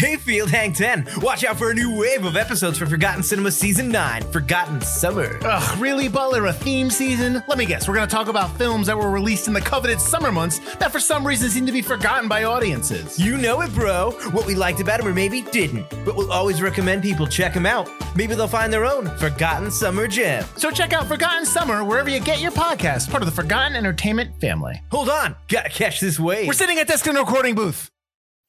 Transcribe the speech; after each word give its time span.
Hey, 0.00 0.16
Field 0.16 0.48
Hang 0.48 0.72
10! 0.72 1.06
Watch 1.18 1.44
out 1.44 1.58
for 1.58 1.72
a 1.72 1.74
new 1.74 1.94
wave 1.94 2.24
of 2.24 2.34
episodes 2.34 2.78
for 2.78 2.86
Forgotten 2.86 3.22
Cinema 3.22 3.50
Season 3.50 3.90
9, 3.90 4.22
Forgotten 4.32 4.80
Summer. 4.80 5.38
Ugh, 5.42 5.78
really, 5.78 6.08
Butler? 6.08 6.46
A 6.46 6.54
theme 6.54 6.88
season? 6.88 7.42
Let 7.46 7.58
me 7.58 7.66
guess, 7.66 7.86
we're 7.86 7.96
gonna 7.96 8.06
talk 8.06 8.28
about 8.28 8.56
films 8.56 8.86
that 8.86 8.96
were 8.96 9.10
released 9.10 9.46
in 9.46 9.52
the 9.52 9.60
coveted 9.60 10.00
summer 10.00 10.32
months 10.32 10.58
that 10.76 10.90
for 10.90 11.00
some 11.00 11.26
reason 11.26 11.50
seem 11.50 11.66
to 11.66 11.72
be 11.72 11.82
forgotten 11.82 12.30
by 12.30 12.44
audiences. 12.44 13.18
You 13.18 13.36
know 13.36 13.60
it, 13.60 13.74
bro. 13.74 14.12
What 14.30 14.46
we 14.46 14.54
liked 14.54 14.80
about 14.80 15.00
them 15.00 15.08
or 15.08 15.12
maybe 15.12 15.42
didn't. 15.42 15.86
But 16.06 16.16
we'll 16.16 16.32
always 16.32 16.62
recommend 16.62 17.02
people 17.02 17.26
check 17.26 17.52
them 17.52 17.66
out. 17.66 17.86
Maybe 18.16 18.34
they'll 18.34 18.48
find 18.48 18.72
their 18.72 18.86
own 18.86 19.04
Forgotten 19.18 19.70
Summer 19.70 20.08
gem. 20.08 20.46
So 20.56 20.70
check 20.70 20.94
out 20.94 21.08
Forgotten 21.08 21.44
Summer 21.44 21.84
wherever 21.84 22.08
you 22.08 22.20
get 22.20 22.40
your 22.40 22.52
podcast, 22.52 23.10
part 23.10 23.22
of 23.22 23.26
the 23.28 23.36
Forgotten 23.36 23.76
Entertainment 23.76 24.40
family. 24.40 24.80
Hold 24.92 25.10
on, 25.10 25.36
gotta 25.48 25.68
catch 25.68 26.00
this 26.00 26.18
wave. 26.18 26.46
We're 26.46 26.54
sitting 26.54 26.78
at 26.78 26.88
desk 26.88 27.06
in 27.06 27.18
a 27.18 27.20
recording 27.20 27.54
booth. 27.54 27.90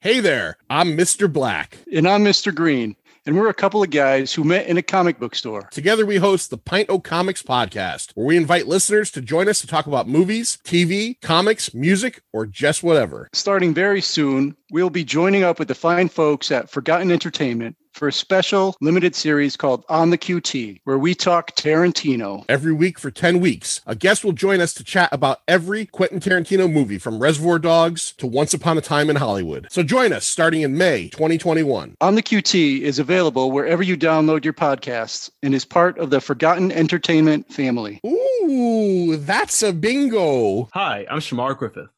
Hey 0.04 0.20
there, 0.20 0.58
I'm 0.68 0.98
Mr. 0.98 1.32
Black. 1.32 1.78
And 1.94 2.08
I'm 2.08 2.26
Mr. 2.26 2.52
Green. 2.56 2.96
And 3.28 3.38
we're 3.38 3.50
a 3.50 3.54
couple 3.54 3.84
of 3.84 3.92
guys 3.92 4.34
who 4.34 4.44
met 4.44 4.66
in 4.66 4.80
a 4.80 4.82
comic 4.82 5.20
book 5.20 5.36
store. 5.36 5.70
Together, 5.70 6.08
we 6.08 6.16
host 6.16 6.50
the 6.50 6.58
Pint 6.58 6.90
O 6.90 6.98
Comics 6.98 7.44
podcast, 7.44 8.12
where 8.16 8.26
we 8.26 8.36
invite 8.36 8.66
listeners 8.66 9.12
to 9.12 9.22
join 9.22 9.48
us 9.48 9.62
to 9.62 9.68
talk 9.68 9.86
about 9.86 10.08
movies, 10.08 10.58
TV, 10.64 11.22
comics, 11.22 11.76
music, 11.76 12.24
or 12.34 12.48
just 12.48 12.82
whatever. 12.82 13.30
Starting 13.34 13.76
very 13.76 14.02
soon, 14.02 14.58
we'll 14.72 14.90
be 14.90 15.04
joining 15.04 15.44
up 15.44 15.60
with 15.60 15.68
the 15.68 15.76
fine 15.76 16.10
folks 16.10 16.52
at 16.52 16.72
Forgotten 16.72 17.12
Entertainment 17.12 17.76
for 17.94 18.08
a 18.08 18.14
special 18.14 18.76
limited 18.82 19.16
series 19.16 19.56
called 19.58 19.86
On 19.90 20.10
the 20.10 20.18
QT, 20.18 20.82
where 20.84 20.98
we 20.98 21.14
talk 21.14 21.56
Tarantino. 21.56 22.46
Every 22.50 22.74
week 22.74 22.98
for 23.00 23.12
10 23.12 23.40
weeks, 23.40 23.82
a 23.86 23.96
guest 23.96 24.24
will 24.24 24.32
join 24.32 24.62
us 24.62 24.74
to 24.76 24.84
chat 24.84 25.10
about 25.12 25.42
every 25.48 25.86
Quentin 25.86 26.20
Tarantino 26.20 26.72
movie 26.72 26.98
from 26.98 27.20
Reservoir 27.20 27.60
Dogs 27.60 28.14
to 28.18 28.28
Once 28.28 28.54
Upon 28.54 28.78
a 28.78 28.82
Time 28.82 29.10
in 29.10 29.16
Hollywood. 29.18 29.68
So 29.70 29.84
join 29.84 30.14
us 30.14 30.26
starting 30.26 30.62
in 30.62 30.78
May 30.78 31.10
2021. 31.10 31.96
On 32.02 32.16
the 32.16 32.24
QT 32.24 32.82
is 32.82 33.00
available 33.00 33.52
wherever 33.52 33.84
you 33.84 33.98
download 33.98 34.44
your 34.44 34.54
podcasts 34.54 35.30
and 35.44 35.54
is 35.54 35.66
part 35.66 35.98
of 35.98 36.10
the 36.10 36.22
Forgotten 36.22 36.72
Entertainment 36.72 37.52
family. 37.52 38.00
Ooh, 38.06 39.18
that's 39.18 39.62
a 39.62 39.74
bingo. 39.74 40.70
Hi, 40.74 41.06
I'm 41.10 41.20
Shamar 41.20 41.58
Griffith. 41.58 41.90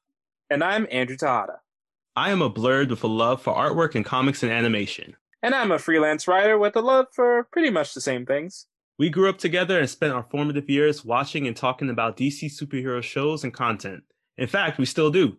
And 0.50 0.64
I'm 0.64 0.88
Andrew 0.92 1.18
Tahada. 1.18 1.58
I 2.16 2.30
am 2.30 2.44
a 2.44 2.50
blurred 2.50 2.92
with 2.92 3.04
a 3.04 3.08
love 3.08 3.42
for 3.42 3.56
artwork 3.56 3.96
and 3.96 4.06
comics 4.06 4.44
and 4.44 4.52
animation. 4.52 5.16
And 5.44 5.54
I'm 5.54 5.72
a 5.72 5.78
freelance 5.78 6.26
writer 6.26 6.58
with 6.58 6.74
a 6.78 6.82
love 6.82 7.08
for 7.12 7.50
pretty 7.52 7.70
much 7.70 7.94
the 7.94 8.00
same 8.00 8.26
things. 8.26 8.66
We 8.98 9.10
grew 9.10 9.28
up 9.28 9.38
together 9.38 9.78
and 9.78 9.90
spent 9.90 10.14
our 10.14 10.26
formative 10.32 10.70
years 10.70 11.04
watching 11.04 11.48
and 11.48 11.56
talking 11.56 11.90
about 11.90 12.16
DC 12.16 12.46
superhero 12.46 13.04
shows 13.04 13.44
and 13.44 13.54
content. 13.54 14.04
In 14.38 14.48
fact, 14.48 14.78
we 14.78 14.86
still 14.86 15.12
do. 15.12 15.36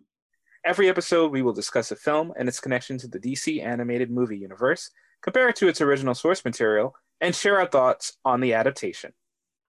Every 0.63 0.89
episode, 0.89 1.31
we 1.31 1.41
will 1.41 1.53
discuss 1.53 1.89
a 1.89 1.95
film 1.95 2.33
and 2.37 2.47
its 2.47 2.59
connection 2.59 2.99
to 2.99 3.07
the 3.07 3.17
DC 3.17 3.65
animated 3.65 4.11
movie 4.11 4.37
universe, 4.37 4.91
compare 5.23 5.49
it 5.49 5.55
to 5.55 5.67
its 5.67 5.81
original 5.81 6.13
source 6.13 6.45
material, 6.45 6.93
and 7.19 7.35
share 7.35 7.59
our 7.59 7.67
thoughts 7.67 8.13
on 8.23 8.41
the 8.41 8.53
adaptation. 8.53 9.11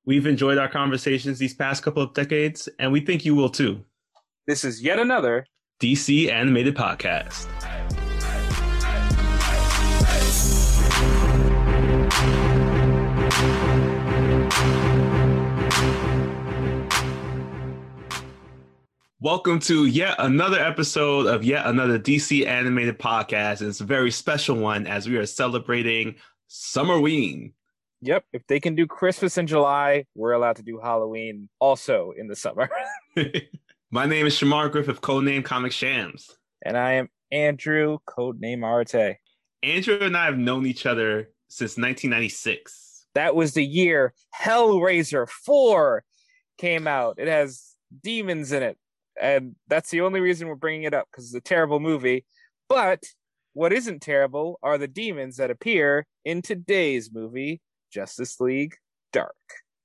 We've 0.04 0.26
enjoyed 0.26 0.58
our 0.58 0.68
conversations 0.68 1.38
these 1.38 1.54
past 1.54 1.82
couple 1.82 2.02
of 2.02 2.12
decades, 2.12 2.68
and 2.78 2.92
we 2.92 3.00
think 3.00 3.24
you 3.24 3.34
will 3.34 3.48
too. 3.48 3.82
This 4.46 4.64
is 4.64 4.82
yet 4.82 4.98
another 4.98 5.46
DC 5.80 6.30
Animated 6.30 6.76
Podcast. 6.76 7.46
Welcome 19.22 19.60
to 19.60 19.86
yet 19.86 20.14
another 20.18 20.60
episode 20.60 21.24
of 21.24 21.42
yet 21.42 21.64
another 21.64 21.98
DC 21.98 22.46
animated 22.46 22.98
podcast. 22.98 23.60
And 23.60 23.70
it's 23.70 23.80
a 23.80 23.84
very 23.84 24.10
special 24.10 24.56
one 24.56 24.86
as 24.86 25.08
we 25.08 25.16
are 25.16 25.24
celebrating 25.24 26.16
Summerween. 26.50 27.54
Yep. 28.02 28.26
If 28.34 28.46
they 28.46 28.60
can 28.60 28.74
do 28.74 28.86
Christmas 28.86 29.38
in 29.38 29.46
July, 29.46 30.04
we're 30.14 30.32
allowed 30.32 30.56
to 30.56 30.62
do 30.62 30.78
Halloween 30.78 31.48
also 31.60 32.12
in 32.14 32.28
the 32.28 32.36
summer. 32.36 32.68
My 33.90 34.04
name 34.04 34.26
is 34.26 34.34
Shamar 34.38 34.70
Griffith, 34.70 35.00
codename 35.00 35.42
Comic 35.42 35.72
Shams. 35.72 36.36
and 36.62 36.76
I 36.76 36.92
am 36.92 37.08
Andrew, 37.32 37.96
codename 38.06 38.64
Arte. 38.64 39.18
Andrew 39.62 39.98
and 39.98 40.14
I 40.14 40.26
have 40.26 40.36
known 40.36 40.66
each 40.66 40.84
other 40.84 41.30
since 41.48 41.78
1996. 41.78 43.06
That 43.14 43.34
was 43.34 43.54
the 43.54 43.64
year 43.64 44.12
Hellraiser 44.38 45.26
4 45.26 46.04
came 46.58 46.86
out. 46.86 47.18
It 47.18 47.28
has 47.28 47.62
demons 48.02 48.52
in 48.52 48.62
it. 48.62 48.76
And 49.20 49.56
that's 49.68 49.90
the 49.90 50.02
only 50.02 50.20
reason 50.20 50.48
we're 50.48 50.54
bringing 50.54 50.84
it 50.84 50.94
up 50.94 51.08
because 51.10 51.26
it's 51.26 51.34
a 51.34 51.40
terrible 51.40 51.80
movie. 51.80 52.24
But 52.68 53.02
what 53.54 53.72
isn't 53.72 54.02
terrible 54.02 54.58
are 54.62 54.76
the 54.78 54.88
demons 54.88 55.36
that 55.36 55.50
appear 55.50 56.06
in 56.24 56.42
today's 56.42 57.10
movie, 57.12 57.60
Justice 57.90 58.40
League 58.40 58.74
Dark. 59.12 59.34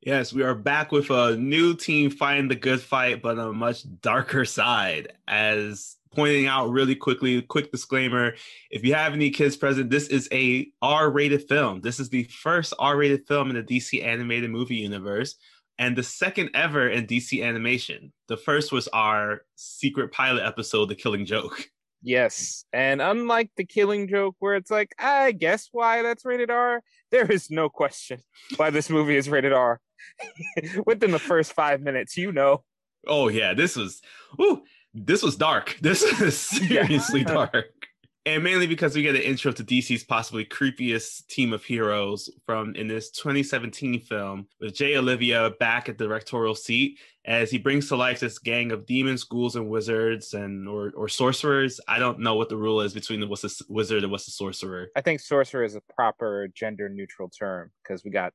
Yes, 0.01 0.33
we 0.33 0.41
are 0.41 0.55
back 0.55 0.91
with 0.91 1.11
a 1.11 1.37
new 1.37 1.75
team 1.75 2.09
fighting 2.09 2.47
the 2.47 2.55
good 2.55 2.81
fight, 2.81 3.21
but 3.21 3.37
on 3.37 3.49
a 3.49 3.53
much 3.53 3.83
darker 4.01 4.45
side. 4.45 5.13
As 5.27 5.95
pointing 6.15 6.47
out 6.47 6.71
really 6.71 6.95
quickly, 6.95 7.39
quick 7.43 7.71
disclaimer: 7.71 8.33
if 8.71 8.83
you 8.83 8.95
have 8.95 9.13
any 9.13 9.29
kids 9.29 9.55
present, 9.55 9.91
this 9.91 10.07
is 10.07 10.27
a 10.31 10.71
R-rated 10.81 11.47
film. 11.47 11.81
This 11.81 11.99
is 11.99 12.09
the 12.09 12.23
first 12.23 12.73
R-rated 12.79 13.27
film 13.27 13.51
in 13.51 13.55
the 13.55 13.63
DC 13.63 14.03
animated 14.03 14.49
movie 14.49 14.77
universe, 14.77 15.35
and 15.81 15.95
the 15.95 16.03
second 16.03 16.51
ever 16.53 16.87
in 16.87 17.07
DC 17.07 17.43
animation. 17.43 18.13
The 18.27 18.37
first 18.37 18.71
was 18.71 18.87
our 18.89 19.41
secret 19.55 20.11
pilot 20.11 20.43
episode, 20.45 20.89
The 20.89 20.95
Killing 20.95 21.25
Joke. 21.25 21.65
Yes. 22.03 22.65
And 22.73 22.99
unlike 22.99 23.51
the 23.57 23.63
killing 23.63 24.07
joke, 24.07 24.35
where 24.39 24.55
it's 24.55 24.71
like, 24.71 24.95
I 24.97 25.33
guess 25.33 25.69
why 25.71 26.01
that's 26.01 26.25
rated 26.25 26.49
R, 26.49 26.81
there 27.11 27.31
is 27.31 27.51
no 27.51 27.69
question 27.69 28.23
why 28.55 28.71
this 28.71 28.89
movie 28.89 29.17
is 29.17 29.29
rated 29.29 29.53
R. 29.53 29.79
Within 30.87 31.11
the 31.11 31.19
first 31.19 31.53
five 31.53 31.79
minutes, 31.79 32.17
you 32.17 32.31
know. 32.31 32.63
Oh 33.05 33.27
yeah, 33.27 33.53
this 33.53 33.75
was, 33.75 34.01
ooh, 34.41 34.63
this 34.95 35.21
was 35.21 35.35
dark. 35.35 35.77
This 35.81 36.01
is 36.01 36.35
seriously 36.35 37.23
dark. 37.23 37.80
And 38.25 38.43
mainly 38.43 38.67
because 38.67 38.95
we 38.95 39.01
get 39.01 39.15
an 39.15 39.21
intro 39.23 39.51
to 39.51 39.63
DC's 39.63 40.03
possibly 40.03 40.45
creepiest 40.45 41.25
team 41.27 41.53
of 41.53 41.63
heroes 41.63 42.29
from 42.45 42.75
in 42.75 42.87
this 42.87 43.09
2017 43.09 44.01
film 44.01 44.47
with 44.59 44.75
Jay 44.75 44.95
Oliva 44.95 45.49
back 45.59 45.89
at 45.89 45.97
the 45.97 46.05
directorial 46.05 46.53
seat 46.53 46.99
as 47.25 47.49
he 47.49 47.57
brings 47.57 47.87
to 47.87 47.95
life 47.95 48.19
this 48.19 48.37
gang 48.37 48.71
of 48.71 48.85
demons, 48.85 49.23
ghouls, 49.23 49.55
and 49.55 49.69
wizards 49.69 50.35
and 50.35 50.67
or, 50.67 50.91
or 50.95 51.09
sorcerers. 51.09 51.79
I 51.87 51.97
don't 51.97 52.19
know 52.19 52.35
what 52.35 52.49
the 52.49 52.57
rule 52.57 52.81
is 52.81 52.93
between 52.93 53.21
the 53.21 53.27
what's 53.27 53.43
a 53.43 53.63
wizard 53.69 54.03
and 54.03 54.11
what's 54.11 54.27
a 54.27 54.31
sorcerer. 54.31 54.89
I 54.95 55.01
think 55.01 55.19
sorcerer 55.19 55.63
is 55.63 55.75
a 55.75 55.81
proper 55.95 56.47
gender 56.53 56.89
neutral 56.89 57.29
term 57.29 57.71
because 57.81 58.03
we 58.03 58.11
got 58.11 58.33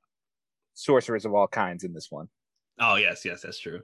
sorcerers 0.74 1.24
of 1.24 1.32
all 1.32 1.46
kinds 1.46 1.84
in 1.84 1.92
this 1.92 2.08
one. 2.10 2.28
Oh 2.80 2.96
yes, 2.96 3.24
yes, 3.24 3.42
that's 3.42 3.60
true. 3.60 3.82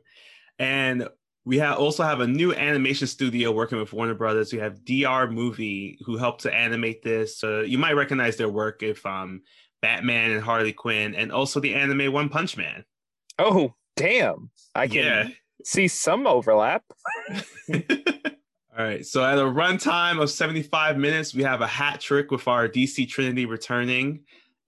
And 0.58 1.08
we 1.44 1.58
have 1.58 1.78
also 1.78 2.02
have 2.04 2.20
a 2.20 2.26
new 2.26 2.52
animation 2.54 3.06
studio 3.06 3.50
working 3.52 3.78
with 3.78 3.92
Warner 3.92 4.14
Brothers. 4.14 4.52
We 4.52 4.58
have 4.60 4.84
DR 4.84 5.28
Movie 5.30 5.98
who 6.04 6.16
helped 6.16 6.42
to 6.42 6.54
animate 6.54 7.02
this. 7.02 7.42
You 7.42 7.78
might 7.78 7.94
recognize 7.94 8.36
their 8.36 8.48
work 8.48 8.82
if 8.82 9.04
um, 9.04 9.42
Batman 9.80 10.30
and 10.30 10.42
Harley 10.42 10.72
Quinn, 10.72 11.14
and 11.14 11.32
also 11.32 11.58
the 11.60 11.74
anime 11.74 12.12
One 12.12 12.28
Punch 12.28 12.56
Man. 12.56 12.84
Oh, 13.38 13.74
damn. 13.96 14.50
I 14.74 14.86
can 14.86 14.96
Yeah. 15.04 15.28
see 15.64 15.88
some 15.88 16.26
overlap. 16.26 16.84
All 18.78 18.84
right. 18.84 19.04
So 19.04 19.24
at 19.24 19.38
a 19.38 19.42
runtime 19.42 20.20
of 20.22 20.30
75 20.30 20.96
minutes, 20.96 21.34
we 21.34 21.42
have 21.42 21.60
a 21.60 21.66
hat 21.66 22.00
trick 22.00 22.30
with 22.30 22.48
our 22.48 22.68
DC 22.68 23.08
Trinity 23.08 23.44
returning, 23.46 24.20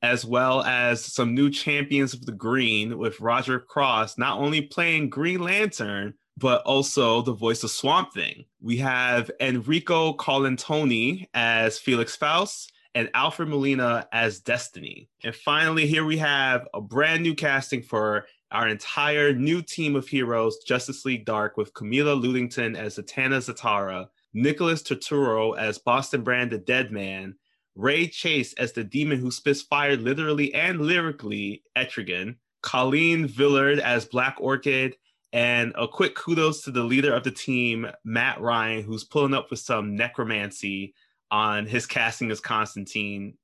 as 0.03 0.25
well 0.25 0.63
as 0.63 1.05
some 1.05 1.35
new 1.35 1.51
champions 1.51 2.13
of 2.15 2.27
the 2.27 2.33
green 2.33 2.99
with 2.99 3.21
Roger 3.21 3.59
Cross 3.61 4.19
not 4.19 4.39
only 4.39 4.61
playing 4.61 5.09
Green 5.09 5.41
Lantern, 5.41 6.15
but 6.37 6.63
also 6.63 7.23
the 7.23 7.33
voice 7.33 7.63
of 7.63 7.71
Swamp 7.71 8.13
Thing. 8.13 8.45
We 8.61 8.77
have 8.79 9.31
Enrico 9.41 10.15
Colantoni 10.15 11.27
as 11.35 11.79
Felix 11.79 12.17
Faust 12.17 12.73
and 12.95 13.11
Alfred 13.15 13.49
Molina 13.49 14.09
as 14.13 14.41
Destiny. 14.41 15.09
And 15.23 15.35
finally, 15.35 15.87
here 15.87 16.05
we 16.05 16.17
have 16.19 16.67
a 16.75 16.81
brand 16.81 17.23
new 17.23 17.35
casting 17.35 17.83
for 17.83 18.27
our 18.51 18.69
entire 18.69 19.33
new 19.33 19.63
team 19.63 19.97
of 19.97 20.07
heroes, 20.07 20.59
Justice 20.67 21.05
League 21.05 21.25
Dark, 21.25 21.57
with 21.57 21.75
Camilla 21.75 22.15
Luddington 22.15 22.77
as 22.77 22.99
Zatanna 22.99 23.39
Zatara, 23.39 24.07
Nicholas 24.33 24.83
Turturro 24.83 25.59
as 25.59 25.79
Boston 25.79 26.23
Brand 26.23 26.53
the 26.53 26.59
Dead 26.59 26.93
Man, 26.93 27.35
Ray 27.75 28.07
Chase 28.07 28.53
as 28.55 28.73
the 28.73 28.85
demon 28.85 29.19
who 29.19 29.33
spits 29.33 29.63
fire 29.63 29.97
literally 29.97 30.55
and 30.55 30.81
lyrically, 30.81 31.65
Etrigan, 31.77 32.37
Colleen 32.63 33.27
Villard 33.27 33.81
as 33.81 34.05
Black 34.05 34.37
Orchid, 34.39 34.97
and 35.35 35.73
a 35.77 35.89
quick 35.89 36.15
kudos 36.15 36.63
to 36.63 36.71
the 36.71 36.85
leader 36.85 37.13
of 37.13 37.25
the 37.25 37.31
team, 37.33 37.89
Matt 38.05 38.41
Ryan, 38.41 38.85
who's 38.85 39.03
pulling 39.03 39.35
up 39.35 39.51
with 39.51 39.59
some 39.59 39.97
necromancy 39.97 40.95
on 41.29 41.67
his 41.67 41.87
casting 41.87 42.31
as 42.31 42.39
Constantine. 42.39 43.37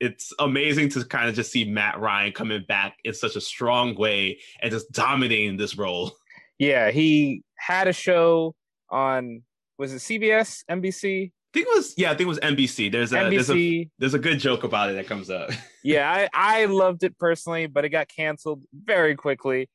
It's 0.00 0.34
amazing 0.38 0.90
to 0.90 1.04
kind 1.06 1.30
of 1.30 1.34
just 1.34 1.50
see 1.50 1.64
Matt 1.64 1.98
Ryan 1.98 2.32
coming 2.32 2.62
back 2.68 2.98
in 3.04 3.14
such 3.14 3.36
a 3.36 3.40
strong 3.40 3.94
way 3.94 4.38
and 4.60 4.70
just 4.70 4.92
dominating 4.92 5.56
this 5.56 5.76
role. 5.76 6.12
Yeah, 6.56 6.92
he 6.92 7.42
had 7.56 7.88
a 7.88 7.92
show 7.92 8.54
on 8.88 9.42
was 9.76 9.92
it 9.92 9.96
CBS, 9.96 10.62
NBC? 10.70 11.26
I 11.26 11.32
think 11.52 11.66
it 11.66 11.74
was 11.74 11.94
yeah, 11.96 12.12
I 12.12 12.14
think 12.14 12.26
it 12.26 12.28
was 12.28 12.38
NBC. 12.38 12.92
There's 12.92 13.12
a 13.12 13.28
there's 13.28 13.50
a 13.50 13.90
there's 13.98 14.14
a 14.14 14.20
good 14.20 14.38
joke 14.38 14.62
about 14.62 14.88
it 14.90 14.92
that 14.92 15.08
comes 15.08 15.30
up. 15.30 15.50
yeah, 15.82 16.28
I, 16.32 16.62
I 16.62 16.64
loved 16.66 17.02
it 17.02 17.18
personally, 17.18 17.66
but 17.66 17.84
it 17.84 17.88
got 17.88 18.06
canceled 18.06 18.62
very 18.72 19.16
quickly. 19.16 19.68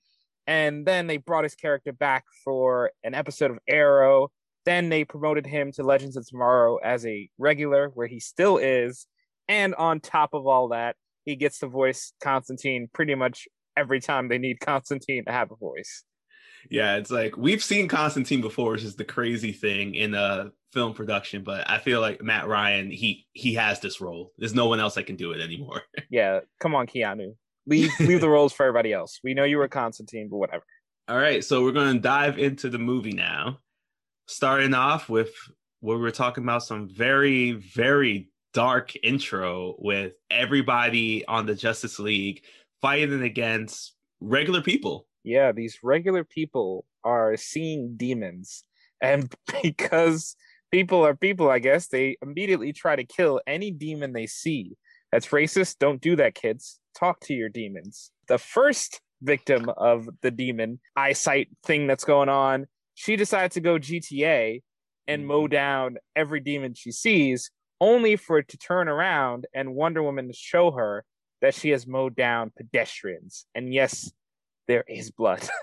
And 0.50 0.84
then 0.84 1.06
they 1.06 1.18
brought 1.18 1.44
his 1.44 1.54
character 1.54 1.94
back 1.94 2.26
for 2.44 2.90
an 3.04 3.14
episode 3.14 3.52
of 3.52 3.60
Arrow. 3.68 4.30
Then 4.66 4.90
they 4.90 5.06
promoted 5.06 5.46
him 5.46 5.72
to 5.74 5.84
Legends 5.84 6.18
of 6.18 6.28
Tomorrow 6.28 6.78
as 6.78 7.06
a 7.06 7.30
regular, 7.38 7.90
where 7.94 8.08
he 8.08 8.20
still 8.20 8.58
is. 8.58 9.06
And 9.48 9.76
on 9.76 10.00
top 10.00 10.34
of 10.34 10.48
all 10.48 10.70
that, 10.70 10.96
he 11.24 11.36
gets 11.36 11.60
to 11.60 11.68
voice 11.68 12.14
Constantine 12.20 12.90
pretty 12.92 13.14
much 13.14 13.48
every 13.78 14.00
time 14.00 14.28
they 14.28 14.40
need 14.40 14.60
Constantine 14.66 15.24
to 15.26 15.32
have 15.32 15.52
a 15.52 15.56
voice. 15.56 16.04
Yeah, 16.68 16.96
it's 16.96 17.12
like 17.12 17.38
we've 17.38 17.64
seen 17.64 17.88
Constantine 17.88 18.42
before, 18.42 18.72
which 18.72 18.84
is 18.84 18.96
the 18.96 19.06
crazy 19.06 19.52
thing 19.52 19.94
in 19.94 20.16
a 20.16 20.50
film 20.74 20.96
production. 20.96 21.44
But 21.44 21.70
I 21.70 21.78
feel 21.78 22.02
like 22.02 22.24
Matt 22.24 22.48
Ryan, 22.48 22.90
he 22.90 23.28
he 23.34 23.54
has 23.54 23.82
this 23.82 24.02
role. 24.02 24.34
There's 24.40 24.56
no 24.56 24.68
one 24.68 24.80
else 24.80 24.96
that 24.96 25.06
can 25.06 25.16
do 25.16 25.32
it 25.32 25.42
anymore. 25.42 25.84
Yeah, 26.10 26.40
come 26.60 26.74
on, 26.74 26.88
Keanu. 26.88 27.36
Leave 27.70 27.92
leave 28.00 28.22
the 28.22 28.30
roles 28.30 28.52
for 28.52 28.66
everybody 28.66 28.92
else. 28.92 29.20
We 29.24 29.34
know 29.34 29.44
you 29.44 29.58
were 29.58 29.68
Constantine, 29.68 30.28
but 30.30 30.38
whatever. 30.38 30.64
All 31.08 31.18
right, 31.18 31.44
so 31.44 31.64
we're 31.64 31.72
going 31.72 31.94
to 31.94 32.00
dive 32.00 32.38
into 32.38 32.70
the 32.70 32.80
movie 32.80 33.14
now. 33.14 33.60
Starting 34.28 34.74
off 34.74 35.10
with 35.10 35.32
where 35.80 35.98
we're 35.98 36.12
talking 36.12 36.44
about 36.44 36.64
some 36.64 36.90
very, 36.90 37.54
very 37.54 38.30
dark 38.54 38.94
intro 39.04 39.76
with 39.80 40.14
everybody 40.30 41.26
on 41.26 41.46
the 41.46 41.56
Justice 41.56 42.00
League 42.00 42.44
fighting 42.82 43.24
against 43.24 43.96
regular 44.20 44.62
people. 44.62 45.08
Yeah, 45.24 45.52
these 45.52 45.80
regular 45.84 46.24
people 46.24 46.86
are 47.04 47.38
seeing 47.38 47.96
demons. 47.98 48.64
And 49.02 49.34
because 49.64 50.36
people 50.72 51.06
are 51.06 51.16
people, 51.16 51.50
I 51.50 51.60
guess, 51.60 51.88
they 51.88 52.18
immediately 52.22 52.74
try 52.74 52.96
to 52.96 53.04
kill 53.04 53.42
any 53.48 53.72
demon 53.72 54.14
they 54.14 54.28
see. 54.28 54.78
That's 55.12 55.28
racist. 55.28 55.78
Don't 55.80 56.02
do 56.02 56.16
that, 56.18 56.36
kids. 56.36 56.80
Talk 56.98 57.20
to 57.22 57.34
your 57.34 57.50
demons. 57.50 58.12
The 58.28 58.38
first 58.38 59.02
victim 59.22 59.70
of 59.70 60.08
the 60.22 60.32
demon 60.32 60.80
eyesight 60.96 61.50
thing 61.66 61.88
that's 61.88 62.04
going 62.04 62.30
on, 62.30 62.68
she 62.94 63.16
decides 63.16 63.56
to 63.56 63.62
go 63.62 63.80
GTA 63.80 64.62
and 65.08 65.26
mow 65.26 65.44
mm-hmm. 65.44 65.52
down 65.52 65.98
every 66.16 66.40
demon 66.40 66.74
she 66.74 66.92
sees, 66.92 67.52
only 67.82 68.16
for 68.16 68.40
it 68.40 68.48
to 68.50 68.58
turn 68.58 68.88
around 68.88 69.48
and 69.54 69.76
Wonder 69.76 70.04
Woman 70.04 70.28
to 70.28 70.34
show 70.34 70.72
her 70.72 71.06
that 71.42 71.56
she 71.56 71.70
has 71.70 71.88
mowed 71.88 72.16
down 72.16 72.52
pedestrians. 72.56 73.46
And 73.56 73.74
yes, 73.74 74.12
there 74.68 74.84
is 74.88 75.12
blood. 75.12 75.48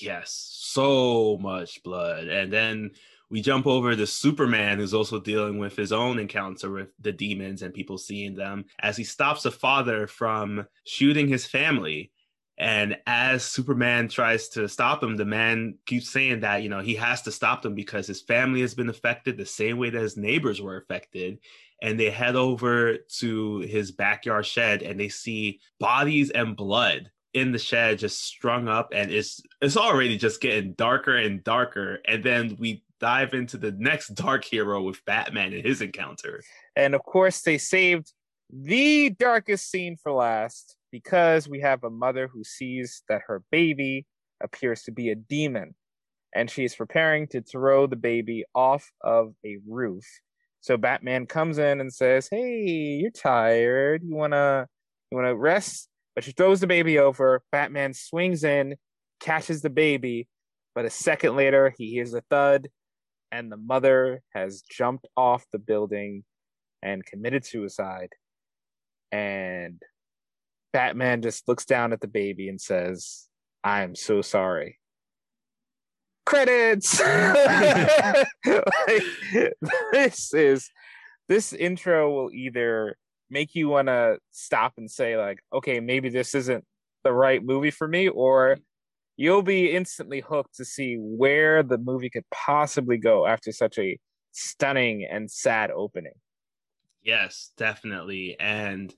Yes, 0.00 0.50
so 0.52 1.38
much 1.40 1.80
blood. 1.84 2.26
And 2.26 2.52
then 2.52 2.90
we 3.30 3.42
jump 3.42 3.66
over 3.66 3.96
to 3.96 4.06
Superman, 4.06 4.78
who's 4.78 4.94
also 4.94 5.18
dealing 5.18 5.58
with 5.58 5.76
his 5.76 5.92
own 5.92 6.18
encounter 6.18 6.70
with 6.70 6.88
the 7.00 7.12
demons 7.12 7.62
and 7.62 7.74
people 7.74 7.98
seeing 7.98 8.34
them 8.34 8.64
as 8.80 8.96
he 8.96 9.04
stops 9.04 9.44
a 9.44 9.50
father 9.50 10.06
from 10.06 10.66
shooting 10.84 11.26
his 11.28 11.44
family. 11.44 12.12
And 12.58 12.96
as 13.06 13.44
Superman 13.44 14.08
tries 14.08 14.48
to 14.50 14.68
stop 14.68 15.02
him, 15.02 15.16
the 15.16 15.24
man 15.24 15.76
keeps 15.86 16.08
saying 16.08 16.40
that, 16.40 16.62
you 16.62 16.68
know, 16.68 16.80
he 16.80 16.94
has 16.94 17.22
to 17.22 17.32
stop 17.32 17.62
them 17.62 17.74
because 17.74 18.06
his 18.06 18.22
family 18.22 18.62
has 18.62 18.74
been 18.74 18.88
affected 18.88 19.36
the 19.36 19.44
same 19.44 19.76
way 19.76 19.90
that 19.90 20.00
his 20.00 20.16
neighbors 20.16 20.62
were 20.62 20.76
affected. 20.76 21.38
And 21.82 22.00
they 22.00 22.08
head 22.08 22.36
over 22.36 22.96
to 23.18 23.58
his 23.58 23.92
backyard 23.92 24.46
shed 24.46 24.82
and 24.82 24.98
they 24.98 25.10
see 25.10 25.60
bodies 25.78 26.30
and 26.30 26.56
blood 26.56 27.10
in 27.34 27.52
the 27.52 27.58
shed 27.58 27.98
just 27.98 28.24
strung 28.24 28.66
up 28.66 28.94
and 28.94 29.10
it's 29.10 29.42
it's 29.60 29.76
already 29.76 30.16
just 30.16 30.40
getting 30.40 30.72
darker 30.72 31.18
and 31.18 31.44
darker 31.44 31.98
and 32.08 32.24
then 32.24 32.56
we 32.58 32.82
dive 33.00 33.34
into 33.34 33.58
the 33.58 33.72
next 33.72 34.14
dark 34.14 34.44
hero 34.44 34.82
with 34.82 35.04
batman 35.04 35.52
and 35.52 35.64
his 35.64 35.80
encounter 35.80 36.42
And 36.76 36.94
of 36.94 37.02
course, 37.02 37.42
they 37.42 37.58
saved 37.58 38.12
the 38.50 39.10
darkest 39.10 39.70
scene 39.70 39.96
for 39.96 40.12
last 40.12 40.76
because 40.92 41.48
we 41.48 41.60
have 41.60 41.84
a 41.84 41.90
mother 41.90 42.28
who 42.28 42.44
sees 42.44 43.02
that 43.08 43.22
her 43.26 43.42
baby 43.50 44.06
appears 44.42 44.82
to 44.84 44.92
be 44.92 45.10
a 45.10 45.14
demon 45.14 45.74
and 46.34 46.50
she 46.50 46.64
is 46.64 46.76
preparing 46.76 47.26
to 47.28 47.40
throw 47.40 47.86
the 47.86 47.96
baby 47.96 48.44
off 48.54 48.92
of 49.00 49.32
a 49.44 49.56
roof. 49.66 50.04
So 50.60 50.76
Batman 50.76 51.26
comes 51.26 51.58
in 51.58 51.80
and 51.80 51.92
says, 51.92 52.28
"Hey, 52.30 52.98
you're 53.00 53.10
tired. 53.10 54.02
You 54.04 54.14
want 54.14 54.32
to 54.34 54.66
you 55.10 55.16
want 55.16 55.28
to 55.28 55.36
rest?" 55.36 55.88
But 56.14 56.24
she 56.24 56.32
throws 56.32 56.60
the 56.60 56.66
baby 56.66 56.98
over. 56.98 57.42
Batman 57.52 57.94
swings 57.94 58.44
in, 58.44 58.76
catches 59.20 59.62
the 59.62 59.70
baby, 59.70 60.28
but 60.74 60.84
a 60.84 60.90
second 60.90 61.36
later 61.36 61.74
he 61.78 61.90
hears 61.90 62.12
a 62.12 62.20
thud 62.30 62.68
and 63.32 63.50
the 63.50 63.56
mother 63.56 64.22
has 64.34 64.62
jumped 64.62 65.06
off 65.16 65.44
the 65.52 65.58
building 65.58 66.24
and 66.82 67.04
committed 67.04 67.44
suicide. 67.44 68.10
And 69.12 69.82
Batman 70.72 71.22
just 71.22 71.48
looks 71.48 71.64
down 71.64 71.92
at 71.92 72.00
the 72.00 72.08
baby 72.08 72.48
and 72.48 72.60
says, 72.60 73.28
I 73.64 73.82
am 73.82 73.94
so 73.94 74.22
sorry. 74.22 74.78
Credits! 76.24 77.00
Like, 78.46 79.02
this 79.92 80.32
is 80.32 80.70
this 81.28 81.52
intro 81.52 82.10
will 82.10 82.30
either 82.32 82.96
make 83.30 83.54
you 83.54 83.68
want 83.68 83.88
to 83.88 84.18
stop 84.30 84.74
and 84.76 84.90
say, 84.90 85.16
like, 85.16 85.40
okay, 85.52 85.80
maybe 85.80 86.08
this 86.08 86.34
isn't 86.34 86.64
the 87.02 87.12
right 87.12 87.42
movie 87.44 87.72
for 87.72 87.88
me, 87.88 88.08
or 88.08 88.56
you'll 89.16 89.42
be 89.42 89.70
instantly 89.72 90.20
hooked 90.20 90.54
to 90.56 90.64
see 90.64 90.96
where 90.98 91.62
the 91.62 91.78
movie 91.78 92.10
could 92.10 92.24
possibly 92.30 92.98
go 92.98 93.26
after 93.26 93.50
such 93.52 93.78
a 93.78 93.98
stunning 94.32 95.04
and 95.10 95.30
sad 95.30 95.70
opening. 95.70 96.12
yes 97.02 97.52
definitely. 97.56 98.36
And 98.38 98.94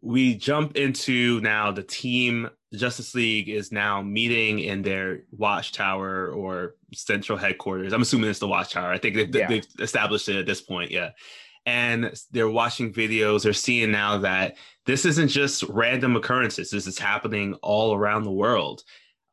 we 0.00 0.34
jump 0.34 0.76
into 0.76 1.40
now 1.42 1.70
the 1.70 1.82
team. 1.82 2.48
Justice 2.74 3.14
league 3.14 3.48
is 3.48 3.70
now 3.70 4.02
meeting 4.02 4.58
in 4.58 4.82
their 4.82 5.20
watchtower 5.30 6.28
or 6.32 6.74
central 6.94 7.38
headquarters. 7.38 7.92
I'm 7.92 8.02
assuming 8.02 8.30
it's 8.30 8.38
the 8.40 8.48
watchtower. 8.48 8.90
I 8.90 8.98
think 8.98 9.14
they've, 9.14 9.34
Yeah. 9.34 9.48
they've 9.48 9.66
established 9.78 10.28
it 10.28 10.36
at 10.36 10.46
this 10.46 10.60
point 10.60 10.90
yeah. 10.90 11.10
And 11.66 12.12
they're 12.32 12.48
watching 12.50 12.92
videos. 12.92 13.42
They're 13.44 13.52
seeing 13.52 13.92
now 13.92 14.18
that 14.18 14.56
this 14.86 15.04
isn't 15.04 15.28
just 15.28 15.62
random 15.64 16.16
occurrences. 16.16 16.70
This 16.70 16.88
is 16.88 16.98
happening 16.98 17.54
all 17.62 17.94
around 17.94 18.24
the 18.24 18.32
world 18.32 18.82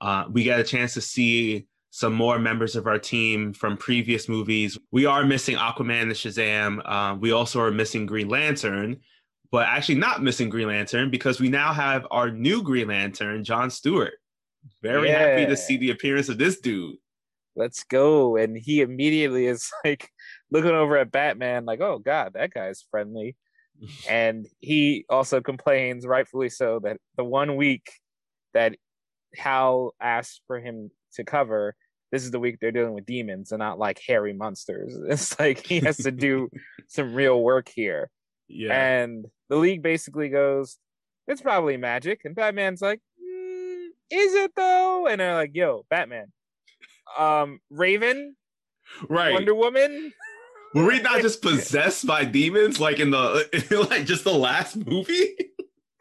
uh, 0.02 0.26
we 0.32 0.44
get 0.44 0.60
a 0.60 0.64
chance 0.64 0.94
to 0.94 1.02
see 1.02 1.68
some 1.92 2.14
more 2.14 2.38
members 2.38 2.76
of 2.76 2.88
our 2.88 3.00
team 3.00 3.54
from 3.54 3.76
previous 3.76 4.30
movies. 4.30 4.78
We 4.92 5.06
are 5.06 5.26
missing 5.26 5.58
Aquaman 5.58 6.04
and 6.04 6.12
Shazam. 6.12 6.88
Um, 6.88 7.20
we 7.20 7.32
also 7.32 7.60
are 7.62 7.72
missing 7.72 8.06
Green 8.06 8.30
Lantern, 8.30 8.98
but 9.52 9.68
actually 9.68 9.96
not 9.96 10.22
missing 10.22 10.50
Green 10.50 10.68
Lantern 10.68 11.10
because 11.10 11.40
we 11.40 11.50
now 11.50 11.74
have 11.74 12.06
our 12.12 12.30
new 12.30 12.62
Green 12.62 12.88
Lantern, 12.90 13.44
John 13.44 13.70
Stewart. 13.72 14.14
Very 14.82 15.10
happy 15.10 15.46
to 15.46 15.58
see 15.58 15.78
the 15.78 15.90
appearance 15.90 16.30
of 16.30 16.38
this 16.38 16.60
dude. 16.60 16.98
Let's 17.56 17.84
go. 17.84 18.38
And 18.38 18.56
he 18.58 18.82
immediately 18.82 19.48
is 19.48 19.72
like 19.84 20.10
looking 20.52 20.72
over 20.72 20.98
at 20.98 21.12
Batman, 21.12 21.66
like, 21.66 21.82
oh 21.82 22.00
God, 22.00 22.34
that 22.34 22.54
guy's 22.54 22.86
friendly. 22.92 23.36
and 24.10 24.48
he 24.60 25.06
also 25.10 25.42
complains, 25.42 26.06
rightfully 26.06 26.50
so, 26.50 26.80
that 26.84 26.98
the 27.18 27.24
one 27.24 27.56
week 27.56 27.90
that 28.54 28.76
Hal 29.36 29.94
asked 30.00 30.42
for 30.48 30.60
him 30.60 30.92
to 31.14 31.24
cover, 31.24 31.76
this 32.12 32.24
is 32.24 32.32
the 32.32 32.40
week 32.40 32.58
they're 32.60 32.72
dealing 32.72 32.94
with 32.94 33.06
demons 33.06 33.52
and 33.52 33.60
not 33.60 33.80
like 33.80 34.00
hairy 34.06 34.34
monsters. 34.34 34.98
It's 35.08 35.40
like 35.40 35.66
he 35.66 35.80
has 35.82 35.98
to 35.98 36.12
do 36.12 36.50
some 36.88 37.14
real 37.14 37.42
work 37.42 37.70
here. 37.70 38.10
Yeah. 38.48 38.74
And 38.74 39.26
the 39.50 39.58
league 39.58 39.84
basically 39.84 40.30
goes, 40.30 40.78
it's 41.28 41.42
probably 41.42 41.78
magic. 41.78 42.22
And 42.26 42.36
Batman's 42.36 42.82
like, 42.82 43.00
"Mm, 43.22 43.90
is 44.10 44.34
it 44.34 44.52
though? 44.56 45.08
And 45.08 45.22
they're 45.22 45.36
like, 45.36 45.52
yo, 45.54 45.86
Batman, 45.90 46.32
um, 47.18 47.60
Raven, 47.70 48.36
right. 49.08 49.34
Wonder 49.34 49.56
Woman. 49.56 50.14
Were 50.76 50.86
we 50.86 51.02
not 51.02 51.22
just 51.22 51.42
possessed 51.42 52.06
by 52.06 52.26
demons 52.26 52.80
like 52.80 53.00
in 53.00 53.10
the 53.10 53.88
like 53.90 54.06
just 54.06 54.24
the 54.24 54.34
last 54.34 54.76
movie? 54.76 55.36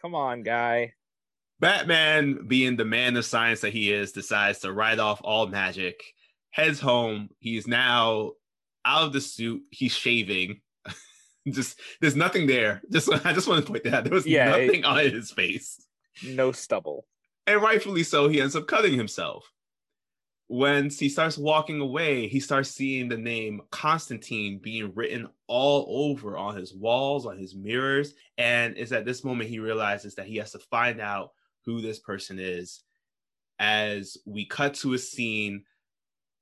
Come 0.02 0.14
on, 0.14 0.42
guy. 0.42 0.92
Batman, 1.60 2.46
being 2.46 2.76
the 2.76 2.84
man 2.84 3.16
of 3.16 3.24
science 3.24 3.60
that 3.60 3.72
he 3.72 3.92
is, 3.92 4.12
decides 4.12 4.60
to 4.60 4.72
write 4.72 4.98
off 4.98 5.20
all 5.24 5.46
magic, 5.46 6.00
heads 6.50 6.78
home. 6.80 7.28
He's 7.40 7.66
now 7.66 8.32
out 8.84 9.04
of 9.04 9.12
the 9.12 9.20
suit. 9.20 9.62
He's 9.70 9.92
shaving. 9.92 10.60
just 11.50 11.80
there's 12.00 12.16
nothing 12.16 12.46
there. 12.46 12.82
Just 12.92 13.10
I 13.26 13.32
just 13.32 13.48
want 13.48 13.64
to 13.64 13.70
point 13.70 13.84
that 13.84 13.94
out. 13.94 14.04
There 14.04 14.12
was 14.14 14.26
Yeah, 14.26 14.54
it- 14.56 14.66
nothing 14.66 14.84
on 14.84 14.98
his 14.98 15.30
face. 15.30 15.84
No 16.24 16.52
stubble. 16.52 17.06
And 17.46 17.62
rightfully 17.62 18.02
so, 18.02 18.28
he 18.28 18.40
ends 18.40 18.54
up 18.56 18.66
cutting 18.66 18.94
himself. 18.96 19.50
When 20.50 20.88
he 20.90 21.08
starts 21.10 21.36
walking 21.36 21.80
away, 21.80 22.26
he 22.26 22.40
starts 22.40 22.70
seeing 22.70 23.08
the 23.08 23.18
name 23.18 23.60
Constantine 23.70 24.58
being 24.62 24.92
written 24.94 25.28
all 25.46 25.86
over 26.10 26.38
on 26.38 26.56
his 26.56 26.74
walls, 26.74 27.26
on 27.26 27.36
his 27.38 27.54
mirrors. 27.54 28.14
And 28.38 28.74
it's 28.78 28.92
at 28.92 29.04
this 29.04 29.24
moment 29.24 29.50
he 29.50 29.58
realizes 29.58 30.14
that 30.14 30.26
he 30.26 30.36
has 30.36 30.52
to 30.52 30.58
find 30.58 31.00
out 31.02 31.32
who 31.68 31.82
this 31.82 31.98
person 31.98 32.38
is. 32.40 32.82
As 33.60 34.16
we 34.24 34.46
cut 34.46 34.74
to 34.74 34.94
a 34.94 34.98
scene, 34.98 35.64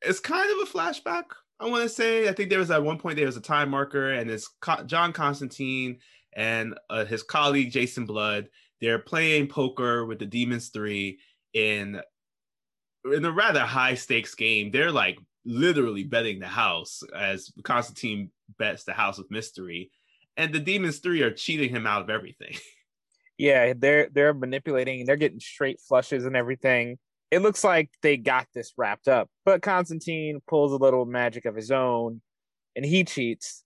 it's 0.03 0.21
kind 0.21 0.51
of 0.51 0.69
a 0.69 0.71
flashback 0.71 1.25
I 1.59 1.67
want 1.67 1.83
to 1.83 1.89
say 1.89 2.29
I 2.29 2.33
think 2.33 2.51
there 2.51 2.59
was 2.59 2.71
at 2.71 2.83
one 2.83 2.99
point 2.99 3.17
there 3.17 3.27
was 3.27 3.37
a 3.37 3.43
time 3.43 3.71
marker, 3.71 4.13
and 4.13 4.31
it's 4.31 4.51
John 4.87 5.13
Constantine 5.13 5.99
and 6.35 6.75
uh, 6.91 7.05
his 7.05 7.23
colleague 7.23 7.73
Jason 7.73 8.05
Blood. 8.05 8.49
They're 8.81 8.99
playing 8.99 9.49
poker 9.49 10.05
with 10.05 10.19
the 10.19 10.27
Demons 10.27 10.69
Three 10.69 11.19
in 11.55 12.01
in 13.11 13.25
a 13.25 13.33
rather 13.33 13.61
high 13.61 13.95
stakes 13.95 14.35
game. 14.35 14.71
They're 14.71 14.93
like 14.93 15.19
literally 15.47 16.05
betting 16.05 16.41
the 16.41 16.47
house 16.47 17.03
as 17.17 17.51
Constantine 17.63 18.31
bets 18.59 18.85
the 18.85 18.93
house 18.93 19.19
of 19.19 19.31
mystery, 19.31 19.91
and 20.37 20.53
the 20.53 20.61
Demons 20.61 20.99
Three 20.99 21.23
are 21.23 21.33
cheating 21.33 21.71
him 21.71 21.87
out 21.87 22.03
of 22.03 22.11
everything. 22.11 22.55
Yeah, 23.39 23.75
they're 23.77 24.09
they're 24.13 24.35
manipulating. 24.35 25.05
They're 25.05 25.17
getting 25.17 25.41
straight 25.41 25.81
flushes 25.81 26.25
and 26.25 26.37
everything. 26.37 26.99
It 27.31 27.41
looks 27.43 27.65
like 27.65 27.91
they 28.03 28.17
got 28.17 28.47
this 28.55 28.73
wrapped 28.79 29.09
up, 29.09 29.29
but 29.45 29.63
Constantine 29.63 30.41
pulls 30.49 30.73
a 30.73 30.77
little 30.77 31.05
magic 31.05 31.45
of 31.45 31.57
his 31.57 31.71
own, 31.71 32.23
and 32.77 32.85
he 32.85 33.05
cheats 33.05 33.65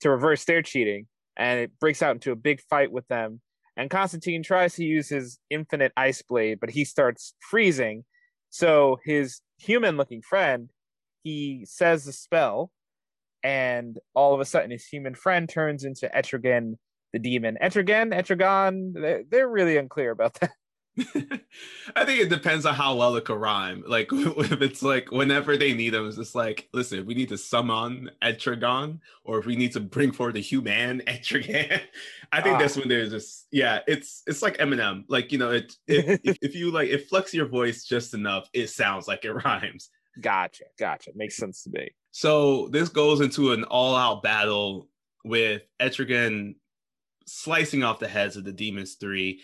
to 0.00 0.10
reverse 0.10 0.44
their 0.44 0.62
cheating, 0.62 1.08
and 1.36 1.60
it 1.60 1.78
breaks 1.80 2.00
out 2.00 2.14
into 2.14 2.32
a 2.32 2.36
big 2.36 2.60
fight 2.70 2.92
with 2.92 3.06
them. 3.08 3.40
And 3.76 3.90
Constantine 3.90 4.42
tries 4.42 4.74
to 4.74 4.84
use 4.84 5.08
his 5.08 5.38
infinite 5.50 5.92
ice 5.96 6.22
blade, 6.22 6.60
but 6.60 6.70
he 6.70 6.84
starts 6.84 7.34
freezing. 7.40 8.04
So 8.50 8.98
his 9.04 9.40
human-looking 9.58 10.22
friend, 10.22 10.70
he 11.22 11.64
says 11.66 12.04
the 12.04 12.12
spell, 12.12 12.70
and 13.42 13.98
all 14.14 14.34
of 14.34 14.40
a 14.40 14.44
sudden 14.44 14.70
his 14.70 14.86
human 14.86 15.14
friend 15.14 15.48
turns 15.48 15.84
into 15.84 16.10
Etrigan 16.14 16.74
the 17.12 17.18
demon. 17.18 17.58
Etrigan, 17.62 18.12
Etrigan, 18.14 18.94
they're, 18.94 19.22
they're 19.28 19.48
really 19.48 19.76
unclear 19.76 20.10
about 20.10 20.34
that. 20.40 20.52
I 21.96 22.04
think 22.04 22.20
it 22.20 22.28
depends 22.28 22.66
on 22.66 22.74
how 22.74 22.94
well 22.96 23.16
it 23.16 23.24
could 23.24 23.40
rhyme. 23.40 23.82
Like 23.86 24.08
if 24.12 24.60
it's 24.60 24.82
like 24.82 25.10
whenever 25.10 25.56
they 25.56 25.72
need 25.72 25.94
them, 25.94 26.06
it's 26.06 26.18
just 26.18 26.34
like, 26.34 26.68
listen, 26.74 27.06
we 27.06 27.14
need 27.14 27.30
to 27.30 27.38
summon 27.38 28.10
Etrigan, 28.22 29.00
or 29.24 29.38
if 29.38 29.46
we 29.46 29.56
need 29.56 29.72
to 29.72 29.80
bring 29.80 30.12
forward 30.12 30.34
the 30.34 30.40
human 30.42 31.00
Etrigan. 31.06 31.80
I 32.30 32.42
think 32.42 32.56
Ah. 32.56 32.58
that's 32.58 32.76
when 32.76 32.88
there's 32.88 33.10
just 33.10 33.46
yeah, 33.50 33.80
it's 33.86 34.22
it's 34.26 34.42
like 34.42 34.58
Eminem. 34.58 35.04
Like 35.08 35.32
you 35.32 35.38
know, 35.38 35.50
it 35.52 35.74
if, 35.86 36.20
if 36.24 36.36
if 36.42 36.54
you 36.54 36.70
like 36.70 36.90
if 36.90 37.08
flex 37.08 37.32
your 37.32 37.46
voice 37.46 37.84
just 37.84 38.12
enough, 38.12 38.50
it 38.52 38.68
sounds 38.68 39.08
like 39.08 39.24
it 39.24 39.32
rhymes. 39.32 39.88
Gotcha, 40.20 40.64
gotcha. 40.78 41.12
Makes 41.14 41.38
sense 41.38 41.62
to 41.62 41.70
me. 41.70 41.88
So 42.10 42.68
this 42.68 42.90
goes 42.90 43.22
into 43.22 43.52
an 43.52 43.64
all-out 43.64 44.22
battle 44.22 44.90
with 45.24 45.62
Etrigan 45.80 46.56
slicing 47.26 47.82
off 47.82 47.98
the 47.98 48.08
heads 48.08 48.36
of 48.36 48.44
the 48.44 48.52
Demons 48.52 48.94
Three. 48.94 49.40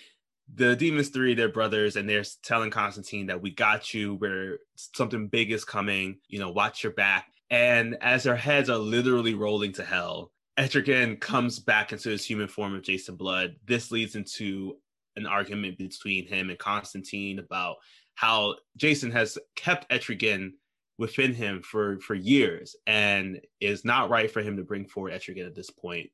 The 0.55 0.77
Demons 0.77 1.09
Three, 1.09 1.35
they're 1.35 1.49
brothers, 1.49 1.97
and 1.97 2.09
they're 2.09 2.25
telling 2.43 2.71
Constantine 2.71 3.27
that 3.27 3.43
we 3.43 3.51
got 3.51 3.93
you. 3.93 4.15
Where 4.15 4.59
something 4.77 5.29
big 5.29 5.53
is 5.53 5.65
coming. 5.65 6.19
You 6.29 6.39
know, 6.39 6.51
watch 6.51 6.83
your 6.83 6.93
back. 6.93 7.27
And 7.51 7.97
as 8.01 8.25
their 8.25 8.37
heads 8.37 8.69
are 8.69 8.77
literally 8.79 9.35
rolling 9.35 9.73
to 9.75 9.85
hell, 9.85 10.33
Etrigan 10.59 11.21
comes 11.21 11.59
back 11.59 11.93
into 11.93 12.11
his 12.11 12.25
human 12.25 12.49
form 12.49 12.75
of 12.75 12.83
Jason 12.83 13.17
Blood. 13.17 13.57
This 13.65 13.91
leads 13.91 14.17
into 14.17 14.77
an 15.17 15.27
argument 15.27 15.79
between 15.79 16.27
him 16.27 16.51
and 16.51 16.59
Constantine 16.59 17.39
about 17.39 17.77
how 18.15 18.57
Jason 18.77 19.11
has 19.13 19.39
kept 19.55 19.89
Etrigan 19.91 20.51
within 20.99 21.33
him 21.33 21.63
for 21.63 22.01
for 22.01 22.15
years 22.15 22.75
and 22.87 23.41
is 23.61 23.85
not 23.85 24.11
right 24.11 24.31
for 24.31 24.43
him 24.43 24.57
to 24.57 24.65
bring 24.65 24.85
forward 24.85 25.13
Etrigan 25.13 25.47
at 25.47 25.55
this 25.55 25.71
point. 25.71 26.11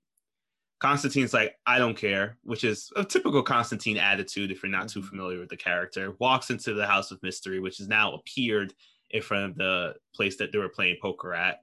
Constantine's 0.84 1.32
like, 1.32 1.56
I 1.64 1.78
don't 1.78 1.96
care, 1.96 2.36
which 2.42 2.62
is 2.62 2.92
a 2.94 3.02
typical 3.02 3.42
Constantine 3.42 3.96
attitude 3.96 4.50
if 4.50 4.62
you're 4.62 4.70
not 4.70 4.90
too 4.90 5.00
mm-hmm. 5.00 5.08
familiar 5.08 5.38
with 5.38 5.48
the 5.48 5.56
character. 5.56 6.14
Walks 6.18 6.50
into 6.50 6.74
the 6.74 6.86
House 6.86 7.10
of 7.10 7.22
Mystery, 7.22 7.58
which 7.58 7.78
has 7.78 7.88
now 7.88 8.12
appeared 8.12 8.74
in 9.08 9.22
front 9.22 9.52
of 9.52 9.56
the 9.56 9.94
place 10.14 10.36
that 10.36 10.52
they 10.52 10.58
were 10.58 10.68
playing 10.68 10.98
poker 11.00 11.32
at. 11.32 11.62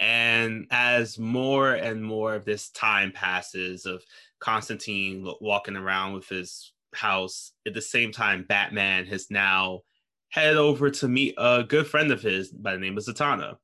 And 0.00 0.66
as 0.72 1.20
more 1.20 1.74
and 1.74 2.02
more 2.02 2.34
of 2.34 2.44
this 2.44 2.70
time 2.70 3.12
passes 3.12 3.86
of 3.86 4.02
Constantine 4.40 5.24
walking 5.40 5.76
around 5.76 6.14
with 6.14 6.28
his 6.28 6.72
house, 6.94 7.52
at 7.64 7.74
the 7.74 7.80
same 7.80 8.10
time, 8.10 8.44
Batman 8.48 9.06
has 9.06 9.30
now 9.30 9.82
head 10.30 10.56
over 10.56 10.90
to 10.90 11.06
meet 11.06 11.36
a 11.38 11.62
good 11.62 11.86
friend 11.86 12.10
of 12.10 12.22
his 12.22 12.48
by 12.48 12.72
the 12.72 12.80
name 12.80 12.98
of 12.98 13.04
Zatanna. 13.04 13.54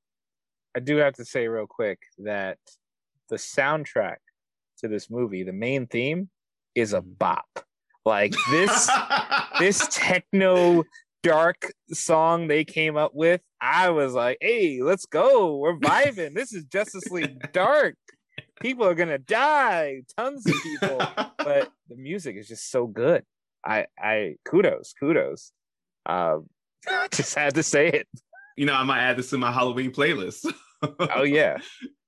I 0.77 0.79
do 0.79 0.99
have 0.99 1.15
to 1.15 1.25
say 1.25 1.49
real 1.49 1.67
quick 1.67 1.99
that 2.19 2.59
the 3.29 3.37
soundtrack 3.39 4.19
to 4.79 4.89
this 4.89 5.11
movie, 5.11 5.43
the 5.43 5.53
main 5.53 5.87
theme, 5.87 6.29
is 6.75 6.93
a 6.93 7.01
bop. 7.01 7.47
Like 8.05 8.35
this 8.51 8.91
this 9.59 9.87
techno 9.91 10.85
dark 11.23 11.71
song 11.91 12.47
they 12.47 12.65
came 12.65 12.97
up 12.97 13.13
with, 13.15 13.41
I 13.61 13.91
was 13.91 14.15
like, 14.15 14.39
hey, 14.41 14.81
let's 14.83 15.07
go. 15.07 15.57
We're 15.57 15.79
vibing. 15.79 16.35
This 16.35 16.53
is 16.53 16.65
Justice 16.65 17.11
League 17.11 17.53
Dark. 17.53 17.97
People 18.61 18.87
are 18.87 18.95
gonna 18.95 19.19
die. 19.19 20.03
Tons 20.17 20.47
of 20.47 20.55
people. 20.63 20.99
But 21.39 21.71
the 21.89 21.97
music 21.97 22.37
is 22.37 22.49
just 22.49 22.71
so 22.71 22.87
good. 22.87 23.25
I 23.65 23.87
I 23.99 24.37
kudos, 24.45 24.95
kudos. 24.99 25.53
Um 26.07 26.47
just 27.13 27.35
had 27.35 27.55
to 27.57 27.63
say 27.63 27.89
it. 27.89 28.09
you 28.57 28.67
know, 28.67 28.75
I 28.75 28.85
might 28.85 29.01
add 29.01 29.17
this 29.17 29.31
to 29.31 29.39
my 29.39 29.53
Halloween 29.53 29.93
playlist. 29.93 30.51
Oh 30.99 31.25
yeah. 31.25 31.59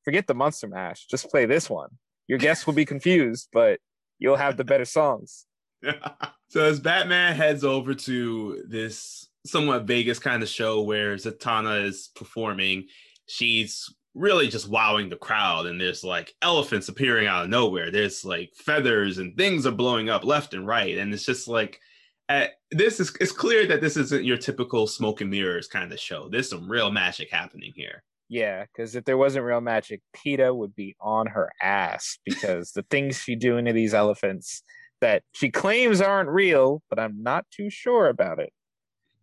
Forget 0.04 0.26
the 0.26 0.34
Monster 0.34 0.68
Mash. 0.68 1.06
Just 1.06 1.28
play 1.28 1.44
this 1.44 1.68
one. 1.68 1.90
Your 2.30 2.38
guests 2.38 2.64
will 2.64 2.74
be 2.74 2.84
confused, 2.84 3.48
but 3.52 3.80
you'll 4.20 4.36
have 4.36 4.56
the 4.56 4.62
better 4.62 4.84
songs. 4.84 5.46
so 6.48 6.64
as 6.64 6.78
Batman 6.78 7.34
heads 7.34 7.64
over 7.64 7.92
to 7.92 8.62
this 8.68 9.28
somewhat 9.44 9.82
Vegas 9.82 10.20
kind 10.20 10.40
of 10.40 10.48
show 10.48 10.80
where 10.82 11.16
Zatanna 11.16 11.84
is 11.84 12.10
performing, 12.14 12.86
she's 13.26 13.92
really 14.14 14.46
just 14.46 14.68
wowing 14.68 15.08
the 15.08 15.16
crowd 15.16 15.66
and 15.66 15.80
there's 15.80 16.04
like 16.04 16.32
elephants 16.40 16.88
appearing 16.88 17.26
out 17.26 17.42
of 17.42 17.50
nowhere. 17.50 17.90
There's 17.90 18.24
like 18.24 18.52
feathers 18.54 19.18
and 19.18 19.36
things 19.36 19.66
are 19.66 19.72
blowing 19.72 20.08
up 20.08 20.24
left 20.24 20.54
and 20.54 20.64
right. 20.64 20.98
And 20.98 21.12
it's 21.12 21.26
just 21.26 21.48
like 21.48 21.80
at, 22.28 22.52
this 22.70 23.00
is 23.00 23.12
it's 23.20 23.32
clear 23.32 23.66
that 23.66 23.80
this 23.80 23.96
isn't 23.96 24.22
your 24.22 24.36
typical 24.36 24.86
smoke 24.86 25.20
and 25.20 25.30
mirrors 25.30 25.66
kind 25.66 25.92
of 25.92 25.98
show. 25.98 26.28
There's 26.28 26.48
some 26.48 26.70
real 26.70 26.92
magic 26.92 27.28
happening 27.28 27.72
here. 27.74 28.04
Yeah, 28.30 28.62
because 28.62 28.94
if 28.94 29.04
there 29.04 29.18
wasn't 29.18 29.44
real 29.44 29.60
magic, 29.60 30.02
PETA 30.12 30.54
would 30.54 30.76
be 30.76 30.94
on 31.00 31.26
her 31.26 31.50
ass 31.60 32.18
because 32.24 32.70
the 32.70 32.84
things 32.84 33.18
she 33.18 33.34
doing 33.34 33.64
to 33.64 33.72
these 33.72 33.92
elephants 33.92 34.62
that 35.00 35.24
she 35.32 35.50
claims 35.50 36.00
aren't 36.00 36.30
real, 36.30 36.80
but 36.88 37.00
I'm 37.00 37.24
not 37.24 37.44
too 37.50 37.70
sure 37.70 38.06
about 38.06 38.38
it, 38.38 38.52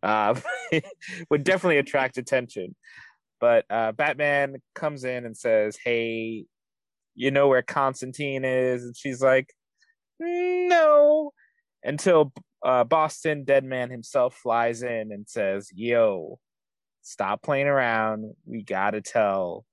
uh, 0.03 0.35
would 1.29 1.45
definitely 1.45 1.77
attract 1.77 2.17
attention. 2.17 2.75
But 3.39 3.63
uh, 3.69 3.93
Batman 3.93 4.57
comes 4.75 5.05
in 5.05 5.25
and 5.25 5.37
says, 5.37 5.77
"Hey, 5.81 6.45
you 7.15 7.31
know 7.31 7.47
where 7.47 7.61
Constantine 7.61 8.43
is?" 8.43 8.83
And 8.83 8.97
she's 8.97 9.21
like, 9.21 9.53
"No." 10.19 11.31
Until 11.81 12.33
uh, 12.65 12.83
Boston 12.83 13.45
Deadman 13.45 13.89
himself 13.89 14.35
flies 14.35 14.83
in 14.83 15.13
and 15.13 15.29
says, 15.29 15.69
"Yo, 15.73 16.39
stop 17.07 17.41
playing 17.41 17.67
around. 17.67 18.33
We 18.45 18.63
gotta 18.63 19.01
tell 19.01 19.65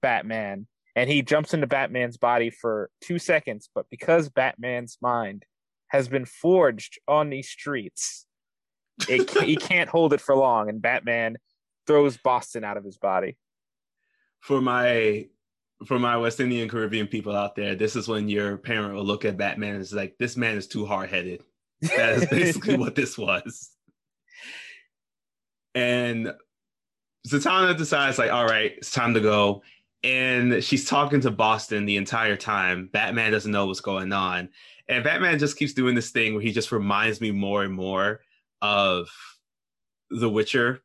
Batman." 0.00 0.66
And 0.96 1.08
he 1.08 1.22
jumps 1.22 1.54
into 1.54 1.66
Batman's 1.66 2.16
body 2.16 2.50
for 2.50 2.90
two 3.00 3.18
seconds, 3.18 3.70
but 3.74 3.86
because 3.90 4.28
Batman's 4.28 4.98
mind 5.00 5.44
has 5.88 6.08
been 6.08 6.24
forged 6.24 6.98
on 7.06 7.30
these 7.30 7.48
streets, 7.48 8.26
it, 9.08 9.30
he 9.44 9.56
can't 9.70 9.88
hold 9.88 10.12
it 10.12 10.20
for 10.20 10.34
long, 10.36 10.68
and 10.68 10.82
Batman 10.82 11.36
throws 11.86 12.16
Boston 12.16 12.64
out 12.64 12.76
of 12.76 12.84
his 12.84 12.98
body. 12.98 13.36
for 14.40 14.60
my 14.60 15.26
for 15.86 15.98
my 15.98 16.16
West 16.16 16.40
Indian 16.40 16.68
Caribbean 16.68 17.06
people 17.06 17.34
out 17.34 17.54
there, 17.54 17.74
this 17.74 17.96
is 17.96 18.06
when 18.06 18.28
your 18.28 18.58
parent 18.58 18.94
will 18.94 19.04
look 19.04 19.24
at 19.24 19.38
Batman 19.38 19.74
and 19.74 19.80
is 19.82 19.92
like, 19.92 20.16
"This 20.18 20.36
man 20.36 20.56
is 20.56 20.66
too 20.66 20.84
hard 20.84 21.10
headed." 21.10 21.42
That 21.96 22.12
is 22.14 22.26
basically 22.30 22.76
what 22.76 22.94
this 22.94 23.16
was. 23.16 23.70
And 25.74 26.32
Zatanna 27.26 27.76
decides, 27.76 28.18
like, 28.18 28.32
all 28.32 28.46
right, 28.46 28.72
it's 28.76 28.90
time 28.90 29.14
to 29.14 29.20
go. 29.20 29.62
And 30.02 30.64
she's 30.64 30.88
talking 30.88 31.20
to 31.20 31.30
Boston 31.30 31.84
the 31.84 31.96
entire 31.96 32.36
time. 32.36 32.88
Batman 32.92 33.32
doesn't 33.32 33.52
know 33.52 33.66
what's 33.66 33.80
going 33.80 34.12
on. 34.12 34.48
And 34.88 35.04
Batman 35.04 35.38
just 35.38 35.56
keeps 35.56 35.74
doing 35.74 35.94
this 35.94 36.10
thing 36.10 36.34
where 36.34 36.42
he 36.42 36.52
just 36.52 36.72
reminds 36.72 37.20
me 37.20 37.30
more 37.30 37.62
and 37.62 37.74
more 37.74 38.20
of 38.62 39.08
The 40.10 40.28
Witcher, 40.28 40.82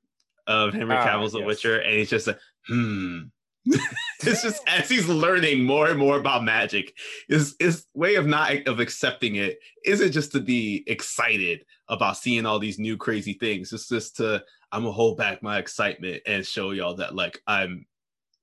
of 0.47 0.73
Henry 0.73 0.95
Ah, 0.95 1.03
Cavill's 1.03 1.31
The 1.31 1.39
yes. 1.39 1.47
Witcher. 1.47 1.79
And 1.79 1.97
he's 1.97 2.09
just 2.09 2.27
like, 2.27 2.39
hmm. 2.67 3.19
it's 3.65 4.43
just 4.43 4.61
as 4.67 4.87
he's 4.87 5.07
learning 5.07 5.63
more 5.63 5.89
and 5.89 5.97
more 5.97 6.19
about 6.19 6.43
magic, 6.43 6.93
his 7.27 7.55
his 7.59 7.87
way 7.95 8.13
of 8.13 8.27
not 8.27 8.67
of 8.67 8.79
accepting 8.79 9.37
it 9.37 9.57
isn't 9.83 10.11
just 10.11 10.31
to 10.31 10.39
be 10.39 10.83
excited 10.85 11.65
about 11.89 12.15
seeing 12.15 12.45
all 12.45 12.59
these 12.59 12.77
new 12.77 12.95
crazy 12.95 13.33
things. 13.33 13.73
It's 13.73 13.89
just 13.89 14.17
to 14.17 14.43
I'm 14.75 14.81
gonna 14.81 14.91
hold 14.91 15.17
back 15.17 15.41
my 15.41 15.57
excitement 15.57 16.23
and 16.27 16.45
show 16.45 16.71
y'all 16.71 16.95
that 16.95 17.15
like 17.15 17.41
I'm 17.47 17.85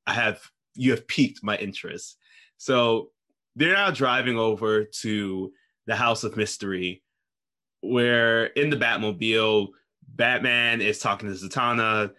I 0.07 0.15
have 0.15 0.41
you 0.75 0.93
have 0.93 1.07
piqued 1.07 1.45
my 1.45 1.59
interest. 1.59 2.17
So 2.57 3.11
they're 3.55 3.75
now 3.75 3.91
driving 3.91 4.39
over 4.39 4.85
to 5.03 5.53
the 5.87 5.95
House 5.95 6.25
of 6.25 6.39
Mystery, 6.39 7.03
where 7.83 8.47
in 8.47 8.71
the 8.71 8.79
Batmobile, 8.79 9.69
Batman 10.09 10.81
is 10.81 10.99
talking 10.99 11.29
to 11.29 11.35
Zatanna. 11.35 12.13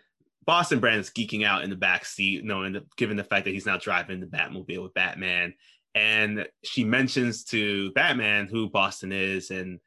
Boston 0.46 0.79
Brand 0.79 1.00
is 1.00 1.10
geeking 1.10 1.43
out 1.43 1.63
in 1.63 1.72
the 1.72 1.75
back 1.75 2.05
seat, 2.05 2.43
knowing 2.43 2.74
that, 2.74 2.96
given 2.98 3.17
the 3.17 3.24
fact 3.24 3.46
that 3.46 3.53
he's 3.53 3.65
now 3.65 3.77
driving 3.77 4.20
the 4.20 4.27
Batmobile 4.27 4.84
with 4.84 4.93
Batman. 4.93 5.55
And 5.96 6.48
she 6.63 6.84
mentions 6.84 7.46
to 7.46 7.91
Batman 7.93 8.48
who 8.48 8.70
Boston 8.70 9.12
is, 9.12 9.50
and 9.50 9.79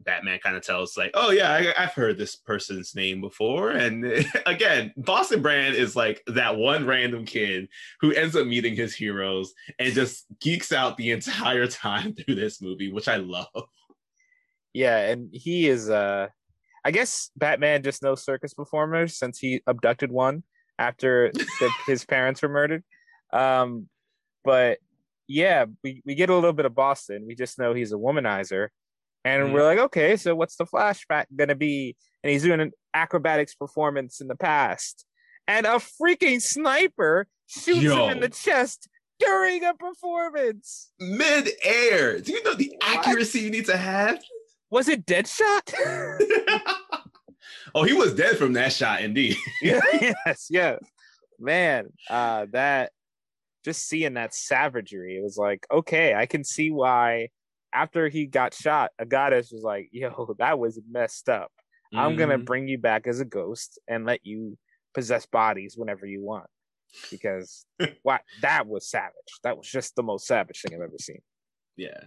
Batman 0.00 0.38
kind 0.42 0.56
of 0.56 0.62
tells 0.62 0.96
like, 0.96 1.10
"Oh 1.14 1.30
yeah, 1.30 1.52
I, 1.76 1.82
have 1.82 1.92
heard 1.92 2.18
this 2.18 2.36
person's 2.36 2.94
name 2.94 3.20
before." 3.20 3.70
And 3.70 4.26
again, 4.46 4.92
Boston 4.96 5.42
Brand 5.42 5.74
is 5.74 5.96
like 5.96 6.22
that 6.28 6.56
one 6.56 6.86
random 6.86 7.24
kid 7.24 7.68
who 8.00 8.12
ends 8.12 8.36
up 8.36 8.46
meeting 8.46 8.76
his 8.76 8.94
heroes 8.94 9.54
and 9.78 9.92
just 9.92 10.26
geeks 10.40 10.72
out 10.72 10.96
the 10.96 11.10
entire 11.10 11.66
time 11.66 12.14
through 12.14 12.34
this 12.34 12.60
movie, 12.60 12.92
which 12.92 13.08
I 13.08 13.16
love. 13.16 13.68
Yeah, 14.72 14.98
and 14.98 15.28
he 15.32 15.68
is. 15.68 15.90
uh 15.90 16.28
I 16.84 16.92
guess 16.92 17.32
Batman 17.36 17.82
just 17.82 18.00
knows 18.00 18.24
circus 18.24 18.54
performers 18.54 19.18
since 19.18 19.40
he 19.40 19.60
abducted 19.66 20.12
one 20.12 20.44
after 20.78 21.32
the, 21.34 21.70
his 21.88 22.04
parents 22.04 22.42
were 22.42 22.48
murdered. 22.48 22.84
Um, 23.32 23.88
but 24.44 24.78
yeah, 25.26 25.64
we, 25.82 26.00
we 26.06 26.14
get 26.14 26.30
a 26.30 26.34
little 26.34 26.52
bit 26.52 26.64
of 26.64 26.76
Boston. 26.76 27.24
We 27.26 27.34
just 27.34 27.58
know 27.58 27.74
he's 27.74 27.92
a 27.92 27.96
womanizer 27.96 28.68
and 29.26 29.48
mm 29.48 29.52
we're 29.52 29.64
like, 29.64 29.78
okay, 29.78 30.16
so 30.16 30.36
what's 30.36 30.54
the 30.54 30.64
flashback 30.64 31.26
gonna 31.34 31.56
be? 31.56 31.96
And 32.22 32.30
he's 32.30 32.44
doing 32.44 32.60
an 32.60 32.70
acrobatics 32.94 33.54
performance 33.54 34.20
in 34.20 34.28
the 34.28 34.36
past. 34.36 35.04
And 35.48 35.66
a 35.66 35.80
freaking 36.00 36.40
sniper 36.40 37.26
shoots 37.46 37.82
Yo. 37.82 38.06
him 38.06 38.12
in 38.12 38.20
the 38.20 38.28
chest 38.28 38.88
during 39.18 39.64
a 39.64 39.74
performance. 39.74 40.92
Mid 41.00 41.50
air. 41.64 42.20
Do 42.20 42.32
you 42.32 42.42
know 42.44 42.54
the 42.54 42.72
accuracy 42.80 43.38
what? 43.38 43.44
you 43.44 43.50
need 43.50 43.66
to 43.66 43.76
have? 43.76 44.22
Was 44.70 44.88
it 44.88 45.06
Deadshot? 45.06 45.74
oh, 47.74 47.82
he 47.82 47.94
was 47.94 48.14
dead 48.14 48.36
from 48.38 48.52
that 48.52 48.72
shot, 48.72 49.00
indeed. 49.02 49.36
yes, 49.62 50.46
yes. 50.50 50.78
Man, 51.38 51.92
uh, 52.08 52.46
that 52.52 52.92
just 53.64 53.88
seeing 53.88 54.14
that 54.14 54.34
savagery, 54.34 55.16
it 55.16 55.22
was 55.22 55.36
like, 55.36 55.66
okay, 55.70 56.14
I 56.14 56.26
can 56.26 56.44
see 56.44 56.70
why 56.70 57.28
after 57.72 58.08
he 58.08 58.26
got 58.26 58.54
shot, 58.54 58.90
a 58.98 59.06
goddess 59.06 59.50
was 59.52 59.62
like, 59.62 59.88
"Yo, 59.92 60.34
that 60.38 60.58
was 60.58 60.80
messed 60.90 61.28
up. 61.28 61.52
Mm-hmm. 61.92 61.98
I'm 61.98 62.16
gonna 62.16 62.34
mm-hmm. 62.36 62.44
bring 62.44 62.68
you 62.68 62.78
back 62.78 63.06
as 63.06 63.20
a 63.20 63.24
ghost 63.24 63.78
and 63.88 64.06
let 64.06 64.20
you 64.24 64.58
possess 64.94 65.26
bodies 65.26 65.74
whenever 65.76 66.06
you 66.06 66.22
want." 66.22 66.46
Because 67.10 67.66
what 68.02 68.22
that 68.42 68.66
was 68.66 68.88
savage. 68.88 69.12
That 69.42 69.56
was 69.56 69.68
just 69.68 69.96
the 69.96 70.02
most 70.02 70.26
savage 70.26 70.62
thing 70.62 70.74
I've 70.74 70.84
ever 70.84 70.98
seen. 70.98 71.20
Yeah. 71.76 72.04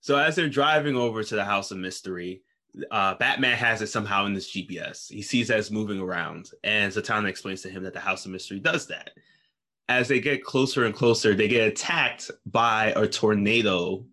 So 0.00 0.16
as 0.16 0.36
they're 0.36 0.48
driving 0.48 0.96
over 0.96 1.24
to 1.24 1.34
the 1.34 1.44
House 1.44 1.70
of 1.70 1.78
Mystery, 1.78 2.42
uh, 2.90 3.14
Batman 3.14 3.56
has 3.56 3.82
it 3.82 3.88
somehow 3.88 4.26
in 4.26 4.34
this 4.34 4.50
GPS. 4.50 5.10
He 5.12 5.22
sees 5.22 5.48
that 5.48 5.58
it's 5.58 5.70
moving 5.70 6.00
around, 6.00 6.50
and 6.62 6.92
Zatanna 6.92 7.28
explains 7.28 7.62
to 7.62 7.70
him 7.70 7.82
that 7.82 7.94
the 7.94 8.00
House 8.00 8.24
of 8.24 8.32
Mystery 8.32 8.60
does 8.60 8.86
that. 8.88 9.10
As 9.88 10.06
they 10.06 10.20
get 10.20 10.44
closer 10.44 10.84
and 10.84 10.94
closer, 10.94 11.34
they 11.34 11.48
get 11.48 11.66
attacked 11.66 12.30
by 12.46 12.92
a 12.94 13.06
tornado 13.06 14.04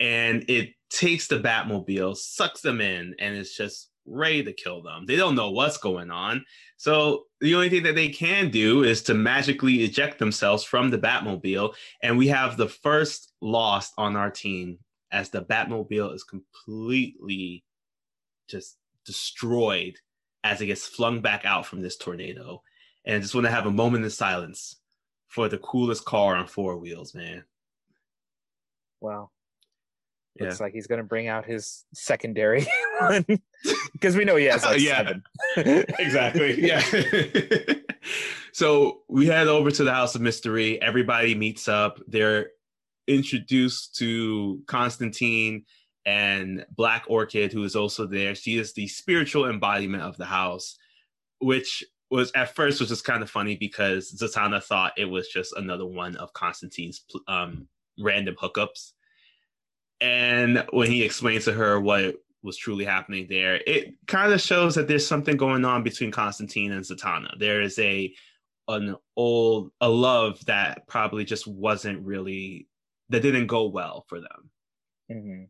and 0.00 0.44
it 0.48 0.70
takes 0.90 1.26
the 1.26 1.38
Batmobile, 1.38 2.16
sucks 2.16 2.60
them 2.60 2.80
in, 2.80 3.14
and 3.18 3.36
it's 3.36 3.56
just 3.56 3.90
ready 4.06 4.42
to 4.42 4.52
kill 4.52 4.82
them. 4.82 5.04
They 5.06 5.16
don't 5.16 5.34
know 5.34 5.50
what's 5.50 5.76
going 5.76 6.10
on. 6.10 6.44
So 6.76 7.24
the 7.40 7.54
only 7.54 7.68
thing 7.68 7.82
that 7.82 7.94
they 7.94 8.08
can 8.08 8.50
do 8.50 8.82
is 8.84 9.02
to 9.02 9.14
magically 9.14 9.84
eject 9.84 10.18
themselves 10.18 10.64
from 10.64 10.90
the 10.90 10.98
Batmobile. 10.98 11.74
And 12.02 12.16
we 12.16 12.28
have 12.28 12.56
the 12.56 12.68
first 12.68 13.32
lost 13.40 13.92
on 13.98 14.16
our 14.16 14.30
team 14.30 14.78
as 15.12 15.30
the 15.30 15.42
Batmobile 15.42 16.14
is 16.14 16.24
completely 16.24 17.64
just 18.48 18.78
destroyed 19.04 19.96
as 20.44 20.60
it 20.60 20.66
gets 20.66 20.86
flung 20.86 21.20
back 21.20 21.44
out 21.44 21.66
from 21.66 21.82
this 21.82 21.96
tornado. 21.96 22.62
And 23.04 23.16
I 23.16 23.18
just 23.18 23.34
want 23.34 23.46
to 23.46 23.52
have 23.52 23.66
a 23.66 23.70
moment 23.70 24.04
of 24.04 24.12
silence 24.12 24.76
for 25.28 25.48
the 25.48 25.58
coolest 25.58 26.04
car 26.04 26.36
on 26.36 26.46
four 26.46 26.76
wheels, 26.78 27.14
man. 27.14 27.44
Wow. 29.00 29.30
Looks 30.40 30.60
yeah. 30.60 30.64
like 30.64 30.72
he's 30.72 30.86
going 30.86 31.00
to 31.00 31.04
bring 31.04 31.28
out 31.28 31.44
his 31.44 31.84
secondary 31.94 32.66
one 33.00 33.24
because 33.92 34.16
we 34.16 34.24
know 34.24 34.36
he 34.36 34.46
has 34.46 34.64
like 34.64 34.80
yeah, 34.80 35.14
exactly. 35.56 36.64
Yeah. 36.64 36.82
so 38.52 39.02
we 39.08 39.26
head 39.26 39.48
over 39.48 39.70
to 39.70 39.84
the 39.84 39.92
House 39.92 40.14
of 40.14 40.20
Mystery. 40.20 40.80
Everybody 40.80 41.34
meets 41.34 41.68
up. 41.68 42.00
They're 42.06 42.50
introduced 43.06 43.96
to 43.96 44.62
Constantine 44.66 45.64
and 46.06 46.64
Black 46.74 47.04
Orchid, 47.08 47.52
who 47.52 47.64
is 47.64 47.74
also 47.76 48.06
there. 48.06 48.34
She 48.34 48.58
is 48.58 48.72
the 48.72 48.86
spiritual 48.86 49.48
embodiment 49.48 50.02
of 50.02 50.16
the 50.16 50.24
house, 50.26 50.76
which 51.40 51.84
was 52.10 52.32
at 52.34 52.54
first 52.54 52.80
was 52.80 52.88
just 52.88 53.04
kind 53.04 53.22
of 53.22 53.30
funny 53.30 53.56
because 53.56 54.12
Zatanna 54.12 54.62
thought 54.62 54.92
it 54.96 55.04
was 55.04 55.28
just 55.28 55.52
another 55.56 55.84
one 55.84 56.16
of 56.16 56.32
Constantine's 56.32 57.04
um, 57.26 57.68
random 57.98 58.36
hookups 58.40 58.92
and 60.00 60.64
when 60.70 60.90
he 60.90 61.02
explains 61.02 61.44
to 61.44 61.52
her 61.52 61.80
what 61.80 62.16
was 62.42 62.56
truly 62.56 62.84
happening 62.84 63.26
there, 63.28 63.56
it 63.66 63.94
kind 64.06 64.32
of 64.32 64.40
shows 64.40 64.74
that 64.76 64.88
there's 64.88 65.06
something 65.06 65.36
going 65.36 65.64
on 65.64 65.82
between 65.82 66.10
Constantine 66.10 66.72
and 66.72 66.84
Zatanna. 66.84 67.38
There 67.38 67.60
is 67.60 67.78
a 67.78 68.14
an 68.68 68.94
old 69.16 69.70
a 69.80 69.88
love 69.88 70.44
that 70.44 70.86
probably 70.86 71.24
just 71.24 71.46
wasn't 71.46 72.04
really 72.04 72.68
that 73.08 73.22
didn't 73.22 73.46
go 73.46 73.68
well 73.68 74.04
for 74.08 74.20
them. 74.20 74.50
Mm-hmm. 75.10 75.44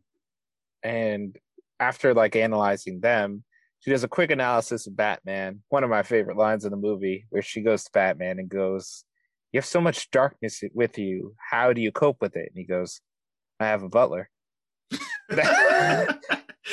And 0.83 1.37
after 1.79 2.13
like 2.13 2.35
analyzing 2.35 3.01
them, 3.01 3.43
she 3.81 3.91
does 3.91 4.03
a 4.03 4.09
quick 4.09 4.31
analysis 4.31 4.87
of 4.87 4.95
Batman. 4.95 5.61
One 5.69 5.83
of 5.83 5.89
my 5.89 6.03
favorite 6.03 6.37
lines 6.37 6.65
in 6.65 6.71
the 6.71 6.77
movie, 6.77 7.25
where 7.29 7.41
she 7.41 7.61
goes 7.61 7.83
to 7.83 7.91
Batman 7.91 8.39
and 8.39 8.49
goes, 8.49 9.05
"You 9.51 9.59
have 9.59 9.65
so 9.65 9.81
much 9.81 10.09
darkness 10.11 10.63
with 10.73 10.97
you. 10.97 11.35
How 11.37 11.73
do 11.73 11.81
you 11.81 11.91
cope 11.91 12.21
with 12.21 12.35
it?" 12.35 12.49
And 12.49 12.57
he 12.57 12.63
goes, 12.63 13.01
"I 13.59 13.67
have 13.67 13.83
a 13.83 13.89
butler." 13.89 14.29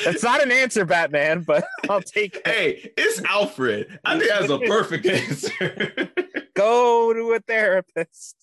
That's 0.05 0.23
not 0.23 0.43
an 0.43 0.51
answer, 0.51 0.85
Batman, 0.85 1.41
but 1.41 1.65
I'll 1.89 2.01
take 2.01 2.35
it. 2.35 2.47
Hey, 2.47 2.91
it's 2.97 3.21
Alfred. 3.23 3.99
I 4.05 4.19
think 4.19 4.29
that's 4.29 4.49
a 4.49 4.59
perfect 4.59 5.05
answer. 5.07 6.09
Go 6.55 7.13
to 7.13 7.33
a 7.33 7.39
therapist. 7.39 8.35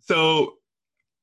so 0.00 0.54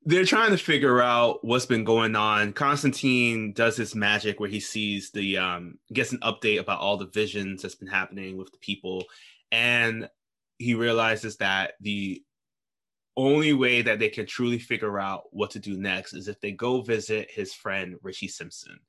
they're 0.05 0.25
trying 0.25 0.51
to 0.51 0.57
figure 0.57 1.01
out 1.01 1.43
what's 1.43 1.65
been 1.65 1.83
going 1.83 2.15
on. 2.15 2.53
Constantine 2.53 3.51
does 3.51 3.75
his 3.75 3.95
magic 3.95 4.39
where 4.39 4.49
he 4.49 4.59
sees 4.59 5.11
the 5.11 5.37
um 5.37 5.77
gets 5.91 6.13
an 6.13 6.19
update 6.19 6.59
about 6.59 6.79
all 6.79 6.95
the 6.97 7.07
visions 7.07 7.61
that's 7.61 7.75
been 7.75 7.87
happening 7.89 8.37
with 8.37 8.51
the 8.51 8.57
people 8.59 9.03
and 9.51 10.09
he 10.57 10.75
realizes 10.75 11.37
that 11.37 11.73
the 11.81 12.23
only 13.17 13.53
way 13.53 13.81
that 13.81 13.99
they 13.99 14.09
can 14.09 14.25
truly 14.25 14.59
figure 14.59 14.99
out 14.99 15.23
what 15.31 15.51
to 15.51 15.59
do 15.59 15.77
next 15.77 16.13
is 16.13 16.27
if 16.27 16.39
they 16.39 16.51
go 16.51 16.81
visit 16.81 17.29
his 17.31 17.53
friend 17.53 17.95
Richie 18.01 18.27
Simpson. 18.27 18.79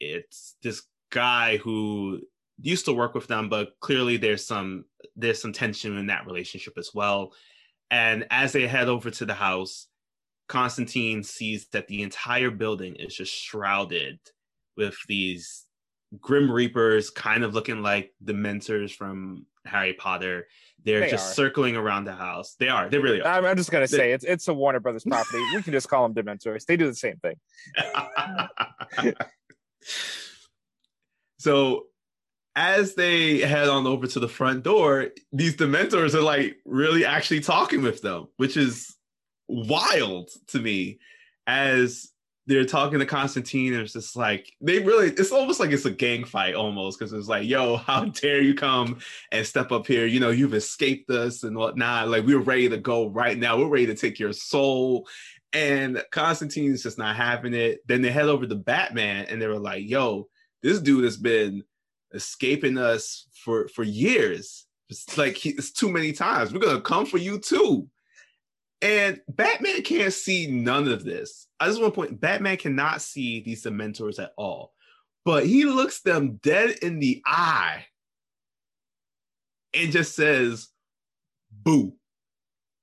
It's 0.00 0.56
this 0.62 0.82
guy 1.10 1.58
who 1.58 2.20
used 2.60 2.84
to 2.86 2.92
work 2.92 3.14
with 3.14 3.26
them, 3.26 3.48
but 3.48 3.72
clearly 3.80 4.16
there's 4.16 4.46
some 4.46 4.84
there's 5.16 5.40
some 5.40 5.52
tension 5.52 5.96
in 5.96 6.06
that 6.06 6.26
relationship 6.26 6.74
as 6.76 6.90
well. 6.94 7.32
And 7.90 8.26
as 8.30 8.52
they 8.52 8.66
head 8.66 8.88
over 8.88 9.10
to 9.10 9.24
the 9.24 9.34
house, 9.34 9.86
Constantine 10.48 11.22
sees 11.22 11.68
that 11.68 11.86
the 11.86 12.02
entire 12.02 12.50
building 12.50 12.96
is 12.96 13.14
just 13.14 13.32
shrouded 13.32 14.18
with 14.76 14.96
these 15.08 15.66
grim 16.20 16.50
reapers, 16.50 17.10
kind 17.10 17.44
of 17.44 17.54
looking 17.54 17.82
like 17.82 18.12
the 18.20 18.34
mentors 18.34 18.92
from 18.92 19.46
Harry 19.64 19.94
Potter. 19.94 20.46
They're 20.84 21.00
they 21.00 21.10
just 21.10 21.32
are. 21.32 21.34
circling 21.34 21.76
around 21.76 22.04
the 22.04 22.14
house. 22.14 22.56
They 22.58 22.68
are. 22.68 22.88
They 22.88 22.98
really 22.98 23.22
are. 23.22 23.26
I'm, 23.26 23.44
I'm 23.44 23.56
just 23.56 23.70
gonna 23.70 23.86
they, 23.86 23.96
say 23.96 24.12
it's 24.12 24.24
it's 24.24 24.48
a 24.48 24.54
Warner 24.54 24.80
Brothers 24.80 25.04
property. 25.04 25.42
we 25.54 25.62
can 25.62 25.72
just 25.72 25.88
call 25.88 26.06
them 26.08 26.14
Dementors. 26.14 26.66
They 26.66 26.76
do 26.76 26.86
the 26.86 26.94
same 26.94 27.16
thing. 27.16 27.36
so 31.38 31.86
as 32.56 32.94
they 32.94 33.38
head 33.38 33.68
on 33.68 33.86
over 33.86 34.06
to 34.06 34.20
the 34.20 34.28
front 34.28 34.62
door, 34.62 35.08
these 35.32 35.56
Dementors 35.56 36.14
are 36.14 36.20
like 36.20 36.56
really 36.64 37.04
actually 37.04 37.40
talking 37.40 37.82
with 37.82 38.02
them, 38.02 38.26
which 38.36 38.56
is 38.56 38.94
wild 39.48 40.30
to 40.48 40.60
me. 40.60 40.98
As 41.46 42.10
they're 42.46 42.64
talking 42.64 42.98
to 42.98 43.06
Constantine, 43.06 43.72
and 43.72 43.82
it's 43.82 43.94
just 43.94 44.16
like 44.16 44.52
they 44.60 44.78
really 44.78 45.08
it's 45.08 45.32
almost 45.32 45.60
like 45.60 45.70
it's 45.70 45.86
a 45.86 45.90
gang 45.90 46.24
fight 46.24 46.54
almost 46.54 46.98
because 46.98 47.12
it's 47.12 47.28
like, 47.28 47.48
yo, 47.48 47.76
how 47.76 48.04
dare 48.20 48.42
you 48.42 48.54
come 48.54 48.98
and 49.32 49.46
step 49.46 49.72
up 49.72 49.86
here? 49.86 50.06
You 50.06 50.20
know, 50.20 50.30
you've 50.30 50.54
escaped 50.54 51.10
us 51.10 51.42
and 51.42 51.56
whatnot. 51.56 52.08
Like 52.08 52.26
we're 52.26 52.38
ready 52.38 52.68
to 52.68 52.76
go 52.76 53.08
right 53.08 53.38
now. 53.38 53.58
We're 53.58 53.68
ready 53.68 53.86
to 53.86 53.94
take 53.94 54.18
your 54.18 54.32
soul. 54.32 55.08
And 55.52 56.02
Constantine's 56.10 56.82
just 56.82 56.98
not 56.98 57.16
having 57.16 57.54
it. 57.54 57.80
Then 57.86 58.02
they 58.02 58.10
head 58.10 58.28
over 58.28 58.46
to 58.46 58.56
Batman 58.56 59.26
and 59.28 59.40
they 59.40 59.46
were 59.46 59.58
like, 59.58 59.88
yo, 59.88 60.28
this 60.62 60.80
dude 60.80 61.04
has 61.04 61.16
been 61.16 61.62
escaping 62.12 62.76
us 62.76 63.26
for 63.32 63.68
for 63.68 63.84
years. 63.84 64.66
It's 64.90 65.16
like 65.16 65.36
he, 65.36 65.50
it's 65.50 65.72
too 65.72 65.90
many 65.90 66.12
times. 66.12 66.52
We're 66.52 66.60
gonna 66.60 66.80
come 66.80 67.06
for 67.06 67.18
you 67.18 67.38
too. 67.38 67.88
And 68.82 69.20
Batman 69.28 69.80
can't 69.82 70.12
see 70.12 70.46
none 70.46 70.88
of 70.88 71.04
this. 71.04 71.48
I 71.64 71.68
just 71.68 71.80
want 71.80 71.94
to 71.94 72.00
point 72.00 72.20
Batman 72.20 72.56
cannot 72.56 73.00
see 73.00 73.40
these 73.40 73.64
Dementors 73.64 74.22
at 74.22 74.32
all. 74.36 74.72
but 75.24 75.46
he 75.46 75.64
looks 75.64 76.02
them 76.02 76.38
dead 76.42 76.76
in 76.82 76.98
the 76.98 77.22
eye 77.24 77.86
and 79.72 79.90
just 79.90 80.14
says, 80.14 80.68
"Boo!" 81.50 81.94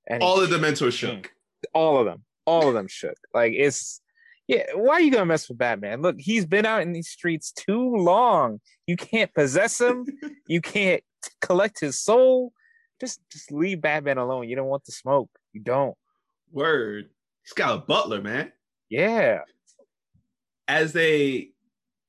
And 0.08 0.24
All 0.24 0.42
of 0.42 0.50
the 0.50 0.58
mentors 0.58 1.00
hmm. 1.00 1.08
shook. 1.08 1.32
all 1.74 2.00
of 2.00 2.06
them 2.06 2.24
all 2.48 2.68
of 2.68 2.74
them 2.74 2.88
shook 2.88 3.16
like 3.36 3.54
it's 3.56 4.02
yeah 4.48 4.64
why 4.74 4.94
are 4.94 5.02
you 5.02 5.12
gonna 5.12 5.28
mess 5.28 5.48
with 5.48 5.60
batman 5.60 6.02
look 6.02 6.16
he's 6.18 6.44
been 6.44 6.66
out 6.66 6.82
in 6.82 6.92
these 6.92 7.08
streets 7.08 7.52
too 7.52 7.96
long 7.96 8.60
you 8.88 8.98
can't 8.98 9.32
possess 9.36 9.80
him 9.80 10.08
you 10.48 10.60
can't 10.60 11.04
collect 11.40 11.80
his 11.80 12.00
soul 12.00 12.52
just 13.00 13.22
just 13.32 13.52
leave 13.52 13.80
batman 13.80 14.18
alone 14.18 14.50
you 14.50 14.56
don't 14.56 14.66
want 14.66 14.84
the 14.86 14.92
smoke 14.92 15.30
you 15.54 15.62
don't 15.62 15.96
Word. 16.52 17.10
He's 17.44 17.54
got 17.54 17.76
a 17.76 17.82
butler, 17.82 18.22
man. 18.22 18.52
Yeah 18.92 19.40
As 20.68 20.94
they 20.94 21.52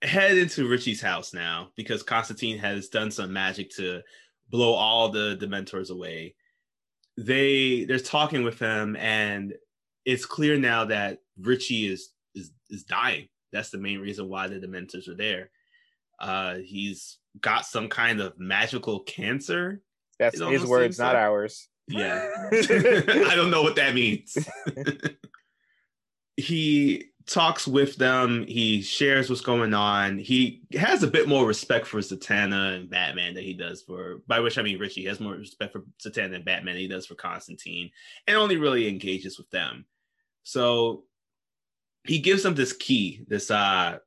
head 0.02 0.36
into 0.36 0.68
Richie's 0.68 1.00
house 1.00 1.32
now, 1.32 1.70
because 1.76 2.02
Constantine 2.02 2.58
has 2.58 2.88
done 2.88 3.10
some 3.10 3.32
magic 3.32 3.70
to 3.76 4.02
blow 4.50 4.72
all 4.74 5.08
the 5.08 5.36
Dementors 5.40 5.90
away. 5.90 6.34
They 7.16 7.84
they're 7.84 7.98
talking 7.98 8.42
with 8.42 8.58
him, 8.58 8.96
and 8.96 9.54
it's 10.04 10.26
clear 10.26 10.58
now 10.58 10.84
that 10.86 11.18
Richie 11.40 11.86
is 11.86 12.10
is 12.34 12.50
is 12.68 12.84
dying. 12.84 13.28
That's 13.52 13.70
the 13.70 13.78
main 13.78 14.00
reason 14.00 14.28
why 14.28 14.48
the 14.48 14.58
Dementors 14.58 15.08
are 15.08 15.16
there. 15.16 15.50
Uh, 16.18 16.56
he's 16.64 17.18
got 17.40 17.66
some 17.66 17.88
kind 17.88 18.20
of 18.20 18.38
magical 18.38 19.00
cancer. 19.00 19.82
that's 20.18 20.40
his 20.40 20.64
words 20.64 20.98
not 20.98 21.14
like- 21.14 21.22
ours 21.22 21.68
Yeah. 21.88 22.28
I 22.52 23.32
don't 23.34 23.50
know 23.50 23.62
what 23.62 23.76
that 23.76 23.94
means. 23.94 24.36
he 26.36 27.12
talks 27.26 27.66
with 27.66 27.96
them. 27.96 28.44
He 28.46 28.82
shares 28.82 29.28
what's 29.28 29.42
going 29.42 29.74
on. 29.74 30.18
He 30.18 30.62
has 30.74 31.02
a 31.02 31.08
bit 31.08 31.28
more 31.28 31.46
respect 31.46 31.86
for 31.86 31.98
Zatanna 31.98 32.76
and 32.76 32.90
Batman 32.90 33.34
than 33.34 33.44
he 33.44 33.54
does 33.54 33.82
for, 33.82 34.22
by 34.26 34.40
which 34.40 34.58
I 34.58 34.62
mean 34.62 34.78
Richie 34.78 35.06
has 35.06 35.20
more 35.20 35.34
respect 35.34 35.72
for 35.72 35.84
Zatanna 36.02 36.36
and 36.36 36.44
Batman 36.44 36.74
than 36.74 36.82
he 36.82 36.88
does 36.88 37.06
for 37.06 37.14
Constantine, 37.14 37.90
and 38.26 38.36
only 38.36 38.56
really 38.56 38.88
engages 38.88 39.38
with 39.38 39.50
them. 39.50 39.84
So 40.42 41.04
he 42.04 42.18
gives 42.18 42.42
them 42.42 42.54
this 42.54 42.72
key. 42.72 43.24
This 43.28 43.50
uh, 43.50 43.98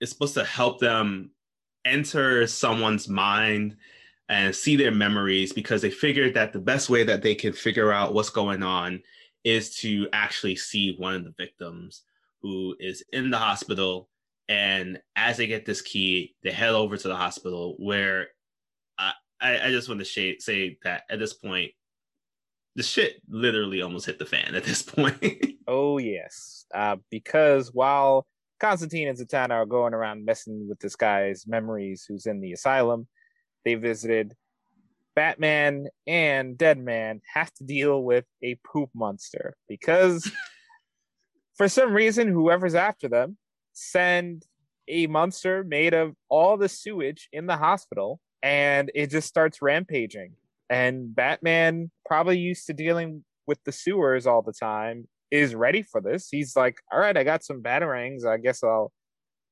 it's 0.00 0.12
supposed 0.12 0.34
to 0.34 0.44
help 0.44 0.80
them 0.80 1.30
enter 1.84 2.46
someone's 2.46 3.08
mind 3.08 3.76
and 4.28 4.54
see 4.54 4.76
their 4.76 4.90
memories 4.90 5.52
because 5.52 5.82
they 5.82 5.90
figured 5.90 6.34
that 6.34 6.52
the 6.52 6.58
best 6.58 6.88
way 6.88 7.04
that 7.04 7.22
they 7.22 7.34
can 7.34 7.52
figure 7.52 7.92
out 7.92 8.14
what's 8.14 8.30
going 8.30 8.62
on 8.62 9.02
is 9.44 9.76
to 9.76 10.08
actually 10.12 10.56
see 10.56 10.96
one 10.98 11.14
of 11.14 11.24
the 11.24 11.34
victims 11.38 12.02
who 12.42 12.74
is 12.80 13.04
in 13.12 13.30
the 13.30 13.38
hospital 13.38 14.08
and 14.48 15.00
as 15.16 15.36
they 15.36 15.46
get 15.46 15.64
this 15.64 15.80
key 15.80 16.34
they 16.42 16.50
head 16.50 16.70
over 16.70 16.96
to 16.96 17.08
the 17.08 17.16
hospital 17.16 17.76
where 17.78 18.28
i 18.98 19.12
i, 19.40 19.68
I 19.68 19.70
just 19.70 19.88
want 19.88 20.00
to 20.00 20.04
sh- 20.04 20.42
say 20.42 20.78
that 20.84 21.04
at 21.08 21.18
this 21.18 21.32
point 21.32 21.72
the 22.76 22.82
shit 22.82 23.22
literally 23.28 23.82
almost 23.82 24.06
hit 24.06 24.18
the 24.18 24.26
fan 24.26 24.54
at 24.54 24.64
this 24.64 24.82
point 24.82 25.54
Oh 25.66 25.98
yes, 25.98 26.66
uh, 26.74 26.96
because 27.10 27.72
while 27.72 28.26
Constantine 28.60 29.08
and 29.08 29.18
Zatanna 29.18 29.50
are 29.50 29.66
going 29.66 29.94
around 29.94 30.24
messing 30.24 30.68
with 30.68 30.78
this 30.78 30.96
guy's 30.96 31.46
memories, 31.46 32.04
who's 32.06 32.26
in 32.26 32.40
the 32.40 32.52
asylum, 32.52 33.06
they 33.64 33.74
visited. 33.74 34.34
Batman 35.14 35.88
and 36.06 36.58
Deadman 36.58 37.20
have 37.34 37.52
to 37.54 37.64
deal 37.64 38.02
with 38.02 38.24
a 38.42 38.58
poop 38.64 38.90
monster 38.94 39.56
because, 39.68 40.30
for 41.56 41.68
some 41.68 41.92
reason, 41.92 42.28
whoever's 42.28 42.74
after 42.74 43.08
them 43.08 43.36
send 43.72 44.44
a 44.88 45.06
monster 45.06 45.64
made 45.64 45.94
of 45.94 46.14
all 46.28 46.56
the 46.56 46.68
sewage 46.68 47.28
in 47.32 47.46
the 47.46 47.56
hospital, 47.56 48.20
and 48.42 48.90
it 48.94 49.10
just 49.10 49.28
starts 49.28 49.62
rampaging. 49.62 50.32
And 50.70 51.14
Batman, 51.14 51.90
probably 52.06 52.38
used 52.38 52.66
to 52.66 52.72
dealing 52.72 53.24
with 53.46 53.58
the 53.64 53.72
sewers 53.72 54.26
all 54.26 54.42
the 54.42 54.52
time, 54.52 55.08
is 55.30 55.54
ready 55.54 55.82
for 55.82 56.00
this. 56.00 56.28
He's 56.30 56.56
like, 56.56 56.78
all 56.92 56.98
right, 56.98 57.16
I 57.16 57.24
got 57.24 57.44
some 57.44 57.62
batarangs. 57.62 58.26
I 58.26 58.38
guess 58.38 58.62
I'll 58.62 58.92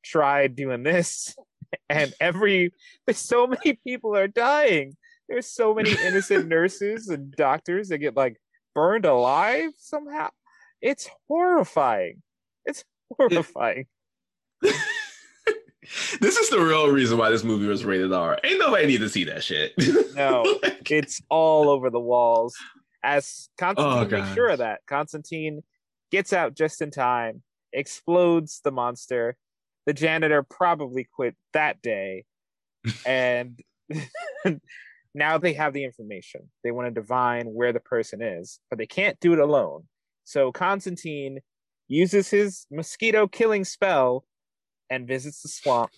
try 0.05 0.47
doing 0.47 0.83
this. 0.83 1.35
And 1.89 2.13
every 2.21 2.71
there's 3.07 3.19
so 3.33 3.47
many 3.47 3.79
people 3.83 4.15
are 4.15 4.29
dying. 4.29 4.95
There's 5.33 5.47
so 5.47 5.73
many 5.75 5.93
innocent 6.05 6.47
nurses 6.47 7.09
and 7.09 7.33
doctors 7.33 7.89
that 7.89 7.99
get 7.99 8.15
like 8.15 8.37
burned 8.75 9.07
alive 9.07 9.71
somehow. 9.79 10.29
It's 10.83 11.09
horrifying. 11.27 12.21
It's 12.67 12.85
horrifying. 13.17 13.87
this 14.61 16.37
is 16.37 16.51
the 16.51 16.61
real 16.61 16.91
reason 16.91 17.17
why 17.17 17.31
this 17.31 17.45
movie 17.45 17.67
was 17.67 17.83
rated 17.83 18.13
r 18.13 18.39
ain't 18.45 18.59
nobody 18.59 18.87
need 18.87 19.01
to 19.01 19.09
see 19.09 19.25
that 19.25 19.43
shit 19.43 19.73
No. 20.15 20.45
Like, 20.63 20.91
It's 20.91 21.23
all 21.31 21.71
over 21.71 21.89
the 21.89 21.99
walls. 21.99 22.55
As 23.03 23.49
Constantine 23.57 24.15
Oh, 24.15 24.21
makes 24.21 24.35
sure 24.35 24.51
of 24.51 24.59
that, 24.59 24.81
Constantine 24.87 25.63
gets 26.11 26.35
out 26.35 26.55
just 26.55 26.83
in 26.83 26.91
time, 26.91 27.43
explodes 27.73 28.61
the 28.63 28.71
monster. 28.71 29.39
The 29.87 29.95
janitor 29.95 30.43
probably 30.43 31.09
quit 31.11 31.37
that 31.55 31.81
day. 31.81 32.27
and 33.07 33.59
now 35.15 35.39
they 35.39 35.53
have 35.55 35.73
the 35.73 35.85
information. 35.85 36.51
They 36.65 36.71
want 36.71 36.87
to 36.87 37.01
divine 37.01 37.47
where 37.47 37.73
the 37.73 37.81
person 37.81 38.23
is, 38.23 38.61
but 38.71 38.79
they 38.79 38.87
can't 38.87 39.19
do 39.21 39.33
it 39.33 39.39
alone. 39.39 39.85
So 40.25 40.53
Constantine 40.53 41.41
uses 41.89 42.31
his 42.31 42.67
mosquito 42.71 43.27
killing 43.27 43.65
spell 43.65 44.25
and 44.89 45.07
visits 45.07 45.43
the 45.43 45.49
swamp 45.49 45.91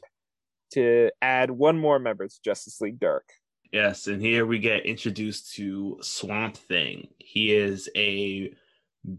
to 0.72 1.10
add 1.22 1.50
one 1.50 1.78
more 1.78 1.98
member 1.98 2.26
to 2.26 2.34
Justice 2.44 2.80
League 2.80 2.98
Dark. 2.98 3.28
Yes, 3.72 4.06
and 4.06 4.22
here 4.22 4.46
we 4.46 4.58
get 4.58 4.86
introduced 4.86 5.54
to 5.54 5.98
Swamp 6.00 6.56
Thing. 6.56 7.08
He 7.18 7.52
is 7.54 7.88
a 7.96 8.54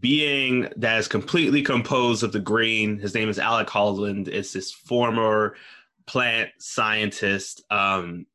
being 0.00 0.68
that 0.76 0.98
is 0.98 1.08
completely 1.08 1.62
composed 1.62 2.22
of 2.22 2.32
the 2.32 2.40
green. 2.40 2.98
His 2.98 3.14
name 3.14 3.28
is 3.28 3.38
Alec 3.38 3.68
Holland. 3.68 4.28
It's 4.28 4.52
this 4.52 4.72
former 4.72 5.56
plant 6.06 6.50
scientist. 6.58 7.62
Um, 7.70 8.26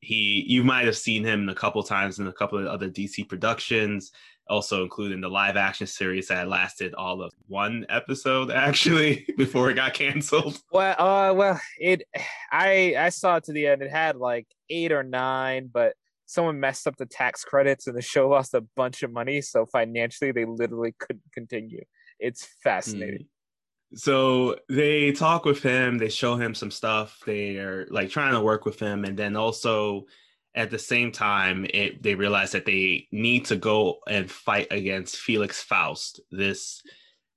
he 0.00 0.44
you 0.48 0.64
might 0.64 0.86
have 0.86 0.96
seen 0.96 1.24
him 1.24 1.48
a 1.48 1.54
couple 1.54 1.82
times 1.82 2.18
in 2.18 2.26
a 2.26 2.32
couple 2.32 2.58
of 2.58 2.66
other 2.66 2.88
DC 2.88 3.28
productions, 3.28 4.12
also 4.48 4.82
including 4.82 5.20
the 5.20 5.28
live 5.28 5.56
action 5.56 5.86
series 5.86 6.28
that 6.28 6.48
lasted 6.48 6.94
all 6.94 7.22
of 7.22 7.32
one 7.46 7.86
episode 7.88 8.50
actually 8.50 9.26
before 9.36 9.70
it 9.70 9.74
got 9.74 9.94
canceled. 9.94 10.60
Well, 10.72 11.00
uh, 11.00 11.34
well, 11.34 11.60
it, 11.78 12.02
I, 12.50 12.94
I 12.98 13.08
saw 13.10 13.36
it 13.36 13.44
to 13.44 13.52
the 13.52 13.66
end. 13.66 13.82
It 13.82 13.90
had 13.90 14.16
like 14.16 14.46
eight 14.68 14.92
or 14.92 15.02
nine, 15.02 15.70
but 15.72 15.94
someone 16.26 16.60
messed 16.60 16.86
up 16.86 16.96
the 16.96 17.06
tax 17.06 17.44
credits, 17.44 17.86
and 17.86 17.96
the 17.96 18.02
show 18.02 18.28
lost 18.28 18.54
a 18.54 18.64
bunch 18.76 19.02
of 19.02 19.12
money. 19.12 19.40
So 19.42 19.66
financially, 19.66 20.32
they 20.32 20.44
literally 20.44 20.94
couldn't 20.98 21.24
continue. 21.34 21.82
It's 22.18 22.46
fascinating. 22.62 23.26
So 23.94 24.56
they 24.68 25.12
talk 25.12 25.44
with 25.44 25.62
him 25.62 25.98
they 25.98 26.08
show 26.08 26.36
him 26.36 26.54
some 26.54 26.70
stuff 26.70 27.18
they 27.26 27.56
are 27.56 27.86
like 27.90 28.08
trying 28.08 28.32
to 28.32 28.40
work 28.40 28.64
with 28.64 28.78
him 28.78 29.04
and 29.04 29.18
then 29.18 29.36
also 29.36 30.06
at 30.54 30.70
the 30.70 30.78
same 30.78 31.12
time 31.12 31.66
it, 31.72 32.02
they 32.02 32.14
realize 32.14 32.52
that 32.52 32.66
they 32.66 33.06
need 33.12 33.44
to 33.44 33.56
go 33.56 33.98
and 34.08 34.30
fight 34.30 34.66
against 34.70 35.18
felix 35.18 35.62
faust. 35.62 36.20
This 36.30 36.82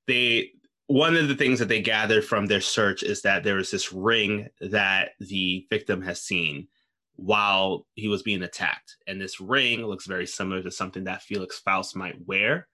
they 0.07 0.51
one 0.87 1.15
of 1.15 1.27
the 1.27 1.35
things 1.35 1.59
that 1.59 1.69
they 1.69 1.81
gathered 1.81 2.25
from 2.25 2.45
their 2.45 2.61
search 2.61 3.03
is 3.03 3.21
that 3.21 3.43
there 3.43 3.55
was 3.55 3.71
this 3.71 3.93
ring 3.93 4.49
that 4.59 5.11
the 5.19 5.65
victim 5.69 6.01
has 6.01 6.21
seen 6.21 6.67
while 7.15 7.85
he 7.93 8.07
was 8.07 8.23
being 8.23 8.41
attacked 8.41 8.97
and 9.07 9.21
this 9.21 9.39
ring 9.39 9.85
looks 9.85 10.07
very 10.07 10.25
similar 10.25 10.61
to 10.63 10.71
something 10.71 11.03
that 11.03 11.21
felix 11.21 11.59
faust 11.59 11.95
might 11.95 12.15
wear 12.25 12.67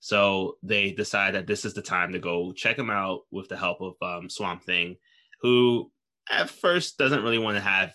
so 0.00 0.56
they 0.62 0.92
decide 0.92 1.34
that 1.34 1.46
this 1.46 1.64
is 1.64 1.74
the 1.74 1.82
time 1.82 2.12
to 2.12 2.18
go 2.18 2.52
check 2.52 2.78
him 2.78 2.90
out 2.90 3.22
with 3.30 3.48
the 3.48 3.56
help 3.56 3.80
of 3.80 3.94
um, 4.02 4.28
Swamp 4.28 4.62
Thing, 4.62 4.96
who 5.40 5.90
at 6.30 6.50
first 6.50 6.98
doesn't 6.98 7.22
really 7.22 7.38
want 7.38 7.56
to 7.56 7.62
have, 7.62 7.92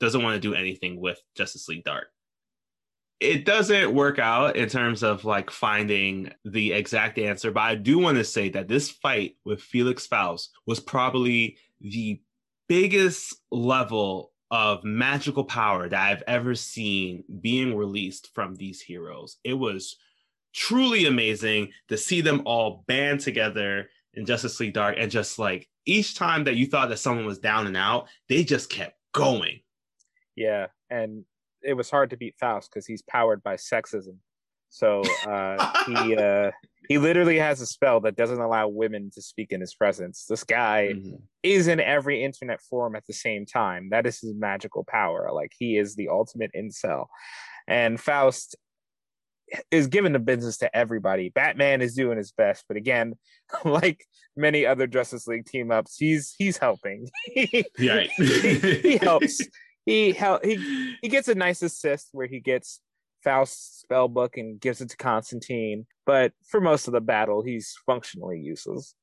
doesn't 0.00 0.22
want 0.22 0.34
to 0.34 0.48
do 0.48 0.54
anything 0.54 1.00
with 1.00 1.20
Justice 1.36 1.68
League 1.68 1.84
Dark. 1.84 2.08
It 3.20 3.44
doesn't 3.44 3.94
work 3.94 4.18
out 4.18 4.56
in 4.56 4.68
terms 4.68 5.04
of 5.04 5.24
like 5.24 5.50
finding 5.50 6.32
the 6.44 6.72
exact 6.72 7.18
answer, 7.18 7.52
but 7.52 7.60
I 7.60 7.76
do 7.76 7.98
want 7.98 8.18
to 8.18 8.24
say 8.24 8.48
that 8.50 8.66
this 8.66 8.90
fight 8.90 9.36
with 9.44 9.62
Felix 9.62 10.06
Faust 10.06 10.50
was 10.66 10.80
probably 10.80 11.56
the 11.80 12.20
biggest 12.68 13.36
level 13.50 14.32
of 14.50 14.84
magical 14.84 15.44
power 15.44 15.88
that 15.88 16.10
I've 16.10 16.22
ever 16.26 16.54
seen 16.54 17.24
being 17.40 17.74
released 17.74 18.30
from 18.34 18.54
these 18.54 18.82
heroes. 18.82 19.38
It 19.44 19.54
was 19.54 19.96
truly 20.52 21.06
amazing 21.06 21.72
to 21.88 21.96
see 21.96 22.20
them 22.20 22.42
all 22.44 22.84
band 22.86 23.20
together 23.20 23.88
in 24.14 24.26
Justice 24.26 24.60
League 24.60 24.74
Dark 24.74 24.96
and 24.98 25.10
just 25.10 25.38
like 25.38 25.68
each 25.86 26.14
time 26.14 26.44
that 26.44 26.56
you 26.56 26.66
thought 26.66 26.88
that 26.90 26.98
someone 26.98 27.26
was 27.26 27.38
down 27.38 27.66
and 27.66 27.76
out, 27.76 28.08
they 28.28 28.44
just 28.44 28.70
kept 28.70 28.96
going. 29.12 29.60
Yeah, 30.36 30.66
and 30.90 31.24
it 31.62 31.74
was 31.74 31.90
hard 31.90 32.10
to 32.10 32.16
beat 32.16 32.36
Faust 32.38 32.70
because 32.70 32.86
he's 32.86 33.02
powered 33.02 33.42
by 33.42 33.56
sexism. 33.56 34.16
So 34.68 35.02
uh, 35.26 35.84
he 35.86 36.16
uh, 36.16 36.50
he 36.88 36.98
literally 36.98 37.38
has 37.38 37.60
a 37.60 37.66
spell 37.66 38.00
that 38.00 38.16
doesn't 38.16 38.40
allow 38.40 38.68
women 38.68 39.10
to 39.14 39.22
speak 39.22 39.52
in 39.52 39.60
his 39.60 39.74
presence. 39.74 40.24
This 40.28 40.44
guy 40.44 40.94
Mhm. 40.94 41.20
is 41.42 41.68
in 41.68 41.78
every 41.80 42.22
internet 42.24 42.60
forum 42.62 42.96
at 42.96 43.06
the 43.06 43.12
same 43.12 43.44
time. 43.46 43.90
That 43.90 44.06
is 44.06 44.20
his 44.20 44.34
magical 44.34 44.84
power. 44.84 45.30
Like 45.32 45.52
he 45.58 45.76
is 45.76 45.94
the 45.94 46.08
ultimate 46.08 46.50
incel. 46.56 47.06
And 47.68 48.00
Faust 48.00 48.56
is 49.70 49.86
giving 49.86 50.12
the 50.12 50.18
business 50.18 50.58
to 50.58 50.76
everybody. 50.76 51.28
Batman 51.28 51.82
is 51.82 51.94
doing 51.94 52.18
his 52.18 52.32
best, 52.32 52.64
but 52.68 52.76
again, 52.76 53.14
like 53.64 54.04
many 54.36 54.66
other 54.66 54.86
Justice 54.86 55.26
League 55.26 55.46
team 55.46 55.70
ups, 55.70 55.96
he's 55.96 56.34
he's 56.38 56.58
helping. 56.58 57.08
Right. 57.78 58.10
he 58.16 58.98
helps. 58.98 59.40
He 59.84 60.12
help 60.12 60.44
he 60.44 60.96
he 61.02 61.08
gets 61.08 61.28
a 61.28 61.34
nice 61.34 61.62
assist 61.62 62.08
where 62.12 62.26
he 62.26 62.40
gets 62.40 62.80
Faust's 63.22 63.80
spell 63.80 64.08
book 64.08 64.36
and 64.36 64.60
gives 64.60 64.80
it 64.80 64.90
to 64.90 64.96
Constantine, 64.96 65.86
but 66.06 66.32
for 66.46 66.60
most 66.60 66.86
of 66.86 66.92
the 66.92 67.00
battle, 67.00 67.42
he's 67.42 67.76
functionally 67.86 68.40
useless. 68.40 68.94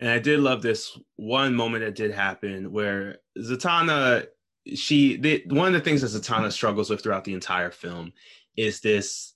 And 0.00 0.10
I 0.10 0.18
did 0.18 0.40
love 0.40 0.62
this 0.62 0.98
one 1.14 1.54
moment 1.54 1.84
that 1.84 1.94
did 1.94 2.10
happen 2.10 2.72
where 2.72 3.18
Zatanna, 3.38 4.26
she, 4.74 5.16
the, 5.16 5.44
one 5.46 5.68
of 5.68 5.74
the 5.74 5.80
things 5.80 6.00
that 6.00 6.08
Zatanna 6.08 6.50
struggles 6.50 6.90
with 6.90 7.02
throughout 7.02 7.22
the 7.22 7.34
entire 7.34 7.70
film 7.70 8.12
is 8.56 8.80
this 8.80 9.34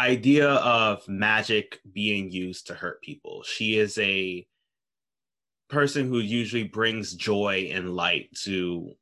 idea 0.00 0.48
of 0.48 1.06
magic 1.08 1.80
being 1.92 2.30
used 2.30 2.66
to 2.66 2.74
hurt 2.74 3.02
people. 3.02 3.42
She 3.42 3.78
is 3.78 3.98
a 3.98 4.46
person 5.68 6.08
who 6.08 6.18
usually 6.18 6.64
brings 6.64 7.14
joy 7.14 7.70
and 7.72 7.94
light 7.94 8.28
to 8.44 8.92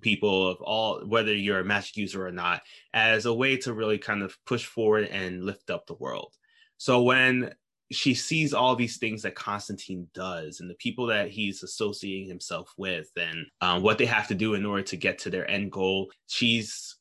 people 0.00 0.48
of 0.48 0.60
all 0.60 1.00
whether 1.06 1.32
you're 1.32 1.60
a 1.60 1.64
magic 1.64 1.96
user 1.96 2.26
or 2.26 2.32
not 2.32 2.62
as 2.94 3.26
a 3.26 3.32
way 3.32 3.56
to 3.56 3.72
really 3.72 3.98
kind 3.98 4.22
of 4.22 4.36
push 4.44 4.66
forward 4.66 5.04
and 5.06 5.44
lift 5.44 5.70
up 5.70 5.86
the 5.86 5.94
world 5.94 6.32
so 6.78 7.02
when 7.02 7.52
she 7.92 8.14
sees 8.14 8.54
all 8.54 8.74
these 8.74 8.96
things 8.96 9.22
that 9.22 9.34
Constantine 9.34 10.08
does 10.14 10.60
and 10.60 10.68
the 10.68 10.74
people 10.74 11.06
that 11.06 11.28
he's 11.28 11.62
associating 11.62 12.28
himself 12.28 12.72
with 12.76 13.08
and 13.16 13.46
um, 13.60 13.82
what 13.82 13.98
they 13.98 14.06
have 14.06 14.26
to 14.28 14.34
do 14.34 14.54
in 14.54 14.64
order 14.64 14.82
to 14.82 14.96
get 14.96 15.18
to 15.20 15.30
their 15.30 15.48
end 15.50 15.70
goal. 15.70 16.10
She's 16.26 16.96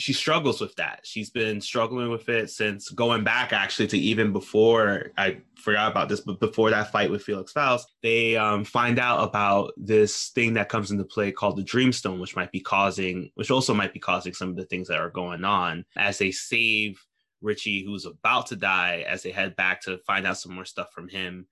she 0.00 0.14
struggles 0.14 0.62
with 0.62 0.74
that. 0.76 1.00
She's 1.04 1.28
been 1.28 1.60
struggling 1.60 2.10
with 2.10 2.26
it 2.30 2.48
since 2.48 2.88
going 2.88 3.22
back 3.22 3.52
actually 3.52 3.86
to 3.88 3.98
even 3.98 4.32
before 4.32 5.12
I 5.18 5.42
forgot 5.56 5.90
about 5.90 6.08
this, 6.08 6.20
but 6.20 6.40
before 6.40 6.70
that 6.70 6.90
fight 6.90 7.10
with 7.10 7.22
Felix 7.22 7.52
Faust, 7.52 7.92
they 8.02 8.34
um, 8.34 8.64
find 8.64 8.98
out 8.98 9.22
about 9.22 9.72
this 9.76 10.28
thing 10.28 10.54
that 10.54 10.70
comes 10.70 10.90
into 10.90 11.04
play 11.04 11.30
called 11.32 11.58
the 11.58 11.62
Dreamstone, 11.62 12.18
which 12.18 12.34
might 12.34 12.50
be 12.50 12.60
causing, 12.60 13.30
which 13.34 13.50
also 13.50 13.74
might 13.74 13.92
be 13.92 14.00
causing 14.00 14.32
some 14.32 14.48
of 14.48 14.56
the 14.56 14.64
things 14.64 14.88
that 14.88 15.00
are 15.00 15.10
going 15.10 15.44
on 15.44 15.84
as 15.96 16.16
they 16.16 16.30
save 16.30 17.04
Richie, 17.42 17.84
who's 17.84 18.06
about 18.06 18.46
to 18.46 18.56
die, 18.56 19.04
as 19.06 19.22
they 19.22 19.32
head 19.32 19.54
back 19.54 19.82
to 19.82 19.98
find 20.06 20.26
out 20.26 20.38
some 20.38 20.54
more 20.54 20.64
stuff 20.64 20.88
from 20.94 21.08
him. 21.08 21.46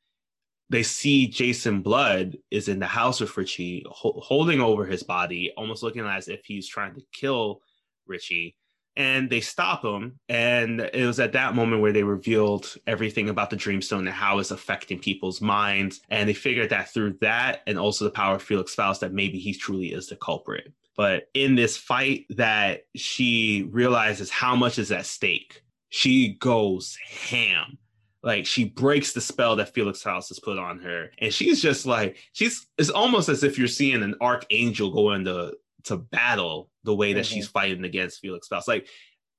They 0.70 0.82
see 0.82 1.26
Jason 1.26 1.82
Blood 1.82 2.36
is 2.50 2.68
in 2.68 2.78
the 2.78 2.86
house 2.86 3.20
with 3.20 3.36
Richie, 3.36 3.84
ho- 3.90 4.20
holding 4.22 4.60
over 4.60 4.86
his 4.86 5.02
body, 5.02 5.52
almost 5.56 5.82
looking 5.82 6.06
as 6.06 6.28
if 6.28 6.44
he's 6.44 6.68
trying 6.68 6.94
to 6.94 7.02
kill 7.12 7.62
Richie. 8.08 8.56
And 8.96 9.30
they 9.30 9.40
stop 9.40 9.84
him. 9.84 10.18
And 10.28 10.80
it 10.80 11.06
was 11.06 11.20
at 11.20 11.32
that 11.34 11.54
moment 11.54 11.82
where 11.82 11.92
they 11.92 12.02
revealed 12.02 12.74
everything 12.86 13.28
about 13.28 13.50
the 13.50 13.56
Dreamstone 13.56 14.00
and 14.00 14.08
how 14.08 14.40
it's 14.40 14.50
affecting 14.50 14.98
people's 14.98 15.40
minds. 15.40 16.00
And 16.10 16.28
they 16.28 16.34
figured 16.34 16.70
that 16.70 16.92
through 16.92 17.18
that 17.20 17.60
and 17.68 17.78
also 17.78 18.04
the 18.04 18.10
power 18.10 18.34
of 18.36 18.42
Felix 18.42 18.74
Faust, 18.74 19.02
that 19.02 19.12
maybe 19.12 19.38
he 19.38 19.54
truly 19.54 19.92
is 19.92 20.08
the 20.08 20.16
culprit. 20.16 20.72
But 20.96 21.28
in 21.34 21.54
this 21.54 21.76
fight, 21.76 22.26
that 22.30 22.86
she 22.96 23.68
realizes 23.70 24.30
how 24.30 24.56
much 24.56 24.80
is 24.80 24.90
at 24.90 25.06
stake 25.06 25.62
she 25.88 26.34
goes 26.34 26.96
ham. 27.06 27.78
Like 28.22 28.46
she 28.46 28.64
breaks 28.64 29.12
the 29.12 29.20
spell 29.20 29.56
that 29.56 29.74
Felix 29.74 30.02
Faust 30.02 30.28
has 30.28 30.40
put 30.40 30.58
on 30.58 30.80
her. 30.80 31.10
And 31.18 31.32
she's 31.32 31.62
just 31.62 31.86
like, 31.86 32.16
she's 32.32 32.66
it's 32.76 32.90
almost 32.90 33.28
as 33.28 33.44
if 33.44 33.58
you're 33.58 33.68
seeing 33.68 34.02
an 34.02 34.16
archangel 34.20 34.90
go 34.90 35.12
into 35.12 35.54
to 35.88 35.96
battle 35.96 36.70
the 36.84 36.94
way 36.94 37.12
that 37.12 37.24
Mhm. 37.24 37.28
she's 37.28 37.48
fighting 37.48 37.84
against 37.84 38.20
Felix 38.20 38.48
Faust. 38.48 38.68
Like 38.68 38.88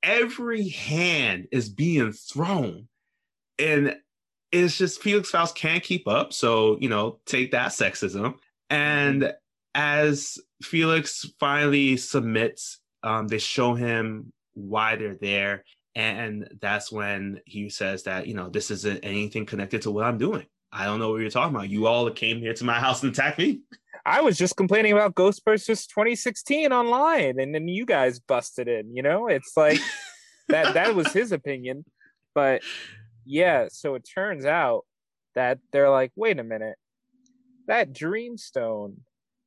every 0.04 0.68
hand 0.70 1.48
is 1.52 1.70
being 1.70 2.12
thrown. 2.12 2.88
And 3.58 3.98
it's 4.52 4.78
just 4.78 5.02
Felix 5.02 5.30
Faust 5.30 5.56
can't 5.56 5.84
keep 5.84 6.08
up. 6.08 6.34
So, 6.34 6.78
you 6.80 6.90
know, 6.90 7.20
take 7.26 7.52
that 7.52 7.70
sexism. 7.72 8.36
And 8.70 9.34
as 9.76 10.38
Felix 10.62 11.26
finally 11.40 11.98
submits, 11.98 12.80
um, 13.04 13.28
they 13.28 13.38
show 13.40 13.74
him 13.74 14.32
why 14.54 14.96
they're 14.96 15.18
there. 15.20 15.66
And 15.96 16.48
that's 16.62 16.92
when 16.92 17.42
he 17.46 17.70
says 17.70 18.04
that, 18.04 18.28
you 18.28 18.34
know, 18.34 18.50
this 18.50 18.72
isn't 18.72 19.04
anything 19.04 19.46
connected 19.46 19.82
to 19.84 19.92
what 19.92 20.06
I'm 20.06 20.18
doing. 20.18 20.46
I 20.72 20.86
don't 20.86 21.00
know 21.00 21.12
what 21.12 21.22
you're 21.22 21.30
talking 21.32 21.56
about. 21.56 21.70
You 21.70 21.88
all 21.88 22.10
came 22.12 22.40
here 22.40 22.54
to 22.54 22.64
my 22.64 22.80
house 22.80 23.04
and 23.04 23.12
attacked 23.12 23.40
me. 23.40 23.62
I 24.06 24.22
was 24.22 24.38
just 24.38 24.56
complaining 24.56 24.92
about 24.94 25.16
Ghostbusters 25.16 25.88
2016 25.88 26.72
online, 26.72 27.40
and 27.40 27.54
then 27.54 27.68
you 27.68 27.86
guys 27.86 28.20
busted 28.20 28.68
in. 28.68 28.96
You 28.96 29.04
know, 29.04 29.28
it's 29.28 29.56
like 29.58 29.80
that. 30.50 30.74
That 30.74 30.96
was 30.96 31.12
his 31.14 31.32
opinion, 31.32 31.86
but 32.34 32.62
yeah. 33.26 33.68
So 33.72 33.96
it 33.96 34.08
turns 34.14 34.46
out 34.46 34.86
that 35.36 35.60
they're 35.72 35.90
like, 35.90 36.12
wait 36.16 36.40
a 36.40 36.44
minute, 36.44 36.76
that 37.68 37.94
Dreamstone, 37.94 38.96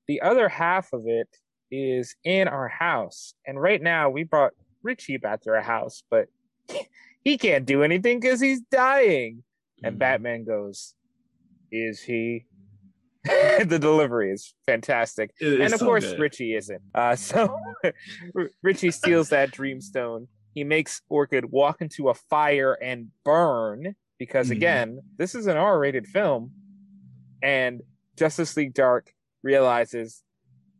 the 0.06 0.20
other 0.20 0.48
half 0.48 0.92
of 0.92 1.06
it 1.06 1.28
is 1.70 2.14
in 2.24 2.48
our 2.48 2.68
house, 2.68 3.34
and 3.46 3.60
right 3.60 3.80
now 3.82 4.10
we 4.10 4.24
brought 4.24 4.52
Richie 4.82 5.16
back 5.16 5.42
to 5.42 5.50
our 5.50 5.62
house, 5.62 6.02
but 6.10 6.28
he 7.24 7.38
can't 7.38 7.64
do 7.66 7.82
anything 7.82 8.20
because 8.20 8.40
he's 8.40 8.60
dying. 8.70 9.42
And 9.84 9.96
Mhm. 9.96 9.98
Batman 9.98 10.44
goes, 10.44 10.94
"Is 11.72 12.00
he?" 12.02 12.46
the 13.64 13.78
delivery 13.80 14.32
is 14.32 14.54
fantastic 14.66 15.30
it's 15.38 15.62
and 15.64 15.72
of 15.72 15.78
so 15.80 15.86
course 15.86 16.04
good. 16.10 16.18
richie 16.20 16.54
isn't 16.54 16.82
uh, 16.94 17.14
so 17.28 17.54
richie 18.62 18.90
steals 18.90 19.28
that 19.28 19.50
dreamstone 19.52 20.26
he 20.54 20.64
makes 20.64 21.00
orchid 21.08 21.46
walk 21.50 21.80
into 21.80 22.08
a 22.08 22.14
fire 22.14 22.74
and 22.82 23.08
burn 23.24 23.94
because 24.18 24.48
Mhm. 24.48 24.52
again 24.52 24.98
this 25.18 25.34
is 25.34 25.46
an 25.46 25.56
r-rated 25.56 26.06
film 26.06 26.52
and 27.42 27.82
justice 28.18 28.56
league 28.56 28.74
dark 28.74 29.12
realizes 29.42 30.22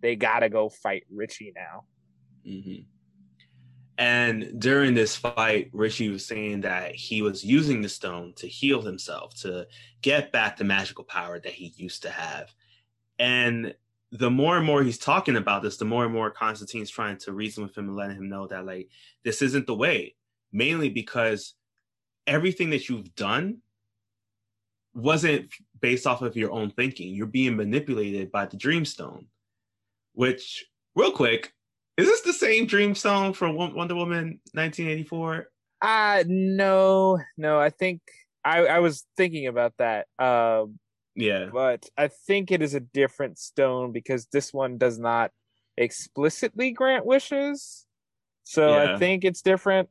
they 0.00 0.16
gotta 0.16 0.48
go 0.48 0.68
fight 0.68 1.05
richie 1.14 1.52
now 1.55 1.85
Mhm. 2.46 2.87
And 3.98 4.59
during 4.59 4.94
this 4.94 5.14
fight, 5.14 5.68
Richie 5.72 6.09
was 6.09 6.24
saying 6.26 6.62
that 6.62 6.94
he 6.94 7.20
was 7.22 7.44
using 7.44 7.83
the 7.83 7.88
stone 7.88 8.33
to 8.37 8.48
heal 8.48 8.81
himself, 8.81 9.35
to 9.42 9.66
get 10.00 10.33
back 10.33 10.57
the 10.57 10.64
magical 10.64 11.05
power 11.05 11.38
that 11.38 11.52
he 11.52 11.74
used 11.76 12.02
to 12.02 12.11
have. 12.11 12.55
And 13.18 13.74
the 14.11 14.31
more 14.31 14.57
and 14.57 14.66
more 14.66 14.83
he's 14.83 14.98
talking 14.98 15.37
about 15.37 15.62
this, 15.62 15.76
the 15.76 15.85
more 15.85 16.05
and 16.05 16.12
more 16.12 16.31
Constantine's 16.31 16.90
trying 16.90 17.18
to 17.18 17.33
reason 17.33 17.62
with 17.62 17.76
him 17.76 17.88
and 17.88 17.96
letting 17.96 18.16
him 18.16 18.28
know 18.28 18.46
that, 18.46 18.66
like, 18.66 18.88
this 19.24 19.42
isn't 19.42 19.66
the 19.66 19.74
way, 19.74 20.14
mainly 20.52 20.88
because 20.88 21.55
everything 22.26 22.70
that 22.70 22.88
you've 22.88 23.14
done 23.14 23.59
wasn't 24.94 25.50
based 25.81 26.07
off 26.07 26.22
of 26.22 26.37
your 26.37 26.50
own 26.50 26.70
thinking. 26.70 27.14
You're 27.14 27.26
being 27.26 27.57
manipulated 27.57 28.31
by 28.31 28.46
the 28.46 28.57
Dreamstone, 28.57 29.26
which, 30.12 30.66
real 30.94 31.12
quick, 31.12 31.52
is 31.96 32.07
this 32.07 32.20
the 32.22 32.33
same 32.33 32.66
Dreamstone 32.66 33.35
from 33.35 33.55
Won- 33.57 33.74
Wonder 33.74 33.94
Woman 33.94 34.40
1984? 34.55 35.48
uh 35.85 36.22
no 36.28 37.18
no 37.37 37.59
i 37.59 37.68
think 37.68 38.00
i 38.44 38.59
i 38.66 38.78
was 38.78 39.05
thinking 39.16 39.48
about 39.48 39.72
that 39.78 40.07
um 40.20 40.78
Yeah. 41.16 41.46
but 41.52 41.88
I 41.98 42.09
think 42.09 42.52
it 42.52 42.62
is 42.62 42.74
a 42.74 42.81
different 42.81 43.37
stone 43.38 43.90
because 43.92 44.26
this 44.33 44.52
one 44.55 44.78
does 44.78 44.98
not 44.98 45.31
explicitly 45.76 46.70
grant 46.70 47.05
wishes. 47.05 47.85
So 48.44 48.68
Yeah. 48.70 48.94
I 48.94 48.98
think 48.98 49.24
it's 49.24 49.42
different. 49.42 49.88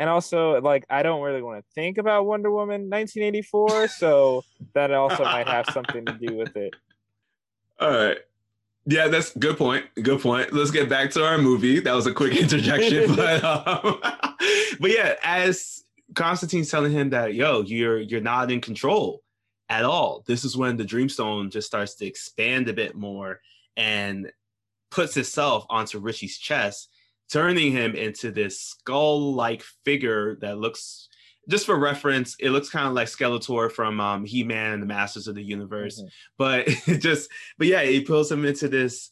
And 0.00 0.08
also, 0.08 0.60
like, 0.60 0.84
I 0.88 1.02
don't 1.02 1.22
really 1.22 1.42
want 1.42 1.58
to 1.58 1.64
think 1.74 1.98
about 1.98 2.26
Wonder 2.26 2.50
Woman 2.50 2.88
1984, 2.88 3.88
so 3.88 4.42
that 4.74 4.92
also 4.92 5.24
might 5.24 5.46
have 5.48 5.66
something 5.66 6.06
to 6.06 6.12
do 6.18 6.36
with 6.36 6.56
it. 6.56 6.74
All 7.80 7.90
right. 7.90 8.18
Yeah, 8.90 9.08
that's 9.08 9.36
good 9.36 9.58
point. 9.58 9.84
Good 10.02 10.22
point. 10.22 10.50
Let's 10.54 10.70
get 10.70 10.88
back 10.88 11.10
to 11.10 11.22
our 11.22 11.36
movie. 11.36 11.78
That 11.78 11.92
was 11.92 12.06
a 12.06 12.12
quick 12.12 12.34
interjection, 12.40 13.14
but 13.16 13.44
um, 13.44 13.98
but 14.80 14.90
yeah, 14.90 15.14
as 15.22 15.84
Constantine's 16.14 16.70
telling 16.70 16.92
him 16.92 17.10
that 17.10 17.34
yo, 17.34 17.60
you're 17.60 18.00
you're 18.00 18.22
not 18.22 18.50
in 18.50 18.62
control 18.62 19.22
at 19.68 19.84
all. 19.84 20.24
This 20.26 20.42
is 20.42 20.56
when 20.56 20.78
the 20.78 20.86
Dreamstone 20.86 21.50
just 21.50 21.66
starts 21.66 21.96
to 21.96 22.06
expand 22.06 22.70
a 22.70 22.72
bit 22.72 22.94
more 22.94 23.40
and 23.76 24.32
puts 24.90 25.18
itself 25.18 25.66
onto 25.68 25.98
Richie's 25.98 26.38
chest, 26.38 26.88
turning 27.30 27.72
him 27.72 27.94
into 27.94 28.30
this 28.30 28.58
skull-like 28.58 29.62
figure 29.84 30.36
that 30.36 30.56
looks. 30.56 31.07
Just 31.48 31.66
for 31.66 31.78
reference, 31.78 32.36
it 32.38 32.50
looks 32.50 32.68
kind 32.68 32.86
of 32.86 32.92
like 32.92 33.08
Skeletor 33.08 33.72
from 33.72 34.00
um, 34.00 34.24
He-Man 34.24 34.72
and 34.74 34.82
the 34.82 34.86
Masters 34.86 35.28
of 35.28 35.34
the 35.34 35.42
Universe 35.42 36.00
Mhm. 36.02 36.08
but 36.36 36.64
it 36.88 36.98
just 36.98 37.30
but 37.56 37.66
yeah 37.66 37.80
it 37.80 38.06
pulls 38.06 38.30
him 38.30 38.44
into 38.44 38.68
this 38.68 39.10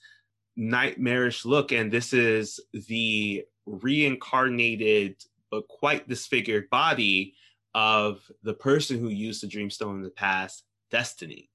nightmarish 0.56 1.44
look 1.44 1.72
and 1.72 1.92
this 1.92 2.12
is 2.12 2.60
the 2.72 3.44
reincarnated 3.66 5.16
but 5.50 5.66
quite 5.68 6.08
disfigured 6.08 6.68
body 6.70 7.34
of 7.74 8.20
the 8.42 8.54
person 8.54 8.98
who 8.98 9.08
used 9.08 9.42
the 9.42 9.46
Dreamstone 9.46 9.96
in 9.96 10.02
the 10.02 10.10
past, 10.10 10.64
Destiny. 10.90 11.50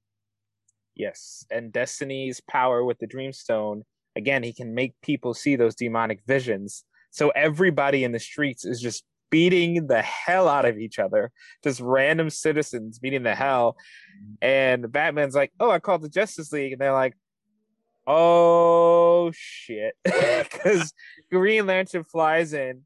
Yes, 0.96 1.46
and 1.50 1.72
Destiny's 1.74 2.41
power 2.41 2.84
with 2.84 3.00
the 3.00 3.08
Dreamstone, 3.08 3.82
again, 4.15 4.44
he 4.44 4.54
can 4.54 4.74
make 4.76 4.94
people 5.02 5.34
see 5.34 5.56
those 5.56 5.74
demonic 5.76 6.22
visions. 6.28 6.84
So 7.12 7.30
everybody 7.30 8.04
in 8.04 8.12
the 8.12 8.20
streets 8.20 8.65
is 8.65 8.80
just 8.80 9.04
beating 9.32 9.88
the 9.88 10.02
hell 10.02 10.48
out 10.48 10.65
of 10.65 10.78
each 10.78 11.00
other, 11.00 11.32
just 11.63 11.80
random 11.80 12.30
citizens 12.30 13.00
beating 13.00 13.24
the 13.24 13.34
hell. 13.34 13.78
And 14.41 14.91
Batman's 14.91 15.36
like, 15.36 15.52
"Oh, 15.60 15.72
I 15.72 15.80
called 15.80 16.04
the 16.04 16.10
Justice 16.10 16.52
League," 16.52 16.74
and 16.74 16.82
they're 16.82 16.94
like, 16.94 17.15
"Oh 18.06 19.32
shit," 19.34 19.96
because 20.04 20.94
Green 21.32 21.65
Lantern 21.65 22.04
flies 22.04 22.54
in, 22.54 22.82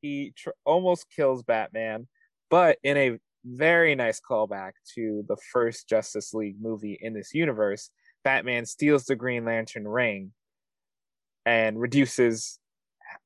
he 0.00 0.32
tr- 0.36 0.50
almost 0.64 1.10
kills 1.14 1.42
Batman, 1.42 2.06
but 2.48 2.78
in 2.82 2.96
a 2.96 3.18
very 3.44 3.94
nice 3.94 4.20
callback 4.20 4.72
to 4.94 5.24
the 5.28 5.36
first 5.52 5.88
Justice 5.88 6.34
League 6.34 6.56
movie 6.60 6.98
in 7.00 7.14
this 7.14 7.34
universe, 7.34 7.90
Batman 8.24 8.66
steals 8.66 9.04
the 9.04 9.16
Green 9.16 9.44
Lantern 9.44 9.88
ring 9.88 10.32
and 11.46 11.80
reduces 11.80 12.58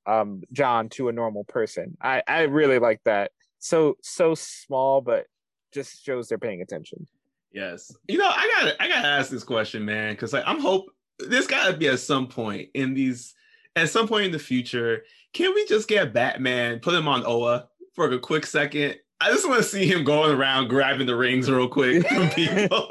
um, 0.07 0.43
John 0.53 0.89
to 0.91 1.09
a 1.09 1.13
normal 1.13 1.45
person. 1.45 1.97
I, 2.01 2.23
I 2.27 2.43
really 2.43 2.79
like 2.79 3.01
that. 3.05 3.33
So 3.59 3.97
so 4.03 4.35
small, 4.35 5.01
but 5.01 5.27
just 5.73 6.05
shows 6.05 6.29
they're 6.29 6.39
paying 6.39 6.63
attention. 6.63 7.07
Yes. 7.53 7.95
You 8.09 8.19
know, 8.19 8.29
I 8.29 8.51
gotta 8.61 8.83
I 8.83 8.89
gotta 8.89 9.09
ask 9.09 9.31
this 9.31 9.45
question, 9.45 9.85
man, 9.85 10.15
because 10.15 10.33
like 10.33 10.45
I'm 10.47 10.61
hope 10.61 10.87
this 11.19 11.47
gotta 11.47 11.77
be 11.77 11.89
at 11.89 12.01
some 12.01 12.27
point 12.27 12.71
in 12.75 12.95
these 12.95 13.35
at 13.77 13.89
some 13.89 14.09
point 14.09 14.27
in 14.27 14.33
the 14.33 14.39
future. 14.39 15.05
Can 15.33 15.55
we 15.55 15.65
just 15.67 15.89
get 15.89 16.13
Batman, 16.13 16.81
put 16.81 16.95
him 16.95 17.09
on 17.09 17.25
Oa 17.27 17.69
for 17.95 18.11
a 18.11 18.19
quick 18.19 18.47
second? 18.47 18.97
I 19.21 19.31
just 19.31 19.49
want 19.49 19.63
to 19.63 19.69
see 19.69 19.87
him 19.87 20.05
going 20.05 20.33
around 20.33 20.69
grabbing 20.69 21.07
the 21.07 21.17
rings 21.17 21.51
real 21.51 21.69
quick 21.69 22.07
from 22.07 22.29
people. 22.31 22.89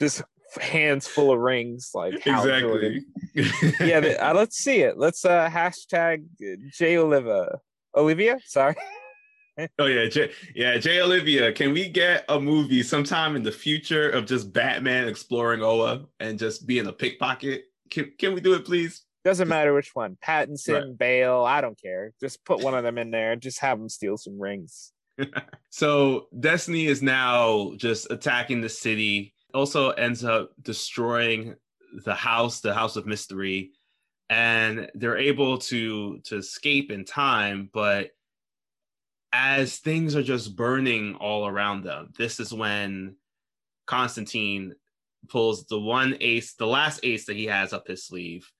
Just 0.00 0.22
hands 0.60 1.06
full 1.06 1.32
of 1.32 1.38
rings, 1.38 1.90
like 1.94 2.14
exactly. 2.26 3.02
Yeah, 3.80 4.16
uh, 4.20 4.34
let's 4.34 4.56
see 4.56 4.80
it. 4.80 4.98
Let's 4.98 5.24
uh 5.24 5.48
hashtag 5.48 6.24
J 6.72 6.98
Olivia. 6.98 7.58
Oliva, 7.96 8.38
sorry. 8.44 8.76
Oh 9.78 9.86
yeah, 9.86 10.08
J- 10.08 10.30
yeah, 10.54 10.78
Jay 10.78 11.00
Oliva. 11.00 11.52
Can 11.52 11.72
we 11.72 11.88
get 11.88 12.24
a 12.28 12.40
movie 12.40 12.82
sometime 12.82 13.36
in 13.36 13.42
the 13.42 13.52
future 13.52 14.08
of 14.10 14.24
just 14.26 14.52
Batman 14.52 15.06
exploring 15.06 15.62
Oa 15.62 16.06
and 16.18 16.38
just 16.38 16.66
being 16.66 16.86
a 16.86 16.92
pickpocket? 16.92 17.64
Can 17.90 18.12
can 18.18 18.34
we 18.34 18.40
do 18.40 18.54
it, 18.54 18.64
please? 18.64 19.02
Doesn't 19.22 19.48
matter 19.48 19.74
which 19.74 19.90
one. 19.94 20.16
Pattinson, 20.24 20.72
Right. 20.74 20.98
Bale, 20.98 21.44
I 21.44 21.60
don't 21.60 21.78
care. 21.78 22.12
Just 22.20 22.42
put 22.46 22.60
one 22.62 22.74
of 22.74 22.84
them 22.84 22.96
in 22.96 23.10
there. 23.10 23.32
And 23.32 23.42
just 23.42 23.58
have 23.60 23.78
them 23.78 23.90
steal 23.90 24.16
some 24.16 24.40
rings. 24.40 24.92
So 25.72 26.26
Destiny 26.38 26.86
is 26.86 27.02
now 27.02 27.74
just 27.76 28.10
attacking 28.10 28.60
the 28.62 28.68
city. 28.68 29.34
Also 29.54 29.90
ends 29.90 30.24
up 30.24 30.52
destroying 30.62 31.56
the 32.04 32.14
house, 32.14 32.60
the 32.60 32.74
House 32.74 32.96
of 32.96 33.06
Mystery, 33.06 33.72
and 34.28 34.90
they're 34.94 35.18
able 35.18 35.58
to 35.58 36.18
to 36.20 36.36
escape 36.36 36.90
in 36.90 37.04
time. 37.04 37.68
But 37.72 38.10
as 39.32 39.78
things 39.78 40.16
are 40.16 40.22
just 40.22 40.56
burning 40.56 41.16
all 41.16 41.46
around 41.46 41.84
them, 41.84 42.12
this 42.16 42.40
is 42.40 42.52
when 42.52 43.16
Constantine 43.86 44.74
pulls 45.28 45.66
the 45.66 45.78
one 45.78 46.16
ace, 46.20 46.54
the 46.54 46.66
last 46.66 47.00
ace 47.02 47.26
that 47.26 47.36
he 47.36 47.46
has 47.46 47.72
up 47.72 47.86
his 47.86 48.04
sleeve. 48.04 48.50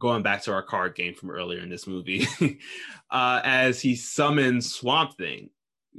Going 0.00 0.22
back 0.22 0.42
to 0.42 0.52
our 0.52 0.62
card 0.62 0.94
game 0.94 1.14
from 1.14 1.28
earlier 1.28 1.60
in 1.60 1.68
this 1.68 1.88
movie, 1.88 2.24
uh, 3.10 3.40
as 3.42 3.80
he 3.80 3.96
summons 3.96 4.72
Swamp 4.72 5.16
Thing, 5.16 5.50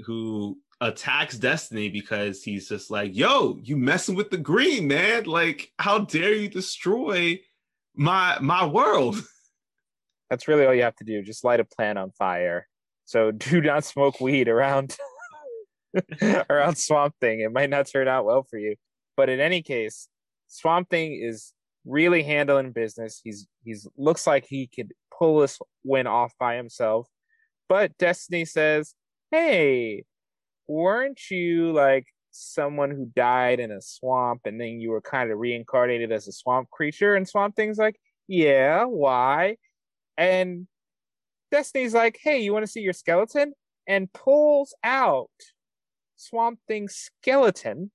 who 0.06 0.58
attacks 0.82 1.38
Destiny 1.38 1.90
because 1.90 2.44
he's 2.44 2.70
just 2.70 2.90
like, 2.90 3.16
"Yo, 3.16 3.60
you 3.64 3.78
messing 3.78 4.16
with 4.16 4.30
the 4.30 4.38
green, 4.38 4.88
man? 4.88 5.26
Like, 5.26 5.72
how 5.80 6.00
dare 6.00 6.34
you 6.34 6.50
destroy 6.50 7.40
my 7.96 8.38
my 8.40 8.66
world?" 8.66 9.16
That's 10.30 10.48
really 10.48 10.66
all 10.66 10.74
you 10.74 10.84
have 10.84 10.96
to 10.98 11.04
do. 11.04 11.22
Just 11.24 11.44
light 11.44 11.60
a 11.60 11.66
plant 11.66 11.98
on 11.98 12.12
fire. 12.12 12.68
So 13.06 13.32
do 13.50 13.62
not 13.62 13.84
smoke 13.84 14.22
weed 14.22 14.48
around 14.48 14.96
around 16.50 16.78
Swamp 16.78 17.16
Thing. 17.20 17.42
It 17.42 17.52
might 17.52 17.70
not 17.70 17.88
turn 17.88 18.08
out 18.08 18.26
well 18.26 18.44
for 18.44 18.58
you. 18.58 18.76
But 19.18 19.30
in 19.30 19.40
any 19.40 19.62
case, 19.62 20.08
Swamp 20.48 20.90
Thing 20.90 21.20
is 21.22 21.54
really 21.86 22.24
handling 22.24 22.72
business. 22.72 23.20
He's 23.24 23.48
he's 23.64 23.88
looks 23.98 24.26
like 24.28 24.46
he 24.46 24.68
could 24.68 24.94
pull 25.18 25.40
this 25.40 25.60
win 25.84 26.08
off 26.08 26.34
by 26.40 26.56
himself. 26.56 27.08
But 27.68 27.98
Destiny 27.98 28.46
says, 28.46 28.94
"Hey, 29.32 30.04
weren't 30.70 31.20
you 31.30 31.74
like 31.74 32.06
someone 32.32 32.92
who 32.92 33.12
died 33.16 33.60
in 33.60 33.72
a 33.72 33.82
swamp 33.82 34.42
and 34.46 34.62
then 34.62 34.80
you 34.80 34.92
were 34.92 35.02
kind 35.02 35.32
of 35.32 35.40
reincarnated 35.40 36.12
as 36.12 36.28
a 36.28 36.32
swamp 36.32 36.70
creature?" 36.70 37.16
And 37.16 37.28
Swamp 37.28 37.56
Thing's 37.56 37.78
like, 37.78 38.00
"Yeah, 38.28 38.86
why?" 38.86 39.58
And 40.18 40.68
Destiny's 41.52 41.94
like, 41.94 42.20
hey, 42.22 42.40
you 42.40 42.54
want 42.54 42.64
to 42.64 42.72
see 42.72 42.82
your 42.82 42.94
skeleton? 42.94 43.54
And 43.88 44.12
pulls 44.14 44.76
out 44.84 45.30
Swamp 46.16 46.60
Thing's 46.68 46.96
skeleton, 46.96 47.92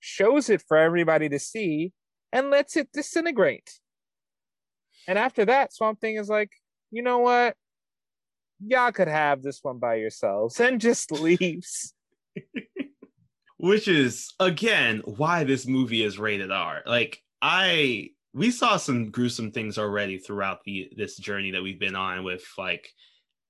shows 0.00 0.48
it 0.48 0.62
for 0.66 0.76
everybody 0.76 1.28
to 1.28 1.38
see, 1.38 1.92
and 2.32 2.50
lets 2.50 2.76
it 2.76 2.92
disintegrate. 2.92 3.80
And 5.08 5.18
after 5.18 5.44
that, 5.46 5.72
Swamp 5.72 6.00
Thing 6.00 6.16
is 6.16 6.28
like, 6.28 6.50
you 6.90 7.02
know 7.02 7.18
what? 7.18 7.56
Y'all 8.66 8.92
could 8.92 9.08
have 9.08 9.42
this 9.42 9.60
one 9.62 9.78
by 9.78 9.96
yourselves, 9.96 10.58
and 10.60 10.80
just 10.80 11.10
leaves. 11.20 11.94
Which 13.56 13.88
is 13.88 14.32
again 14.38 15.02
why 15.04 15.44
this 15.44 15.66
movie 15.66 16.04
is 16.04 16.18
rated 16.18 16.52
R. 16.52 16.82
Like 16.86 17.22
I 17.42 18.10
we 18.34 18.50
saw 18.50 18.76
some 18.76 19.10
gruesome 19.10 19.50
things 19.50 19.78
already 19.78 20.18
throughout 20.18 20.62
the 20.64 20.90
this 20.96 21.16
journey 21.16 21.50
that 21.52 21.62
we've 21.62 21.80
been 21.80 21.96
on 21.96 22.24
with 22.24 22.44
like 22.56 22.92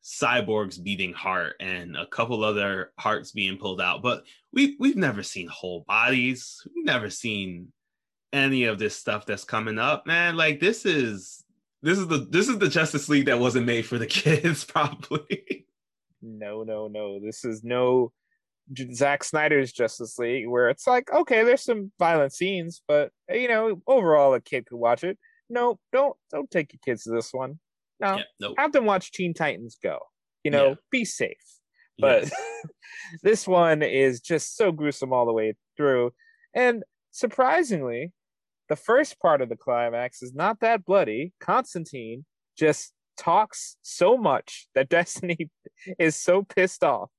cyborgs 0.02 0.82
beating 0.82 1.12
heart 1.12 1.54
and 1.60 1.96
a 1.96 2.06
couple 2.06 2.44
other 2.44 2.92
hearts 2.98 3.32
being 3.32 3.58
pulled 3.58 3.80
out 3.80 4.02
but 4.02 4.24
we 4.52 4.76
we've 4.78 4.96
never 4.96 5.22
seen 5.22 5.48
whole 5.48 5.84
bodies 5.88 6.62
we've 6.74 6.86
never 6.86 7.10
seen 7.10 7.70
any 8.32 8.64
of 8.64 8.78
this 8.78 8.96
stuff 8.96 9.26
that's 9.26 9.44
coming 9.44 9.78
up 9.78 10.06
man 10.06 10.36
like 10.36 10.60
this 10.60 10.86
is 10.86 11.44
this 11.82 11.98
is 11.98 12.06
the 12.08 12.26
this 12.30 12.48
is 12.48 12.58
the 12.58 12.68
justice 12.68 13.08
league 13.08 13.26
that 13.26 13.38
wasn't 13.40 13.66
made 13.66 13.86
for 13.86 13.98
the 13.98 14.06
kids 14.22 14.64
probably 14.64 15.66
no, 16.20 16.64
no, 16.64 16.88
no. 16.88 17.20
This 17.20 17.44
is 17.44 17.62
no 17.62 18.12
Zack 18.92 19.22
Snyder's 19.24 19.72
Justice 19.72 20.18
League 20.18 20.48
where 20.48 20.68
it's 20.68 20.86
like, 20.86 21.12
okay, 21.12 21.44
there's 21.44 21.62
some 21.62 21.92
violent 21.98 22.32
scenes, 22.32 22.82
but 22.88 23.12
you 23.28 23.48
know, 23.48 23.80
overall 23.86 24.34
a 24.34 24.40
kid 24.40 24.66
could 24.66 24.78
watch 24.78 25.04
it. 25.04 25.18
No, 25.48 25.78
don't 25.92 26.16
don't 26.30 26.50
take 26.50 26.72
your 26.72 26.80
kids 26.84 27.04
to 27.04 27.10
this 27.10 27.32
one. 27.32 27.60
No, 28.00 28.16
yeah, 28.16 28.22
nope. 28.40 28.54
have 28.58 28.72
them 28.72 28.84
watch 28.84 29.12
Teen 29.12 29.32
Titans 29.34 29.78
Go. 29.82 29.98
You 30.44 30.50
know, 30.50 30.68
Yeah. 30.70 30.74
be 30.90 31.04
safe. 31.04 31.36
But 31.98 32.24
Yes. 32.24 32.32
this 33.22 33.46
one 33.48 33.82
is 33.82 34.20
just 34.20 34.56
so 34.56 34.70
gruesome 34.72 35.12
all 35.12 35.26
the 35.26 35.32
way 35.32 35.54
through. 35.76 36.12
And 36.54 36.82
surprisingly, 37.10 38.12
the 38.68 38.76
first 38.76 39.18
part 39.20 39.40
of 39.40 39.48
the 39.48 39.56
climax 39.56 40.22
is 40.22 40.34
not 40.34 40.60
that 40.60 40.84
bloody. 40.84 41.32
Constantine 41.40 42.24
just 42.56 42.92
talks 43.18 43.76
so 43.82 44.16
much 44.16 44.68
that 44.74 44.88
Destiny 44.90 45.50
is 45.98 46.16
so 46.16 46.42
pissed 46.42 46.84
off 46.84 47.10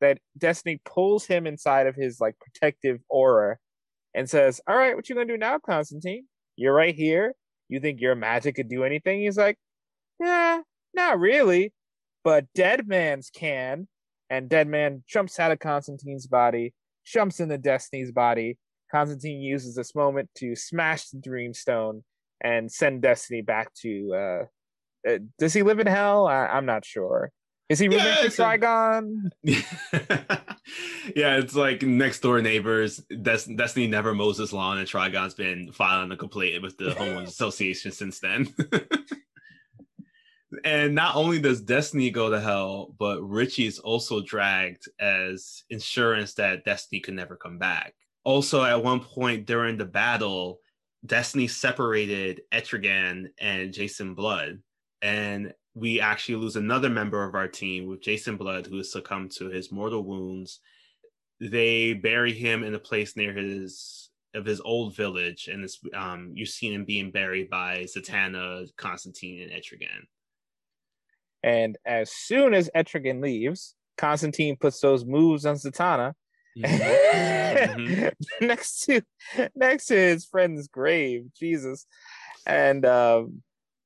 that 0.00 0.18
Destiny 0.36 0.80
pulls 0.84 1.24
him 1.24 1.46
inside 1.46 1.86
of 1.86 1.94
his 1.94 2.20
like 2.20 2.38
protective 2.38 3.00
aura 3.08 3.56
and 4.14 4.28
says, 4.28 4.60
All 4.66 4.76
right, 4.76 4.94
what 4.94 5.08
you 5.08 5.14
gonna 5.14 5.26
do 5.26 5.38
now, 5.38 5.58
Constantine? 5.58 6.26
You're 6.56 6.74
right 6.74 6.94
here. 6.94 7.34
You 7.68 7.80
think 7.80 8.00
your 8.00 8.14
magic 8.14 8.56
could 8.56 8.68
do 8.68 8.84
anything? 8.84 9.20
He's 9.20 9.38
like, 9.38 9.58
Yeah, 10.20 10.60
not 10.94 11.18
really. 11.18 11.72
But 12.24 12.46
Dead 12.54 12.86
Man's 12.88 13.30
can. 13.30 13.88
And 14.28 14.48
Dead 14.48 14.66
Man 14.66 15.04
jumps 15.06 15.38
out 15.38 15.52
of 15.52 15.60
Constantine's 15.60 16.26
body, 16.26 16.74
jumps 17.04 17.38
into 17.38 17.58
Destiny's 17.58 18.10
body. 18.10 18.58
Constantine 18.90 19.40
uses 19.40 19.74
this 19.74 19.94
moment 19.94 20.30
to 20.36 20.54
smash 20.54 21.08
the 21.10 21.18
Dreamstone 21.18 22.02
and 22.42 22.70
send 22.70 23.02
Destiny 23.02 23.42
back 23.42 23.72
to. 23.82 24.14
Uh, 24.14 24.44
uh, 25.08 25.18
does 25.38 25.52
he 25.54 25.62
live 25.62 25.78
in 25.78 25.86
hell? 25.86 26.26
I, 26.26 26.46
I'm 26.46 26.66
not 26.66 26.84
sure. 26.84 27.30
Is 27.68 27.78
he 27.80 27.88
Yeah, 27.88 28.20
rooming 28.20 28.30
to 28.30 28.42
Trigon? 28.42 29.30
yeah, 31.16 31.36
it's 31.36 31.54
like 31.54 31.82
next 31.82 32.20
door 32.20 32.40
neighbors. 32.40 32.98
Des- 33.08 33.52
Destiny 33.54 33.88
never 33.88 34.14
mows 34.14 34.38
his 34.38 34.52
lawn, 34.52 34.78
and 34.78 34.86
Trigon's 34.86 35.34
been 35.34 35.72
filing 35.72 36.12
a 36.12 36.16
complaint 36.16 36.62
with 36.62 36.76
the 36.78 36.90
homeowners 36.90 37.26
association 37.28 37.90
since 37.90 38.20
then. 38.20 38.54
and 40.64 40.94
not 40.94 41.16
only 41.16 41.40
does 41.40 41.60
Destiny 41.60 42.10
go 42.10 42.30
to 42.30 42.40
hell, 42.40 42.94
but 42.98 43.20
Richie 43.22 43.66
is 43.66 43.80
also 43.80 44.20
dragged 44.20 44.84
as 45.00 45.64
insurance 45.68 46.34
that 46.34 46.64
Destiny 46.64 47.00
could 47.00 47.14
never 47.14 47.34
come 47.36 47.58
back. 47.58 47.94
Also, 48.26 48.64
at 48.64 48.82
one 48.82 48.98
point 48.98 49.46
during 49.46 49.78
the 49.78 49.84
battle, 49.84 50.58
Destiny 51.06 51.46
separated 51.46 52.40
Etrigan 52.52 53.26
and 53.38 53.72
Jason 53.72 54.16
Blood, 54.16 54.58
and 55.00 55.54
we 55.74 56.00
actually 56.00 56.34
lose 56.34 56.56
another 56.56 56.90
member 56.90 57.22
of 57.22 57.36
our 57.36 57.46
team 57.46 57.86
with 57.86 58.02
Jason 58.02 58.36
Blood, 58.36 58.66
who 58.66 58.78
has 58.78 58.90
succumbed 58.90 59.30
to 59.36 59.48
his 59.48 59.70
mortal 59.70 60.02
wounds. 60.02 60.58
They 61.38 61.92
bury 61.92 62.32
him 62.32 62.64
in 62.64 62.74
a 62.74 62.80
place 62.80 63.16
near 63.16 63.32
his 63.32 64.10
of 64.34 64.44
his 64.44 64.60
old 64.60 64.96
village, 64.96 65.46
and 65.46 65.62
it's 65.62 65.78
um 65.94 66.32
you've 66.34 66.48
seen 66.48 66.72
him 66.72 66.84
being 66.84 67.12
buried 67.12 67.48
by 67.48 67.84
Zatanna, 67.84 68.66
Constantine, 68.76 69.40
and 69.40 69.52
Etrigan. 69.52 70.02
And 71.44 71.78
as 71.86 72.10
soon 72.10 72.54
as 72.54 72.70
Etrigan 72.74 73.22
leaves, 73.22 73.76
Constantine 73.96 74.56
puts 74.56 74.80
those 74.80 75.04
moves 75.04 75.46
on 75.46 75.54
Zatanna 75.54 76.14
Mhm. 76.56 78.12
next 78.40 78.84
to 78.86 79.02
next 79.54 79.86
to 79.86 79.94
his 79.94 80.24
friend's 80.24 80.68
grave. 80.68 81.26
Jesus. 81.38 81.86
And 82.46 82.84
um, 82.86 83.42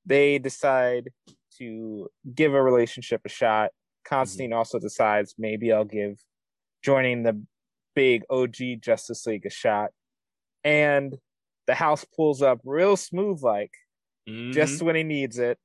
they 0.06 0.38
decide 0.38 1.10
to 1.58 2.08
give 2.34 2.54
a 2.54 2.62
relationship 2.62 3.22
a 3.24 3.28
shot. 3.28 3.70
Constantine 4.04 4.52
also 4.52 4.78
decides 4.78 5.34
maybe 5.38 5.72
I'll 5.72 5.84
give 5.84 6.18
joining 6.82 7.22
the 7.22 7.42
big 7.94 8.22
OG 8.30 8.80
Justice 8.80 9.26
League 9.26 9.46
a 9.46 9.50
shot. 9.50 9.90
And 10.64 11.16
the 11.66 11.74
house 11.74 12.04
pulls 12.16 12.42
up 12.42 12.60
real 12.64 12.96
smooth 12.96 13.42
like 13.42 13.72
Mhm. 14.28 14.52
just 14.52 14.82
when 14.82 14.96
he 14.96 15.02
needs 15.02 15.38
it. 15.38 15.58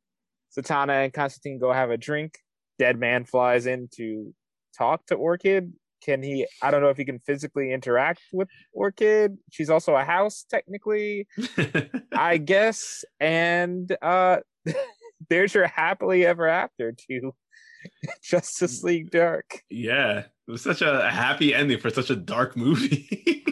zatanna 0.57 1.03
and 1.03 1.13
Constantine 1.13 1.59
go 1.59 1.73
have 1.73 1.91
a 1.91 1.97
drink. 1.97 2.39
Dead 2.79 2.97
man 2.97 3.25
flies 3.25 3.65
in 3.65 3.89
to 3.95 4.33
talk 4.77 5.05
to 5.07 5.15
Orchid. 5.15 5.73
Can 6.05 6.21
he? 6.21 6.45
I 6.61 6.69
don't 6.69 6.81
know 6.81 6.89
if 6.89 6.97
he 6.97 7.05
can 7.05 7.17
physically 7.19 7.73
interact 7.73 8.21
with 8.31 8.47
Orchid. 8.73 9.37
She's 9.51 9.71
also 9.71 9.95
a 9.95 10.03
house, 10.03 10.45
technically, 10.47 11.27
I 12.11 12.37
guess. 12.37 13.03
And 13.19 13.95
uh 14.03 14.37
there's 15.29 15.55
your 15.55 15.65
happily 15.65 16.23
ever 16.23 16.47
after 16.47 16.93
to 17.09 17.33
Justice 18.23 18.83
League 18.83 19.09
Dark. 19.09 19.63
Yeah, 19.69 20.19
it 20.19 20.51
was 20.51 20.61
such 20.61 20.83
a 20.83 21.09
happy 21.09 21.55
ending 21.55 21.79
for 21.79 21.89
such 21.89 22.11
a 22.11 22.15
dark 22.15 22.55
movie. 22.55 23.43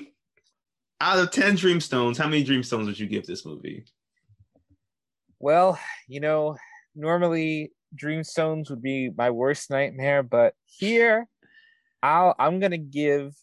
Out 1.01 1.19
of 1.19 1.31
10 1.31 1.57
Dreamstones, 1.57 2.17
how 2.17 2.27
many 2.27 2.45
Dreamstones 2.45 2.85
would 2.85 2.99
you 2.99 3.07
give 3.07 3.25
this 3.25 3.45
movie? 3.45 3.83
Well, 5.39 5.77
you 6.07 6.21
know, 6.21 6.55
normally 6.95 7.73
Dreamstones 7.95 8.69
would 8.69 8.81
be 8.81 9.09
my 9.15 9.29
worst 9.29 9.69
nightmare, 9.69 10.23
but 10.23 10.53
here 10.65 11.27
I'll 12.03 12.35
I'm 12.37 12.59
gonna 12.59 12.77
give 12.77 13.33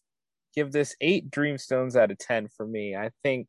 give 0.54 0.70
this 0.70 0.94
eight 1.00 1.30
Dreamstones 1.30 1.96
out 1.96 2.10
of 2.10 2.18
ten 2.18 2.48
for 2.56 2.66
me. 2.66 2.94
I 2.94 3.10
think 3.24 3.48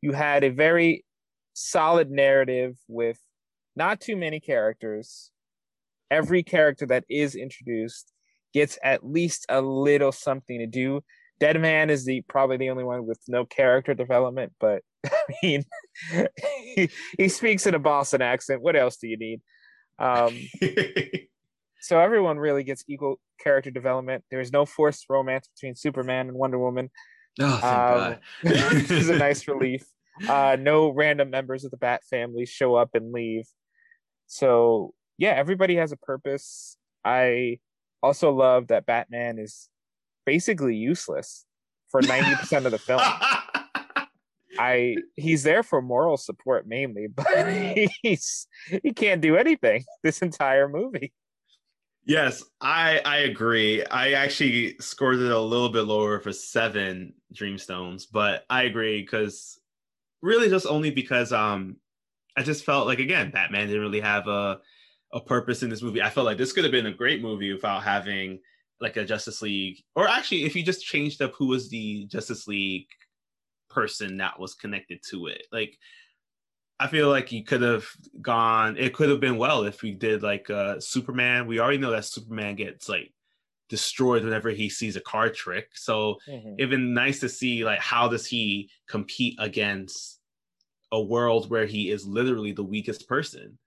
you 0.00 0.12
had 0.12 0.44
a 0.44 0.50
very 0.50 1.04
solid 1.52 2.10
narrative 2.10 2.76
with 2.88 3.18
not 3.76 4.00
too 4.00 4.16
many 4.16 4.38
characters. 4.38 5.30
Every 6.10 6.44
character 6.44 6.86
that 6.86 7.04
is 7.10 7.34
introduced 7.34 8.12
gets 8.52 8.78
at 8.84 9.04
least 9.04 9.46
a 9.48 9.60
little 9.60 10.12
something 10.12 10.60
to 10.60 10.66
do. 10.66 11.02
Dead 11.40 11.60
Man 11.60 11.90
is 11.90 12.04
the 12.04 12.22
probably 12.28 12.56
the 12.56 12.70
only 12.70 12.84
one 12.84 13.04
with 13.06 13.18
no 13.26 13.44
character 13.44 13.94
development, 13.94 14.52
but 14.60 14.82
I 15.06 15.10
mean, 15.42 15.64
he, 16.76 16.88
he 17.18 17.28
speaks 17.28 17.66
in 17.66 17.74
a 17.74 17.80
Boston 17.80 18.22
accent. 18.22 18.62
What 18.62 18.76
else 18.76 18.96
do 18.96 19.08
you 19.08 19.16
need? 19.16 19.40
Um, 19.98 20.38
so 21.80 21.98
everyone 21.98 22.38
really 22.38 22.62
gets 22.62 22.84
equal 22.88 23.18
character 23.42 23.70
development. 23.70 24.24
There's 24.30 24.52
no 24.52 24.64
forced 24.66 25.06
romance 25.08 25.48
between 25.48 25.74
Superman 25.74 26.28
and 26.28 26.36
Wonder 26.36 26.58
Woman. 26.58 26.90
oh, 27.40 27.56
thank 27.56 27.64
Um, 27.64 27.98
God. 27.98 28.72
which 28.74 28.90
is 28.90 29.08
a 29.08 29.16
nice 29.18 29.46
relief. 29.48 29.84
Uh, 30.28 30.56
no 30.60 30.90
random 30.90 31.30
members 31.30 31.64
of 31.64 31.70
the 31.70 31.76
Bat 31.76 32.02
family 32.08 32.46
show 32.46 32.74
up 32.76 32.90
and 32.94 33.12
leave. 33.12 33.46
So 34.26 34.94
yeah, 35.18 35.30
everybody 35.32 35.76
has 35.76 35.92
a 35.92 35.96
purpose. 35.96 36.76
I 37.04 37.58
also 38.02 38.32
love 38.32 38.68
that 38.68 38.86
Batman 38.86 39.38
is 39.38 39.68
basically 40.24 40.76
useless 40.76 41.44
for 41.90 42.00
90% 42.00 42.64
of 42.64 42.70
the 42.72 42.78
film. 42.78 43.00
I 44.58 44.96
he's 45.16 45.42
there 45.42 45.64
for 45.64 45.82
moral 45.82 46.16
support 46.16 46.66
mainly, 46.66 47.08
but 47.08 47.26
he's 48.02 48.46
he 48.84 48.92
can't 48.92 49.20
do 49.20 49.36
anything 49.36 49.84
this 50.04 50.22
entire 50.22 50.68
movie. 50.68 51.12
Yes, 52.06 52.44
I 52.60 53.00
I 53.04 53.18
agree. 53.18 53.84
I 53.86 54.12
actually 54.12 54.76
scored 54.78 55.16
it 55.20 55.30
a 55.30 55.38
little 55.38 55.70
bit 55.70 55.82
lower 55.82 56.20
for 56.20 56.32
seven 56.32 57.14
Dreamstones, 57.34 58.04
but 58.10 58.44
I 58.50 58.64
agree 58.64 59.00
because 59.00 59.58
really 60.22 60.48
just 60.50 60.66
only 60.66 60.90
because 60.90 61.32
um 61.32 61.76
I 62.36 62.42
just 62.44 62.64
felt 62.64 62.86
like 62.88 63.00
again 63.00 63.30
Batman 63.32 63.68
didn't 63.68 63.82
really 63.82 64.00
have 64.00 64.28
a 64.28 64.60
a 65.12 65.20
purpose 65.20 65.62
in 65.62 65.70
this 65.70 65.82
movie. 65.82 66.02
I 66.02 66.10
felt 66.10 66.26
like 66.26 66.38
this 66.38 66.52
could 66.52 66.64
have 66.64 66.72
been 66.72 66.86
a 66.86 66.92
great 66.94 67.22
movie 67.22 67.52
without 67.52 67.84
having 67.84 68.40
like 68.80 68.96
a 68.98 69.04
Justice 69.04 69.42
League, 69.42 69.78
or 69.96 70.08
actually 70.08 70.44
if 70.44 70.56
you 70.56 70.62
just 70.64 70.84
changed 70.86 71.22
up 71.22 71.34
who 71.36 71.48
was 71.48 71.70
the 71.70 72.06
Justice 72.06 72.46
League 72.48 72.88
person 73.70 74.18
that 74.18 74.38
was 74.40 74.54
connected 74.54 75.00
to 75.10 75.26
it, 75.28 75.46
like. 75.52 75.78
I 76.84 76.86
feel 76.86 77.08
like 77.08 77.32
you 77.32 77.42
could 77.42 77.62
have 77.62 77.86
gone. 78.20 78.76
It 78.76 78.92
could 78.92 79.08
have 79.08 79.18
been 79.18 79.38
well 79.38 79.64
if 79.64 79.80
we 79.80 79.92
did 79.92 80.22
like 80.22 80.50
uh 80.50 80.78
Superman. 80.78 81.46
We 81.46 81.58
already 81.58 81.78
know 81.78 81.92
that 81.92 82.04
Superman 82.04 82.56
gets 82.56 82.90
like 82.90 83.10
destroyed 83.70 84.22
whenever 84.22 84.50
he 84.50 84.68
sees 84.68 84.94
a 84.94 85.00
card 85.00 85.34
trick. 85.34 85.70
So 85.72 86.18
it'd 86.58 86.68
been 86.68 86.92
nice 86.92 87.20
to 87.20 87.28
see 87.30 87.64
like 87.64 87.78
how 87.78 88.08
does 88.08 88.26
he 88.26 88.68
compete 88.86 89.36
against 89.38 90.20
a 90.92 91.00
world 91.00 91.48
where 91.48 91.64
he 91.64 91.90
is 91.90 92.06
literally 92.06 92.52
the 92.52 92.62
weakest 92.62 93.08
person. 93.08 93.58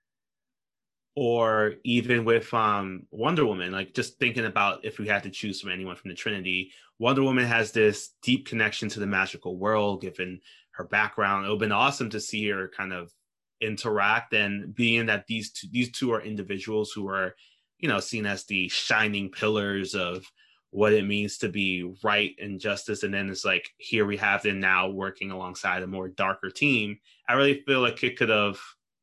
Or 1.15 1.73
even 1.83 2.23
with 2.23 2.53
um 2.53 3.07
Wonder 3.09 3.47
Woman, 3.47 3.71
like 3.71 3.95
just 3.95 4.19
thinking 4.19 4.45
about 4.45 4.85
if 4.85 4.99
we 4.99 5.07
had 5.07 5.23
to 5.23 5.31
choose 5.31 5.59
from 5.59 5.71
anyone 5.71 5.95
from 5.95 6.09
the 6.09 6.15
Trinity, 6.15 6.71
Wonder 6.99 7.23
Woman 7.23 7.45
has 7.45 7.71
this 7.71 8.13
deep 8.21 8.45
connection 8.45 8.89
to 8.89 8.99
the 8.99 9.07
magical 9.07 9.57
world, 9.57 10.01
given 10.01 10.39
her 10.77 10.85
background. 10.85 11.45
It 11.45 11.49
would 11.49 11.55
have 11.55 11.59
been 11.59 11.71
awesome 11.71 12.09
to 12.11 12.19
see 12.19 12.47
her 12.49 12.69
kind 12.69 12.93
of 12.93 13.11
interact 13.59 14.33
and 14.33 14.73
being 14.73 15.07
that 15.07 15.25
these 15.27 15.51
two, 15.51 15.67
these 15.71 15.91
two 15.91 16.13
are 16.13 16.21
individuals 16.21 16.91
who 16.91 17.09
are, 17.09 17.35
you 17.79 17.89
know, 17.89 17.99
seen 17.99 18.25
as 18.25 18.45
the 18.45 18.69
shining 18.69 19.29
pillars 19.29 19.95
of 19.95 20.23
what 20.69 20.93
it 20.93 21.05
means 21.05 21.37
to 21.39 21.49
be 21.49 21.91
right 22.03 22.35
and 22.39 22.59
justice. 22.59 23.03
And 23.03 23.13
then 23.13 23.29
it's 23.29 23.45
like 23.45 23.69
here 23.77 24.05
we 24.05 24.17
have 24.17 24.43
them 24.43 24.59
now 24.59 24.89
working 24.89 25.31
alongside 25.31 25.81
a 25.81 25.87
more 25.87 26.09
darker 26.09 26.49
team. 26.49 26.99
I 27.27 27.33
really 27.33 27.63
feel 27.65 27.81
like 27.81 28.03
it 28.03 28.17
could 28.17 28.29
have 28.29 28.59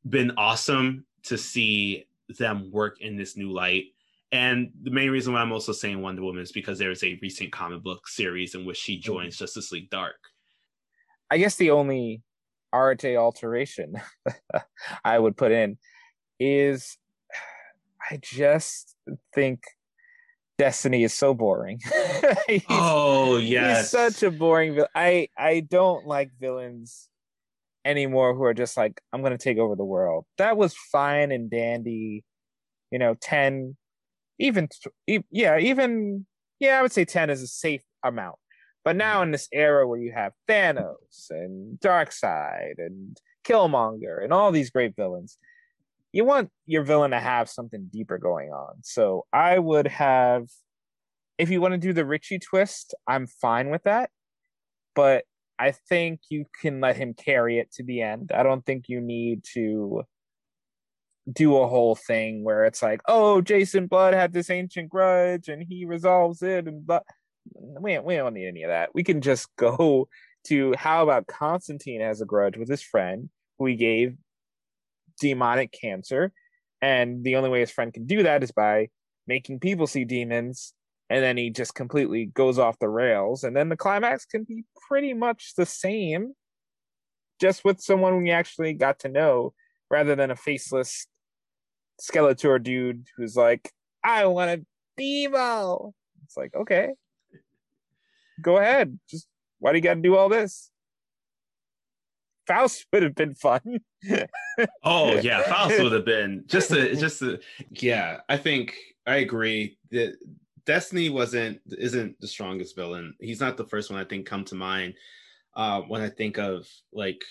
been 0.07 0.31
awesome 0.37 1.05
to 1.23 1.37
see 1.37 2.05
them 2.37 2.71
work 2.71 3.01
in 3.01 3.17
this 3.17 3.35
new 3.35 3.51
light. 3.51 3.85
And 4.31 4.71
the 4.83 4.91
main 4.91 5.11
reason 5.11 5.33
why 5.33 5.41
I'm 5.41 5.51
also 5.51 5.71
saying 5.71 6.01
Wonder 6.01 6.21
Woman 6.21 6.41
is 6.41 6.51
because 6.51 6.79
there 6.79 6.91
is 6.91 7.03
a 7.03 7.19
recent 7.21 7.51
comic 7.51 7.83
book 7.83 8.07
series 8.07 8.55
in 8.55 8.65
which 8.65 8.77
she 8.77 8.95
mm-hmm. 8.95 9.05
joins 9.05 9.37
Justice 9.37 9.71
League 9.71 9.89
Dark. 9.89 10.15
I 11.31 11.37
guess 11.37 11.55
the 11.55 11.71
only 11.71 12.21
arte 12.73 13.15
alteration 13.17 13.95
I 15.05 15.17
would 15.17 15.37
put 15.37 15.51
in 15.51 15.77
is 16.39 16.97
I 18.11 18.19
just 18.21 18.95
think 19.33 19.63
Destiny 20.57 21.03
is 21.03 21.13
so 21.13 21.33
boring. 21.33 21.79
He's- 22.47 22.63
Oh 22.69 23.37
He's 23.37 23.49
yes, 23.49 23.91
such 23.91 24.23
a 24.23 24.31
boring 24.31 24.75
vil- 24.75 24.87
I 24.95 25.29
I 25.37 25.61
don't 25.61 26.05
like 26.05 26.31
villains 26.39 27.09
anymore 27.83 28.33
who 28.33 28.43
are 28.43 28.53
just 28.53 28.77
like 28.77 29.01
I'm 29.11 29.21
going 29.21 29.31
to 29.31 29.37
take 29.37 29.57
over 29.57 29.75
the 29.75 29.83
world. 29.85 30.25
That 30.37 30.57
was 30.57 30.73
fine 30.91 31.31
and 31.31 31.49
dandy, 31.49 32.23
you 32.91 32.99
know, 32.99 33.15
10 33.19 33.75
even 34.39 34.69
e- 35.07 35.19
yeah, 35.31 35.57
even 35.59 36.25
yeah, 36.59 36.79
I 36.79 36.81
would 36.81 36.91
say 36.93 37.05
10 37.05 37.29
is 37.29 37.41
a 37.41 37.47
safe 37.47 37.83
amount. 38.03 38.37
But 38.85 38.95
now 38.95 39.15
mm-hmm. 39.15 39.23
in 39.23 39.31
this 39.31 39.49
era 39.51 39.85
where 39.85 39.99
you 39.99 40.13
have 40.13 40.31
Thanos 40.47 41.29
and 41.31 41.77
Darkseid 41.79 42.75
and 42.77 43.17
Killmonger 43.43 44.23
and 44.23 44.31
all 44.31 44.51
these 44.51 44.69
great 44.69 44.95
villains, 44.95 45.37
you 46.13 46.23
want 46.23 46.49
your 46.65 46.83
villain 46.83 47.11
to 47.11 47.19
have 47.19 47.49
something 47.49 47.89
deeper 47.91 48.17
going 48.17 48.51
on. 48.51 48.75
So 48.83 49.25
I 49.33 49.59
would 49.59 49.87
have 49.87 50.47
if 51.37 51.49
you 51.49 51.59
want 51.59 51.73
to 51.73 51.77
do 51.77 51.91
the 51.91 52.05
Richie 52.05 52.39
twist, 52.39 52.95
I'm 53.05 53.27
fine 53.27 53.69
with 53.69 53.83
that. 53.83 54.09
But 54.93 55.25
I 55.59 55.71
think 55.71 56.21
you 56.29 56.45
can 56.61 56.79
let 56.79 56.95
him 56.95 57.13
carry 57.13 57.59
it 57.59 57.73
to 57.73 57.83
the 57.83 58.01
end. 58.01 58.31
I 58.33 58.43
don't 58.43 58.65
think 58.65 58.87
you 58.87 59.01
need 59.01 59.43
to 59.53 60.03
do 61.31 61.57
a 61.57 61.67
whole 61.67 61.95
thing 61.95 62.43
where 62.43 62.63
it's 62.65 62.81
like, 62.81 63.01
oh, 63.07 63.41
Jason 63.41 63.87
Blood 63.87 64.13
had 64.13 64.31
this 64.31 64.49
ancient 64.49 64.89
grudge 64.89 65.49
and 65.49 65.63
he 65.67 65.85
resolves 65.85 66.41
it 66.41 66.67
and 66.67 66.85
but 66.85 67.03
we 67.53 67.97
we 67.99 68.15
don't 68.15 68.33
need 68.33 68.47
any 68.47 68.63
of 68.63 68.69
that. 68.69 68.89
We 68.93 69.03
can 69.03 69.21
just 69.21 69.47
go 69.57 70.07
to 70.47 70.73
how 70.77 71.03
about 71.03 71.27
Constantine 71.27 72.01
has 72.01 72.21
a 72.21 72.25
grudge 72.25 72.57
with 72.57 72.69
his 72.69 72.81
friend 72.81 73.29
who 73.57 73.65
he 73.65 73.75
gave 73.75 74.15
demonic 75.19 75.71
cancer, 75.71 76.31
and 76.81 77.23
the 77.23 77.35
only 77.35 77.49
way 77.49 77.61
his 77.61 77.71
friend 77.71 77.93
can 77.93 78.05
do 78.05 78.23
that 78.23 78.43
is 78.43 78.51
by 78.51 78.89
making 79.27 79.59
people 79.59 79.87
see 79.87 80.05
demons, 80.05 80.73
and 81.09 81.23
then 81.23 81.37
he 81.37 81.49
just 81.49 81.73
completely 81.73 82.25
goes 82.25 82.59
off 82.59 82.79
the 82.79 82.89
rails, 82.89 83.43
and 83.43 83.55
then 83.55 83.69
the 83.69 83.77
climax 83.77 84.25
can 84.25 84.43
be 84.43 84.63
pretty 84.87 85.13
much 85.13 85.53
the 85.57 85.65
same, 85.65 86.33
just 87.39 87.65
with 87.65 87.81
someone 87.81 88.21
we 88.21 88.31
actually 88.31 88.73
got 88.73 88.99
to 88.99 89.09
know 89.09 89.53
rather 89.89 90.15
than 90.15 90.31
a 90.31 90.35
faceless 90.35 91.07
Skeletor 92.01 92.61
dude 92.61 93.07
who's 93.15 93.35
like, 93.35 93.71
I 94.03 94.25
want 94.25 94.51
a 94.51 94.65
Devo. 94.99 95.93
It's 96.25 96.37
like, 96.37 96.53
okay, 96.55 96.89
go 98.41 98.57
ahead. 98.57 98.99
Just 99.09 99.27
why 99.59 99.71
do 99.71 99.77
you 99.77 99.83
got 99.83 99.95
to 99.95 100.01
do 100.01 100.15
all 100.15 100.29
this? 100.29 100.69
Faust 102.47 102.85
would 102.93 103.03
have 103.03 103.15
been 103.15 103.35
fun. 103.35 103.79
Oh 104.83 105.19
yeah, 105.19 105.41
Faust 105.43 105.81
would 105.81 105.91
have 105.91 106.05
been 106.05 106.45
just 106.47 106.71
a 106.71 106.95
just 106.95 107.21
a 107.21 107.41
yeah. 107.71 108.19
I 108.29 108.37
think 108.37 108.77
I 109.05 109.17
agree 109.17 109.77
that 109.91 110.15
Destiny 110.65 111.09
wasn't 111.09 111.59
isn't 111.77 112.17
the 112.21 112.27
strongest 112.27 112.73
villain. 112.73 113.15
He's 113.19 113.41
not 113.41 113.57
the 113.57 113.65
first 113.65 113.91
one 113.91 113.99
I 113.99 114.05
think 114.05 114.25
come 114.25 114.45
to 114.45 114.55
mind 114.55 114.93
uh, 115.55 115.81
when 115.81 116.01
I 116.01 116.09
think 116.09 116.37
of 116.37 116.67
like 116.93 117.21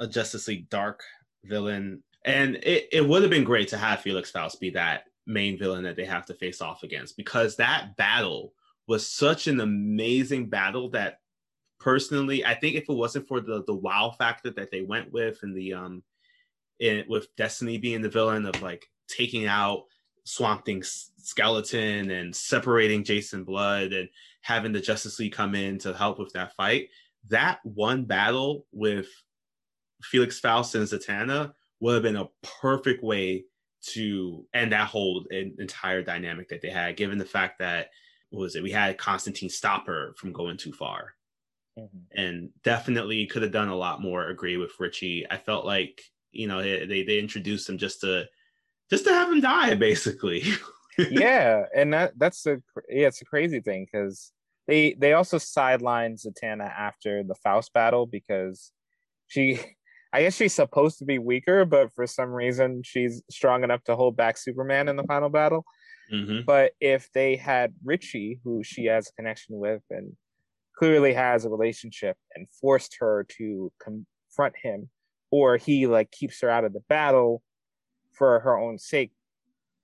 a 0.00 0.08
Justice 0.08 0.48
League 0.48 0.68
Dark 0.70 1.04
villain. 1.44 2.02
And 2.24 2.56
it, 2.56 2.88
it 2.92 3.06
would 3.06 3.22
have 3.22 3.30
been 3.30 3.44
great 3.44 3.68
to 3.68 3.78
have 3.78 4.00
Felix 4.00 4.30
Faust 4.30 4.60
be 4.60 4.70
that 4.70 5.04
main 5.26 5.58
villain 5.58 5.84
that 5.84 5.96
they 5.96 6.04
have 6.04 6.26
to 6.26 6.34
face 6.34 6.60
off 6.60 6.82
against 6.82 7.16
because 7.16 7.56
that 7.56 7.96
battle 7.96 8.52
was 8.90 9.06
such 9.06 9.46
an 9.46 9.60
amazing 9.60 10.48
battle 10.48 10.90
that 10.90 11.20
personally 11.78 12.44
I 12.44 12.54
think 12.54 12.74
if 12.74 12.88
it 12.88 12.92
wasn't 12.92 13.28
for 13.28 13.40
the 13.40 13.62
the 13.64 13.74
wow 13.74 14.12
factor 14.18 14.50
that 14.50 14.72
they 14.72 14.82
went 14.82 15.12
with 15.12 15.38
and 15.42 15.56
the 15.56 15.74
um 15.74 16.02
in 16.80 17.04
with 17.08 17.28
Destiny 17.36 17.78
being 17.78 18.02
the 18.02 18.08
villain 18.08 18.46
of 18.46 18.60
like 18.62 18.84
taking 19.06 19.46
out 19.46 19.84
Swamp 20.24 20.64
Thing's 20.64 21.12
skeleton 21.18 22.10
and 22.10 22.34
separating 22.34 23.04
Jason 23.04 23.44
Blood 23.44 23.92
and 23.92 24.08
having 24.40 24.72
the 24.72 24.80
Justice 24.80 25.20
League 25.20 25.34
come 25.34 25.54
in 25.54 25.78
to 25.78 25.94
help 25.94 26.18
with 26.18 26.32
that 26.32 26.56
fight. 26.56 26.88
That 27.28 27.60
one 27.62 28.06
battle 28.06 28.66
with 28.72 29.06
Felix 30.02 30.40
Faust 30.40 30.74
and 30.74 30.84
Zatanna 30.84 31.52
would 31.78 31.94
have 31.94 32.02
been 32.02 32.16
a 32.16 32.28
perfect 32.42 33.04
way 33.04 33.44
to 33.92 34.44
end 34.52 34.72
that 34.72 34.88
whole 34.88 35.24
entire 35.30 36.02
dynamic 36.02 36.48
that 36.48 36.60
they 36.60 36.70
had, 36.70 36.96
given 36.96 37.18
the 37.18 37.24
fact 37.24 37.60
that 37.60 37.90
what 38.30 38.40
was 38.40 38.56
it? 38.56 38.62
We 38.62 38.70
had 38.70 38.98
Constantine 38.98 39.50
stop 39.50 39.86
her 39.86 40.14
from 40.16 40.32
going 40.32 40.56
too 40.56 40.72
far. 40.72 41.14
Mm-hmm. 41.78 42.18
And 42.18 42.50
definitely 42.64 43.26
could 43.26 43.42
have 43.42 43.52
done 43.52 43.68
a 43.68 43.76
lot 43.76 44.02
more. 44.02 44.28
Agree 44.28 44.56
with 44.56 44.72
Richie. 44.80 45.26
I 45.30 45.36
felt 45.36 45.64
like 45.64 46.02
you 46.32 46.46
know 46.46 46.62
they 46.62 47.02
they 47.02 47.18
introduced 47.18 47.68
him 47.68 47.78
just 47.78 48.00
to 48.00 48.26
just 48.88 49.04
to 49.04 49.12
have 49.12 49.30
him 49.30 49.40
die 49.40 49.74
basically 49.74 50.42
yeah 51.10 51.64
and 51.74 51.92
that 51.92 52.12
that's 52.18 52.46
a 52.46 52.56
yeah 52.88 53.06
it's 53.06 53.22
a 53.22 53.26
crazy 53.26 53.60
thing 53.60 53.86
because 53.90 54.32
they 54.66 54.94
they 54.94 55.12
also 55.12 55.38
sidelined 55.38 56.24
zatanna 56.24 56.68
after 56.70 57.22
the 57.22 57.34
faust 57.34 57.72
battle 57.72 58.06
because 58.06 58.72
she 59.26 59.58
i 60.12 60.22
guess 60.22 60.36
she's 60.36 60.54
supposed 60.54 60.98
to 60.98 61.04
be 61.04 61.18
weaker 61.18 61.64
but 61.64 61.92
for 61.94 62.06
some 62.06 62.30
reason 62.30 62.82
she's 62.84 63.22
strong 63.30 63.64
enough 63.64 63.82
to 63.84 63.96
hold 63.96 64.16
back 64.16 64.36
superman 64.36 64.88
in 64.88 64.96
the 64.96 65.04
final 65.04 65.28
battle 65.28 65.64
mm-hmm. 66.12 66.40
but 66.46 66.72
if 66.80 67.10
they 67.12 67.36
had 67.36 67.72
richie 67.84 68.40
who 68.44 68.62
she 68.62 68.86
has 68.86 69.08
a 69.08 69.12
connection 69.12 69.58
with 69.58 69.82
and 69.90 70.16
clearly 70.76 71.12
has 71.12 71.44
a 71.44 71.50
relationship 71.50 72.16
and 72.34 72.48
forced 72.60 72.96
her 73.00 73.26
to 73.28 73.70
confront 73.82 74.54
him 74.56 74.88
or 75.30 75.56
he 75.56 75.86
like 75.86 76.10
keeps 76.10 76.40
her 76.40 76.50
out 76.50 76.64
of 76.64 76.72
the 76.72 76.80
battle 76.88 77.42
for 78.12 78.40
her 78.40 78.58
own 78.58 78.78
sake 78.78 79.12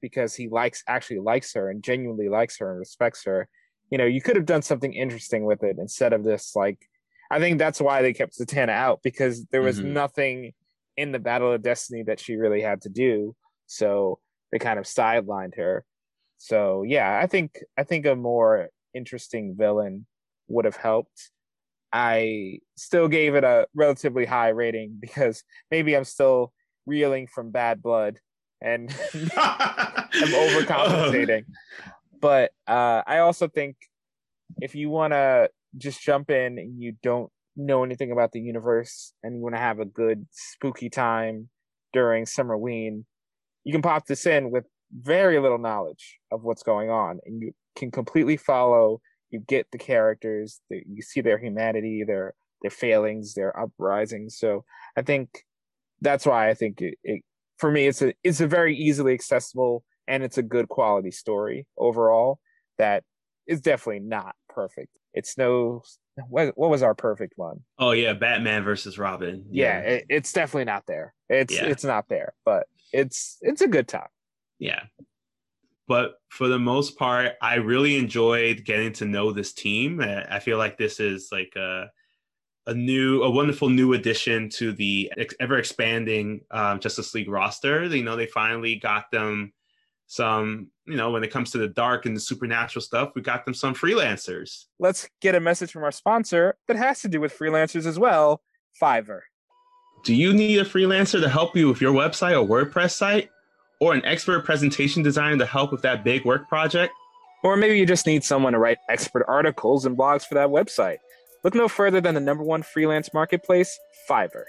because 0.01 0.35
he 0.35 0.49
likes 0.49 0.83
actually 0.89 1.18
likes 1.18 1.55
her 1.55 1.70
and 1.70 1.83
genuinely 1.83 2.29
likes 2.29 2.59
her 2.59 2.70
and 2.70 2.79
respects 2.79 3.24
her 3.24 3.49
you 3.91 3.99
know 3.99 4.05
you 4.05 4.20
could 4.20 4.37
have 4.37 4.47
done 4.47 4.62
something 4.62 4.93
interesting 4.93 5.45
with 5.45 5.62
it 5.62 5.77
instead 5.79 6.12
of 6.12 6.24
this 6.24 6.55
like 6.55 6.79
i 7.31 7.39
think 7.39 7.59
that's 7.59 7.81
why 7.81 8.03
they 8.03 8.12
kept 8.12 8.39
zatanna 8.39 8.70
out 8.70 9.01
because 9.03 9.45
there 9.47 9.62
was 9.62 9.79
mm-hmm. 9.79 9.93
nothing 9.93 10.53
in 10.97 11.12
the 11.12 11.18
battle 11.18 11.53
of 11.53 11.62
destiny 11.62 12.03
that 12.03 12.20
she 12.20 12.37
really 12.37 12.61
had 12.61 12.81
to 12.83 12.89
do 12.89 13.35
so 13.66 14.18
they 14.53 14.59
kind 14.59 14.79
of 14.79 14.85
sidelined 14.85 15.57
her 15.57 15.85
so 16.39 16.82
yeah 16.82 17.18
i 17.22 17.26
think 17.26 17.59
i 17.76 17.82
think 17.82 18.07
a 18.07 18.14
more 18.14 18.68
interesting 18.95 19.55
villain 19.57 20.07
would 20.49 20.64
have 20.64 20.76
helped 20.76 21.30
I 21.93 22.59
still 22.76 23.09
gave 23.09 23.34
it 23.34 23.45
a 23.45 23.66
relatively 23.74 24.26
high 24.26 24.51
rating 24.51 24.99
because 25.01 25.43
maybe 25.70 25.97
I'm 25.97 26.05
still 26.05 26.53
reeling 26.84 27.26
from 27.26 27.51
bad 27.51 27.82
blood 27.82 28.18
and 28.61 28.91
I'm 29.14 30.32
overcompensating. 30.32 31.45
But 32.18 32.51
uh, 32.66 33.03
I 33.07 33.18
also 33.18 33.47
think 33.47 33.76
if 34.62 34.74
you 34.74 34.89
want 34.89 35.12
to 35.12 35.51
just 35.76 36.01
jump 36.01 36.30
in 36.30 36.59
and 36.59 36.82
you 36.82 36.97
don't 37.03 37.30
know 37.57 37.84
anything 37.84 38.11
about 38.11 38.32
the 38.32 38.41
universe 38.41 39.12
and 39.22 39.37
you 39.37 39.43
want 39.43 39.55
to 39.55 39.61
have 39.61 39.80
a 39.80 39.84
good 39.84 40.26
spooky 40.32 40.89
time 40.89 41.51
during 41.93 42.24
Summerween, 42.24 43.05
you 43.64 43.72
can 43.72 43.82
pop 43.82 44.07
this 44.07 44.24
in 44.24 44.51
with 44.51 44.64
very 44.93 45.39
little 45.39 45.59
knowledge 45.59 46.18
of 46.30 46.43
what's 46.43 46.62
going 46.62 46.91
on 46.91 47.20
and 47.24 47.43
you 47.43 47.53
can 47.74 47.91
completely 47.91 48.37
follow 48.37 49.01
you 49.30 49.41
get 49.41 49.66
the 49.72 49.78
characters, 49.78 50.61
you 50.70 51.03
see 51.03 51.20
their 51.20 51.39
humanity, 51.39 52.05
their 52.05 52.34
their 52.62 52.70
failings, 52.70 53.34
their 53.34 53.59
uprisings. 53.59 54.39
So 54.39 54.64
I 54.97 55.03
think 55.03 55.45
that's 56.01 56.26
why 56.26 56.49
I 56.49 56.55
think 56.55 56.80
it, 56.80 56.99
it 57.05 57.22
for 57.59 57.70
me 57.70 57.87
it's 57.87 58.03
a 58.03 58.14
it's 58.22 58.41
a 58.41 58.47
very 58.47 58.76
easily 58.76 59.14
accessible 59.14 59.84
and 60.09 60.22
it's 60.22 60.39
a 60.39 60.43
good 60.43 60.68
quality 60.68 61.11
story 61.11 61.66
overall 61.76 62.39
that 62.78 63.03
is 63.47 63.61
definitely 63.61 64.01
not 64.01 64.34
perfect. 64.49 64.91
It's 65.12 65.37
no 65.37 65.82
what, 66.28 66.57
what 66.57 66.70
was 66.70 66.82
our 66.82 66.95
perfect 66.95 67.34
one? 67.37 67.61
Oh 67.78 67.91
yeah, 67.91 68.14
Batman 68.14 68.64
versus 68.64 68.99
Robin. 68.99 69.45
Yeah, 69.51 69.64
yeah 69.64 69.80
it, 69.80 70.07
it's 70.09 70.32
definitely 70.32 70.64
not 70.64 70.84
there. 70.87 71.14
It's 71.28 71.55
yeah. 71.55 71.66
it's 71.66 71.84
not 71.84 72.09
there, 72.09 72.34
but 72.45 72.66
it's 72.93 73.39
it's 73.43 73.61
a 73.61 73.68
good 73.68 73.89
time. 73.89 74.09
Yeah 74.59 74.81
but 75.89 76.15
for 76.29 76.49
the 76.49 76.59
most 76.59 76.99
part, 76.99 77.33
I 77.41 77.55
really 77.57 77.97
enjoyed 77.97 78.65
getting 78.65 78.93
to 78.95 79.05
know 79.05 79.33
this 79.33 79.53
team. 79.53 80.01
I 80.01 80.39
feel 80.41 80.59
like 80.59 80.77
this 80.77 81.01
is 81.01 81.29
like 81.31 81.55
a 81.57 81.91
a 82.69 82.75
new, 82.75 83.23
a 83.23 83.31
wonderful 83.31 83.69
new 83.69 83.93
addition 83.93 84.49
to 84.51 84.73
the 84.73 85.13
ever 85.39 85.57
expanding 85.57 86.41
um, 86.51 86.81
Justice 86.81 87.15
League 87.15 87.29
roster. 87.29 87.85
You 87.85 88.03
know, 88.03 88.17
they 88.17 88.27
finally 88.27 88.75
got 88.75 89.09
them 89.13 89.53
some, 90.09 90.73
you 90.85 90.97
know, 90.97 91.13
when 91.13 91.23
it 91.23 91.31
comes 91.31 91.53
to 91.53 91.59
the 91.59 91.69
dark 91.69 92.07
and 92.07 92.17
the 92.17 92.21
supernatural 92.21 92.83
stuff, 92.83 93.13
we 93.15 93.23
got 93.23 93.45
them 93.45 93.55
some 93.55 93.73
freelancers. 93.73 94.65
Let's 94.81 95.09
get 95.21 95.37
a 95.37 95.41
message 95.41 95.71
from 95.71 95.85
our 95.85 95.93
sponsor 95.93 96.57
that 96.67 96.77
has 96.77 97.03
to 97.03 97.09
do 97.09 97.21
with 97.21 97.37
freelancers 97.39 97.87
as 97.87 98.01
well 98.01 98.43
Fiverr. 98.83 99.21
Do 100.05 100.13
you 100.13 100.33
need 100.33 100.59
a 100.59 100.65
freelancer 100.65 101.21
to 101.21 101.29
help 101.29 101.57
you 101.57 101.69
with 101.69 101.81
your 101.81 101.93
website 101.93 102.33
or 102.33 102.47
WordPress 102.47 102.93
site? 102.93 103.31
Or 103.81 103.95
an 103.95 104.05
expert 104.05 104.45
presentation 104.45 105.03
designer 105.03 105.39
to 105.39 105.47
help 105.47 105.72
with 105.72 105.83
that 105.83 106.05
big 106.05 106.24
work 106.24 106.49
project? 106.49 106.93
Or 107.43 107.57
maybe 107.57 107.79
you 107.79 107.87
just 107.87 108.07
need 108.07 108.24
someone 108.24 108.53
to 108.55 108.59
write 108.59 108.79
expert 108.89 109.24
articles 109.29 109.87
and 109.87 109.97
blogs 109.97 110.24
for 110.24 110.35
that 110.35 110.49
website. 110.49 110.99
Look 111.45 111.55
no 111.55 111.68
further 111.68 112.01
than 112.01 112.14
the 112.14 112.20
number 112.20 112.43
one 112.43 112.62
freelance 112.62 113.12
marketplace, 113.14 113.79
Fiverr. 114.09 114.45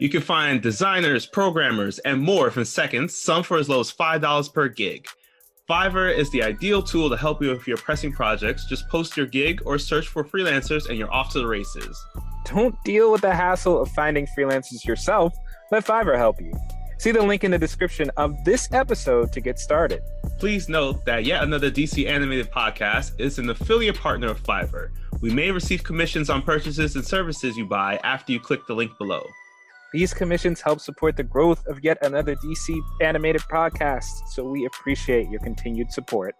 You 0.00 0.08
can 0.08 0.22
find 0.22 0.62
designers, 0.62 1.26
programmers, 1.26 1.98
and 2.00 2.20
more 2.20 2.50
from 2.50 2.64
seconds, 2.64 3.20
some 3.20 3.42
for 3.42 3.58
as 3.58 3.68
low 3.68 3.80
as 3.80 3.92
$5 3.92 4.54
per 4.54 4.68
gig. 4.68 5.06
Fiverr 5.68 6.16
is 6.16 6.30
the 6.30 6.42
ideal 6.42 6.80
tool 6.80 7.10
to 7.10 7.16
help 7.16 7.42
you 7.42 7.50
with 7.50 7.66
your 7.66 7.76
pressing 7.76 8.12
projects. 8.12 8.66
Just 8.66 8.88
post 8.88 9.16
your 9.16 9.26
gig 9.26 9.60
or 9.66 9.78
search 9.78 10.06
for 10.06 10.24
freelancers 10.24 10.88
and 10.88 10.96
you're 10.96 11.12
off 11.12 11.32
to 11.32 11.40
the 11.40 11.46
races. 11.46 12.00
Don't 12.44 12.76
deal 12.84 13.10
with 13.10 13.22
the 13.22 13.34
hassle 13.34 13.82
of 13.82 13.90
finding 13.90 14.28
freelancers 14.38 14.84
yourself. 14.84 15.34
Let 15.72 15.84
Fiverr 15.84 16.16
help 16.16 16.40
you. 16.40 16.52
See 16.98 17.12
the 17.12 17.22
link 17.22 17.44
in 17.44 17.50
the 17.50 17.58
description 17.58 18.10
of 18.16 18.42
this 18.44 18.72
episode 18.72 19.32
to 19.32 19.40
get 19.40 19.58
started. 19.58 20.02
Please 20.38 20.68
note 20.68 21.04
that 21.04 21.24
yet 21.24 21.42
another 21.42 21.70
DC 21.70 22.06
animated 22.06 22.50
podcast 22.50 23.12
is 23.18 23.38
an 23.38 23.50
affiliate 23.50 23.98
partner 23.98 24.28
of 24.28 24.42
Fiverr. 24.42 24.90
We 25.20 25.30
may 25.30 25.50
receive 25.50 25.84
commissions 25.84 26.30
on 26.30 26.42
purchases 26.42 26.96
and 26.96 27.06
services 27.06 27.56
you 27.56 27.66
buy 27.66 28.00
after 28.02 28.32
you 28.32 28.40
click 28.40 28.66
the 28.66 28.74
link 28.74 28.96
below. 28.98 29.24
These 29.92 30.14
commissions 30.14 30.60
help 30.60 30.80
support 30.80 31.16
the 31.16 31.22
growth 31.22 31.64
of 31.66 31.82
yet 31.84 31.98
another 32.02 32.34
DC 32.36 32.80
animated 33.00 33.42
podcast, 33.42 34.28
so 34.30 34.44
we 34.44 34.66
appreciate 34.66 35.28
your 35.30 35.40
continued 35.40 35.92
support. 35.92 36.34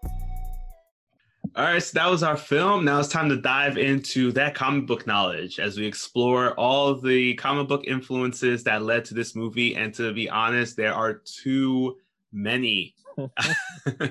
All 1.55 1.63
right, 1.63 1.81
so 1.81 1.99
that 1.99 2.09
was 2.09 2.23
our 2.23 2.37
film. 2.37 2.85
Now 2.85 2.99
it's 2.99 3.09
time 3.09 3.29
to 3.29 3.37
dive 3.37 3.77
into 3.77 4.31
that 4.33 4.55
comic 4.55 4.87
book 4.87 5.05
knowledge 5.05 5.59
as 5.59 5.77
we 5.77 5.85
explore 5.85 6.53
all 6.53 6.95
the 6.95 7.35
comic 7.35 7.67
book 7.67 7.85
influences 7.85 8.63
that 8.63 8.81
led 8.81 9.05
to 9.05 9.13
this 9.13 9.35
movie. 9.35 9.75
And 9.75 9.93
to 9.95 10.13
be 10.13 10.29
honest, 10.29 10.77
there 10.77 10.93
are 10.93 11.13
too 11.13 11.97
many. 12.31 12.95
uh, 13.17 14.07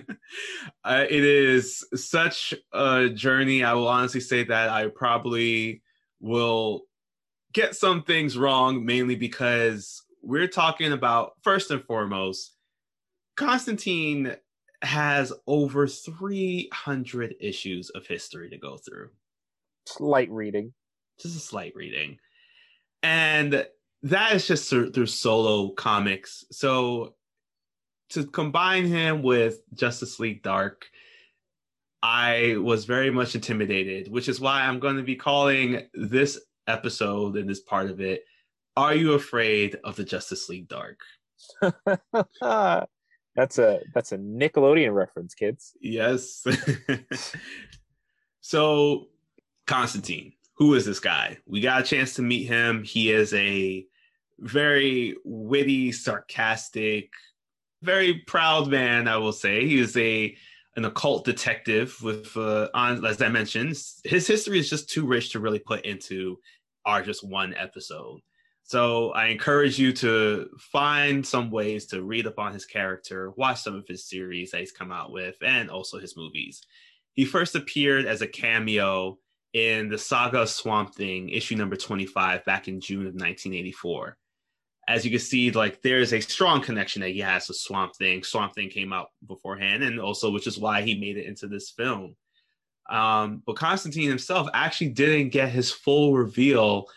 it 0.85 1.25
is 1.25 1.85
such 1.95 2.55
a 2.73 3.09
journey. 3.09 3.65
I 3.65 3.73
will 3.75 3.89
honestly 3.89 4.21
say 4.21 4.45
that 4.45 4.69
I 4.69 4.89
probably 4.89 5.83
will 6.21 6.83
get 7.53 7.77
some 7.77 8.03
things 8.03 8.37
wrong, 8.37 8.85
mainly 8.85 9.17
because 9.17 10.03
we're 10.23 10.49
talking 10.49 10.93
about, 10.93 11.33
first 11.43 11.71
and 11.71 11.85
foremost, 11.85 12.53
Constantine 13.37 14.37
has 14.83 15.33
over 15.47 15.87
300 15.87 17.35
issues 17.41 17.91
of 17.91 18.07
history 18.07 18.51
to 18.51 18.59
go 18.59 18.77
through. 18.77 19.11
Slight 19.87 20.31
reading. 20.31 20.73
Just 21.21 21.37
a 21.37 21.41
slight 21.41 21.73
reading. 21.75 22.19
And 23.03 23.67
that 24.03 24.33
is 24.33 24.47
just 24.47 24.69
through, 24.69 24.93
through 24.93 25.07
solo 25.07 25.71
comics. 25.71 26.45
So 26.51 27.15
to 28.11 28.27
combine 28.27 28.87
him 28.87 29.23
with 29.23 29.61
Justice 29.75 30.21
League 30.21 30.43
Dark, 30.43 30.87
I 32.03 32.57
was 32.59 32.85
very 32.85 33.11
much 33.11 33.35
intimidated, 33.35 34.11
which 34.11 34.29
is 34.29 34.41
why 34.41 34.63
I'm 34.63 34.79
going 34.79 34.97
to 34.97 35.03
be 35.03 35.17
calling 35.17 35.89
this 35.95 36.39
episode 36.67 37.37
and 37.37 37.49
this 37.49 37.61
part 37.61 37.91
of 37.91 38.01
it 38.01 38.25
Are 38.77 38.95
You 38.95 39.15
Afraid 39.15 39.79
of 39.83 39.97
the 39.97 40.05
Justice 40.05 40.49
League 40.49 40.69
Dark? 40.69 41.01
that's 43.37 43.59
a 43.59 43.81
that's 43.95 44.13
a 44.13 44.19
Nickelodeon 44.19 44.95
reference, 44.95 45.35
kids. 45.35 45.77
Yes. 45.81 46.45
so 48.41 49.09
Constantine, 49.67 50.33
who 50.57 50.75
is 50.75 50.87
this 50.87 51.01
guy? 51.01 51.39
We 51.47 51.61
got 51.61 51.83
a 51.83 51.85
chance 51.85 52.15
to 52.15 52.23
meet 52.23 52.47
him. 52.47 52.83
He 52.83 53.13
is 53.13 53.35
a 53.35 53.87
very 54.39 55.17
witty, 55.25 55.93
sarcastic, 55.93 57.11
very 57.83 58.15
proud 58.27 58.69
man, 58.69 59.07
I 59.07 59.19
will 59.19 59.33
say. 59.33 59.67
He 59.67 59.79
is 59.79 59.97
a 59.97 60.35
an 60.77 60.85
occult 60.85 61.25
detective 61.25 61.97
with 62.03 62.37
uh, 62.37 62.69
on 62.75 63.05
as 63.05 63.21
I 63.21 63.29
mentioned, 63.29 63.77
his 64.05 64.27
history 64.27 64.59
is 64.59 64.71
just 64.71 64.89
too 64.89 65.07
rich 65.07 65.33
to 65.33 65.41
really 65.41 65.59
put 65.59 65.85
into 65.85 66.39
our 66.85 67.03
just 67.03 67.27
one 67.27 67.55
episode. 67.55 68.21
So 68.67 69.13
I 69.13 69.27
encourage 69.27 69.79
you 69.79 69.93
to 69.93 70.51
find 70.59 71.25
some 71.25 71.53
ways 71.53 71.87
to 71.87 72.03
read 72.03 72.27
up 72.27 72.41
on 72.41 72.53
his 72.53 72.65
character, 72.65 73.31
watch 73.37 73.63
some 73.63 73.77
of 73.77 73.87
his 73.87 74.09
series 74.09 74.51
that 74.51 74.59
he's 74.59 74.73
come 74.73 74.91
out 74.91 75.13
with, 75.13 75.37
and 75.41 75.71
also 75.71 76.01
his 76.01 76.17
movies. 76.17 76.63
He 77.13 77.25
first 77.25 77.55
appeared 77.55 78.07
as 78.07 78.23
a 78.23 78.27
cameo 78.27 79.19
in 79.53 79.89
the 79.89 79.97
Saga 79.97 80.41
of 80.43 80.49
Swamp 80.49 80.97
Thing, 80.97 81.29
issue 81.29 81.55
number 81.55 81.77
25, 81.77 82.45
back 82.45 82.67
in 82.67 82.81
June 82.81 83.03
of 83.07 83.15
1984. 83.15 84.19
As 84.89 85.05
you 85.05 85.13
can 85.13 85.21
see, 85.21 85.53
like 85.53 85.81
there's 85.83 86.13
a 86.13 86.21
strong 86.21 86.61
connection 86.61 87.03
that 87.03 87.11
he 87.11 87.21
has 87.21 87.47
with 87.47 87.59
Swamp 87.59 87.95
Thing. 87.95 88.25
Swamp 88.25 88.53
Thing 88.57 88.69
came 88.69 88.93
out 88.93 89.11
beforehand, 89.29 89.85
and 89.85 90.01
also 90.01 90.33
which 90.33 90.49
is 90.49 90.59
why 90.59 90.83
he 90.83 90.99
made 90.99 91.17
it 91.17 91.27
into 91.27 91.47
this 91.47 91.71
film. 91.71 92.17
Um, 92.91 93.45
but 93.47 93.55
Constantine 93.55 94.09
himself 94.09 94.49
actually 94.53 94.89
didn't 94.89 95.29
get 95.29 95.51
his 95.51 95.71
full 95.71 96.15
reveal 96.15 96.89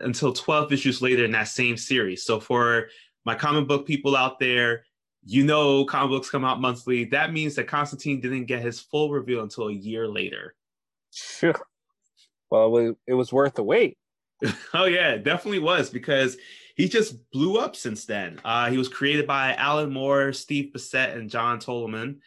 until 0.00 0.32
12 0.32 0.72
issues 0.72 1.02
later 1.02 1.24
in 1.24 1.32
that 1.32 1.48
same 1.48 1.76
series. 1.76 2.24
So 2.24 2.40
for 2.40 2.88
my 3.24 3.34
comic 3.34 3.68
book 3.68 3.86
people 3.86 4.16
out 4.16 4.38
there, 4.38 4.84
you 5.24 5.44
know 5.44 5.84
comic 5.84 6.10
books 6.10 6.30
come 6.30 6.44
out 6.44 6.60
monthly. 6.60 7.04
That 7.04 7.32
means 7.32 7.54
that 7.56 7.68
Constantine 7.68 8.20
didn't 8.20 8.46
get 8.46 8.62
his 8.62 8.80
full 8.80 9.10
reveal 9.10 9.42
until 9.42 9.68
a 9.68 9.72
year 9.72 10.08
later. 10.08 10.54
Sure. 11.12 11.54
Well, 12.50 12.94
it 13.06 13.14
was 13.14 13.32
worth 13.32 13.54
the 13.54 13.62
wait. 13.62 13.98
oh 14.74 14.84
yeah, 14.84 15.10
it 15.10 15.24
definitely 15.24 15.58
was 15.58 15.90
because 15.90 16.36
he 16.76 16.88
just 16.88 17.30
blew 17.32 17.58
up 17.58 17.74
since 17.74 18.04
then. 18.04 18.40
Uh, 18.44 18.70
he 18.70 18.78
was 18.78 18.88
created 18.88 19.26
by 19.26 19.54
Alan 19.54 19.92
Moore, 19.92 20.32
Steve 20.32 20.70
Bissette, 20.72 21.16
and 21.16 21.28
John 21.28 21.58
Totleben, 21.58 22.18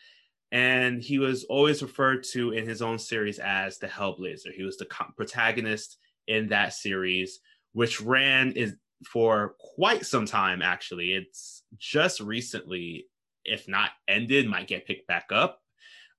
and 0.51 1.01
he 1.01 1.19
was 1.19 1.45
always 1.45 1.82
referred 1.82 2.24
to 2.26 2.51
in 2.51 2.67
his 2.67 2.82
own 2.82 2.99
series 2.99 3.39
as 3.39 3.78
the 3.78 3.88
Hellblazer. 3.88 4.53
He 4.53 4.63
was 4.63 4.78
the 4.78 4.86
co- 4.86 5.05
protagonist 5.15 5.97
in 6.28 6.49
that 6.49 6.74
series 6.74 7.39
which 7.74 8.01
ran 8.01 8.51
is 8.53 8.76
for 9.05 9.55
quite 9.59 10.05
some 10.05 10.26
time 10.26 10.61
actually. 10.61 11.13
It's 11.13 11.63
just 11.78 12.19
recently, 12.19 13.07
if 13.43 13.67
not 13.67 13.91
ended, 14.07 14.47
might 14.47 14.67
get 14.67 14.86
picked 14.86 15.07
back 15.07 15.28
up. 15.32 15.59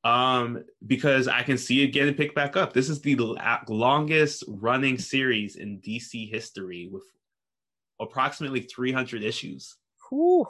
Um, 0.05 0.64
because 0.84 1.28
I 1.28 1.42
can 1.42 1.57
see 1.57 1.84
it 1.84 1.88
getting 1.88 2.14
picked 2.14 2.34
back 2.34 2.57
up. 2.57 2.72
This 2.72 2.88
is 2.88 3.00
the 3.00 3.14
longest 3.68 4.42
running 4.48 4.98
series 4.98 5.55
in 5.55 5.80
DC 5.80 6.28
history 6.28 6.88
with 6.90 7.05
approximately 8.00 8.62
300 8.62 9.22
issues. 9.22 9.76
Whew. 10.11 10.46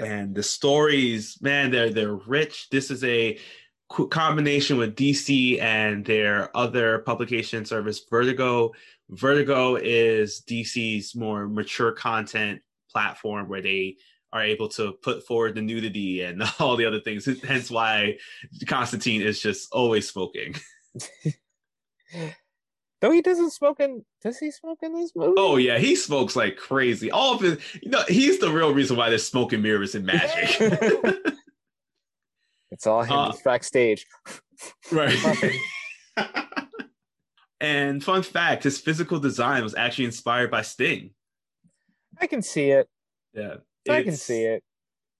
And 0.00 0.34
the 0.34 0.42
stories, 0.42 1.38
man, 1.42 1.70
they're 1.70 1.90
they're 1.90 2.16
rich. 2.16 2.68
This 2.70 2.90
is 2.90 3.04
a 3.04 3.38
combination 3.88 4.78
with 4.78 4.96
DC 4.96 5.60
and 5.60 6.04
their 6.04 6.54
other 6.56 6.98
publication 7.00 7.64
service, 7.64 8.00
Vertigo, 8.10 8.72
Vertigo 9.10 9.76
is 9.76 10.42
DC's 10.48 11.14
more 11.14 11.46
mature 11.48 11.92
content 11.92 12.60
platform 12.90 13.48
where 13.48 13.62
they 13.62 13.96
are 14.32 14.42
able 14.42 14.68
to 14.68 14.92
put 15.02 15.26
forward 15.26 15.54
the 15.54 15.62
nudity 15.62 16.22
and 16.22 16.42
all 16.58 16.76
the 16.76 16.86
other 16.86 17.00
things. 17.00 17.28
Hence 17.42 17.70
why 17.70 18.18
Constantine 18.66 19.22
is 19.22 19.40
just 19.40 19.72
always 19.72 20.08
smoking. 20.08 20.56
Though 23.00 23.10
he 23.10 23.20
doesn't 23.20 23.50
smoke 23.50 23.80
in, 23.80 24.04
does 24.22 24.38
he 24.38 24.50
smoke 24.50 24.78
in 24.82 24.94
this 24.94 25.12
movie? 25.14 25.34
Oh 25.36 25.56
yeah, 25.56 25.78
he 25.78 25.94
smokes 25.94 26.34
like 26.34 26.56
crazy. 26.56 27.10
All 27.10 27.34
of 27.34 27.42
his, 27.42 27.58
you 27.82 27.90
know, 27.90 28.02
he's 28.08 28.38
the 28.38 28.50
real 28.50 28.72
reason 28.72 28.96
why 28.96 29.10
there's 29.10 29.26
smoking 29.26 29.60
mirrors 29.60 29.94
in 29.94 30.06
magic. 30.06 30.58
it's 32.74 32.86
all 32.86 33.02
him 33.02 33.16
uh, 33.16 33.32
backstage. 33.44 34.06
Right. 34.92 35.18
And 37.64 38.04
fun 38.04 38.22
fact, 38.22 38.64
his 38.64 38.78
physical 38.78 39.18
design 39.18 39.62
was 39.62 39.74
actually 39.74 40.04
inspired 40.04 40.50
by 40.50 40.60
Sting. 40.60 41.10
I 42.20 42.26
can 42.26 42.42
see 42.42 42.70
it. 42.70 42.88
Yeah. 43.32 43.56
I 43.88 44.02
can 44.02 44.16
see 44.16 44.42
it. 44.42 44.62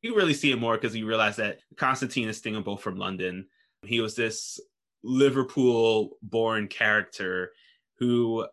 You 0.03 0.15
really 0.15 0.35
see 0.35 0.53
it 0.53 0.61
more 0.61 0.75
because 0.75 0.95
you 0.95 1.07
realize 1.07 1.37
that 1.37 1.61
Constantine 1.79 2.27
and 2.27 2.37
Sting 2.37 2.55
are 2.55 2.61
both 2.61 2.83
from 2.83 2.99
London. 2.99 3.47
He 3.83 4.01
was 4.01 4.15
this 4.15 4.61
Liverpool 5.03 6.19
born 6.23 6.69
character 6.69 7.53
who 7.99 8.47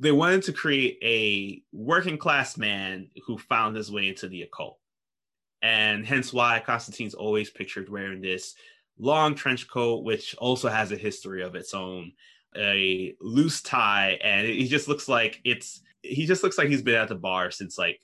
they 0.00 0.12
wanted 0.12 0.42
to 0.44 0.52
create 0.54 0.98
a 1.02 1.62
working 1.76 2.16
class 2.16 2.56
man 2.56 3.08
who 3.26 3.36
found 3.36 3.76
his 3.76 3.92
way 3.92 4.08
into 4.08 4.26
the 4.26 4.42
occult. 4.42 4.78
And 5.62 6.04
hence 6.04 6.32
why 6.32 6.62
Constantine's 6.64 7.14
always 7.14 7.50
pictured 7.50 7.88
wearing 7.88 8.20
this 8.20 8.54
long 8.98 9.34
trench 9.34 9.68
coat, 9.68 10.04
which 10.04 10.34
also 10.36 10.68
has 10.68 10.92
a 10.92 10.96
history 10.96 11.42
of 11.42 11.54
its 11.54 11.72
own 11.74 12.12
a 12.56 13.14
loose 13.20 13.62
tie, 13.62 14.18
and 14.22 14.46
he 14.46 14.66
just 14.68 14.88
looks 14.88 15.08
like 15.08 15.40
it's 15.44 15.80
he 16.02 16.26
just 16.26 16.42
looks 16.42 16.58
like 16.58 16.68
he's 16.68 16.82
been 16.82 16.96
at 16.96 17.08
the 17.08 17.14
bar 17.14 17.50
since 17.50 17.78
like 17.78 18.00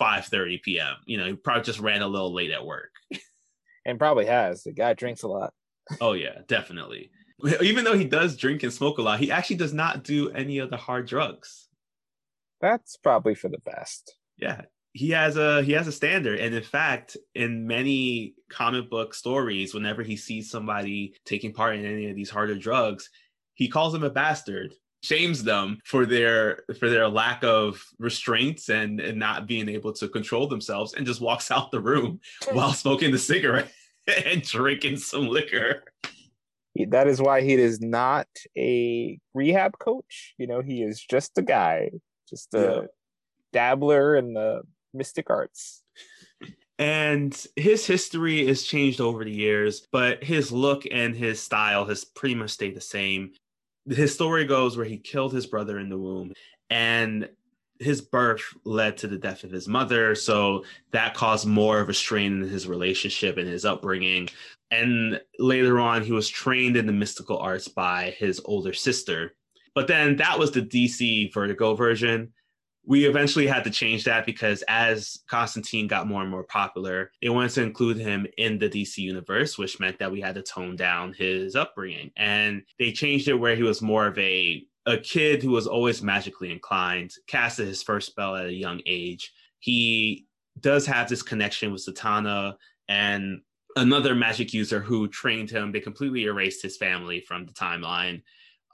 5:30 0.00 0.62
p.m. 0.62 0.94
You 1.06 1.18
know, 1.18 1.26
he 1.26 1.34
probably 1.34 1.62
just 1.62 1.80
ran 1.80 2.02
a 2.02 2.08
little 2.08 2.32
late 2.32 2.50
at 2.50 2.64
work. 2.64 2.90
and 3.84 3.98
probably 3.98 4.26
has. 4.26 4.64
The 4.64 4.72
guy 4.72 4.94
drinks 4.94 5.22
a 5.22 5.28
lot. 5.28 5.52
oh 6.00 6.12
yeah, 6.12 6.40
definitely. 6.46 7.10
Even 7.62 7.84
though 7.84 7.96
he 7.96 8.04
does 8.04 8.36
drink 8.36 8.64
and 8.64 8.72
smoke 8.72 8.98
a 8.98 9.02
lot, 9.02 9.20
he 9.20 9.30
actually 9.30 9.56
does 9.56 9.72
not 9.72 10.02
do 10.02 10.30
any 10.30 10.58
of 10.58 10.70
the 10.70 10.76
hard 10.76 11.06
drugs. 11.06 11.68
That's 12.60 12.96
probably 12.96 13.36
for 13.36 13.48
the 13.48 13.60
best. 13.64 14.16
Yeah. 14.36 14.62
He 14.98 15.10
has 15.10 15.36
a 15.36 15.62
he 15.62 15.72
has 15.72 15.86
a 15.86 15.92
standard. 15.92 16.40
And 16.40 16.52
in 16.54 16.62
fact 16.62 17.16
in 17.34 17.66
many 17.66 18.34
comic 18.50 18.90
book 18.90 19.14
stories 19.14 19.72
whenever 19.72 20.02
he 20.02 20.16
sees 20.16 20.50
somebody 20.50 21.14
taking 21.24 21.52
part 21.52 21.76
in 21.76 21.84
any 21.86 22.10
of 22.10 22.16
these 22.16 22.30
harder 22.30 22.56
drugs 22.56 23.10
he 23.54 23.68
calls 23.68 23.92
them 23.92 24.04
a 24.04 24.10
bastard 24.10 24.72
shames 25.02 25.44
them 25.44 25.78
for 25.84 26.06
their 26.06 26.62
for 26.78 26.88
their 26.88 27.08
lack 27.08 27.44
of 27.44 27.84
restraints 27.98 28.68
and, 28.68 29.00
and 29.00 29.18
not 29.18 29.46
being 29.46 29.68
able 29.68 29.92
to 29.92 30.08
control 30.08 30.48
themselves 30.48 30.94
and 30.94 31.06
just 31.06 31.20
walks 31.20 31.50
out 31.56 31.70
the 31.70 31.80
room 31.80 32.20
while 32.52 32.72
smoking 32.72 33.12
the 33.12 33.18
cigarette 33.18 33.70
and 34.26 34.42
drinking 34.42 34.96
some 34.96 35.28
liquor. 35.28 35.84
That 36.88 37.08
is 37.08 37.20
why 37.20 37.42
he 37.42 37.54
is 37.54 37.80
not 37.80 38.28
a 38.56 39.18
rehab 39.34 39.78
coach. 39.78 40.34
You 40.38 40.46
know 40.46 40.60
he 40.60 40.82
is 40.82 41.00
just 41.00 41.36
a 41.36 41.42
guy 41.42 41.90
just 42.28 42.52
a 42.54 42.58
yeah. 42.60 42.80
dabbler 43.52 44.16
in 44.16 44.34
the 44.34 44.62
mystic 44.98 45.30
arts. 45.30 45.82
And 46.78 47.36
his 47.56 47.86
history 47.86 48.46
has 48.46 48.62
changed 48.62 49.00
over 49.00 49.24
the 49.24 49.32
years, 49.32 49.86
but 49.90 50.22
his 50.22 50.52
look 50.52 50.84
and 50.90 51.14
his 51.14 51.40
style 51.40 51.84
has 51.86 52.04
pretty 52.04 52.36
much 52.36 52.50
stayed 52.50 52.76
the 52.76 52.80
same. 52.80 53.32
His 53.88 54.14
story 54.14 54.44
goes 54.44 54.76
where 54.76 54.86
he 54.86 54.98
killed 54.98 55.32
his 55.32 55.46
brother 55.46 55.78
in 55.78 55.88
the 55.88 55.98
womb 55.98 56.34
and 56.70 57.28
his 57.80 58.00
birth 58.00 58.42
led 58.64 58.96
to 58.98 59.06
the 59.06 59.18
death 59.18 59.44
of 59.44 59.50
his 59.50 59.68
mother 59.68 60.14
so 60.14 60.64
that 60.90 61.14
caused 61.14 61.46
more 61.46 61.80
of 61.80 61.88
a 61.88 61.94
strain 61.94 62.42
in 62.42 62.48
his 62.48 62.66
relationship 62.66 63.36
and 63.38 63.48
his 63.48 63.64
upbringing. 63.64 64.28
And 64.70 65.20
later 65.38 65.78
on 65.78 66.02
he 66.02 66.12
was 66.12 66.28
trained 66.28 66.76
in 66.76 66.86
the 66.86 66.92
mystical 66.92 67.38
arts 67.38 67.68
by 67.68 68.14
his 68.18 68.40
older 68.44 68.72
sister. 68.72 69.34
But 69.74 69.86
then 69.86 70.16
that 70.16 70.38
was 70.38 70.50
the 70.50 70.62
dc 70.62 71.32
vertigo 71.32 71.74
version 71.74 72.32
we 72.88 73.04
eventually 73.04 73.46
had 73.46 73.64
to 73.64 73.70
change 73.70 74.04
that 74.04 74.24
because 74.24 74.64
as 74.66 75.18
Constantine 75.28 75.86
got 75.86 76.08
more 76.08 76.22
and 76.22 76.30
more 76.30 76.42
popular, 76.42 77.12
they 77.20 77.28
wanted 77.28 77.50
to 77.50 77.62
include 77.62 77.98
him 77.98 78.26
in 78.38 78.58
the 78.58 78.68
DC 78.68 78.96
universe, 78.96 79.58
which 79.58 79.78
meant 79.78 79.98
that 79.98 80.10
we 80.10 80.22
had 80.22 80.34
to 80.36 80.42
tone 80.42 80.74
down 80.74 81.12
his 81.12 81.54
upbringing. 81.54 82.10
And 82.16 82.62
they 82.78 82.90
changed 82.90 83.28
it 83.28 83.34
where 83.34 83.54
he 83.54 83.62
was 83.62 83.82
more 83.82 84.06
of 84.06 84.18
a 84.18 84.64
a 84.86 84.96
kid 84.96 85.42
who 85.42 85.50
was 85.50 85.66
always 85.66 86.00
magically 86.00 86.50
inclined, 86.50 87.12
casted 87.26 87.68
his 87.68 87.82
first 87.82 88.06
spell 88.06 88.34
at 88.34 88.46
a 88.46 88.54
young 88.54 88.80
age. 88.86 89.34
He 89.58 90.26
does 90.58 90.86
have 90.86 91.10
this 91.10 91.22
connection 91.22 91.72
with 91.72 91.84
Zatanna 91.84 92.54
and 92.88 93.42
another 93.76 94.14
magic 94.14 94.54
user 94.54 94.80
who 94.80 95.08
trained 95.08 95.50
him. 95.50 95.72
They 95.72 95.80
completely 95.80 96.24
erased 96.24 96.62
his 96.62 96.78
family 96.78 97.20
from 97.20 97.44
the 97.44 97.52
timeline 97.52 98.22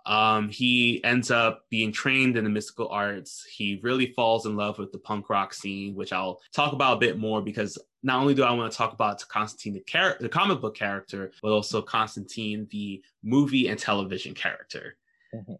Um, 0.06 0.50
he 0.50 1.02
ends 1.02 1.30
up 1.30 1.64
being 1.70 1.90
trained 1.90 2.36
in 2.36 2.44
the 2.44 2.50
mystical 2.50 2.88
arts. 2.88 3.46
He 3.50 3.80
really 3.82 4.12
falls 4.12 4.44
in 4.44 4.56
love 4.56 4.78
with 4.78 4.92
the 4.92 4.98
punk 4.98 5.30
rock 5.30 5.54
scene, 5.54 5.94
which 5.94 6.12
I'll 6.12 6.40
talk 6.52 6.72
about 6.72 6.96
a 6.98 7.00
bit 7.00 7.18
more 7.18 7.40
because 7.40 7.78
not 8.02 8.20
only 8.20 8.34
do 8.34 8.42
I 8.42 8.52
want 8.52 8.70
to 8.70 8.76
talk 8.76 8.92
about 8.92 9.26
Constantine, 9.28 9.72
the, 9.72 10.16
the 10.20 10.28
comic 10.28 10.60
book 10.60 10.76
character, 10.76 11.32
but 11.42 11.52
also 11.52 11.80
Constantine, 11.80 12.68
the 12.70 13.02
movie 13.22 13.68
and 13.68 13.78
television 13.78 14.34
character. 14.34 14.96
Mhm. 15.34 15.58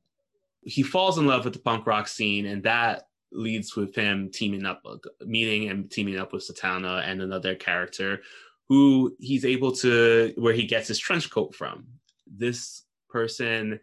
He 0.62 0.82
falls 0.82 1.18
in 1.18 1.26
love 1.26 1.44
with 1.44 1.54
the 1.54 1.60
punk 1.60 1.86
rock 1.86 2.06
scene, 2.06 2.46
and 2.46 2.62
that 2.64 3.08
leads 3.32 3.76
with 3.76 3.94
him 3.94 4.30
teaming 4.30 4.66
up, 4.66 4.82
meeting 5.22 5.68
and 5.70 5.90
teaming 5.90 6.18
up 6.18 6.32
with 6.32 6.46
Zatanna 6.46 7.02
and 7.06 7.22
another 7.22 7.54
character 7.54 8.22
who 8.68 9.14
he's 9.18 9.44
able 9.44 9.72
to, 9.72 10.32
where 10.36 10.54
he 10.54 10.64
gets 10.66 10.88
his 10.88 10.98
trench 10.98 11.30
coat 11.30 11.54
from. 11.54 11.86
This 12.26 12.84
person 13.08 13.80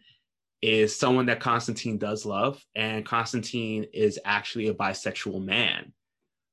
is 0.62 0.96
someone 0.96 1.26
that 1.26 1.40
Constantine 1.40 1.98
does 1.98 2.26
love, 2.26 2.64
and 2.76 3.06
Constantine 3.06 3.86
is 3.94 4.20
actually 4.26 4.68
a 4.68 4.74
bisexual 4.74 5.44
man, 5.44 5.92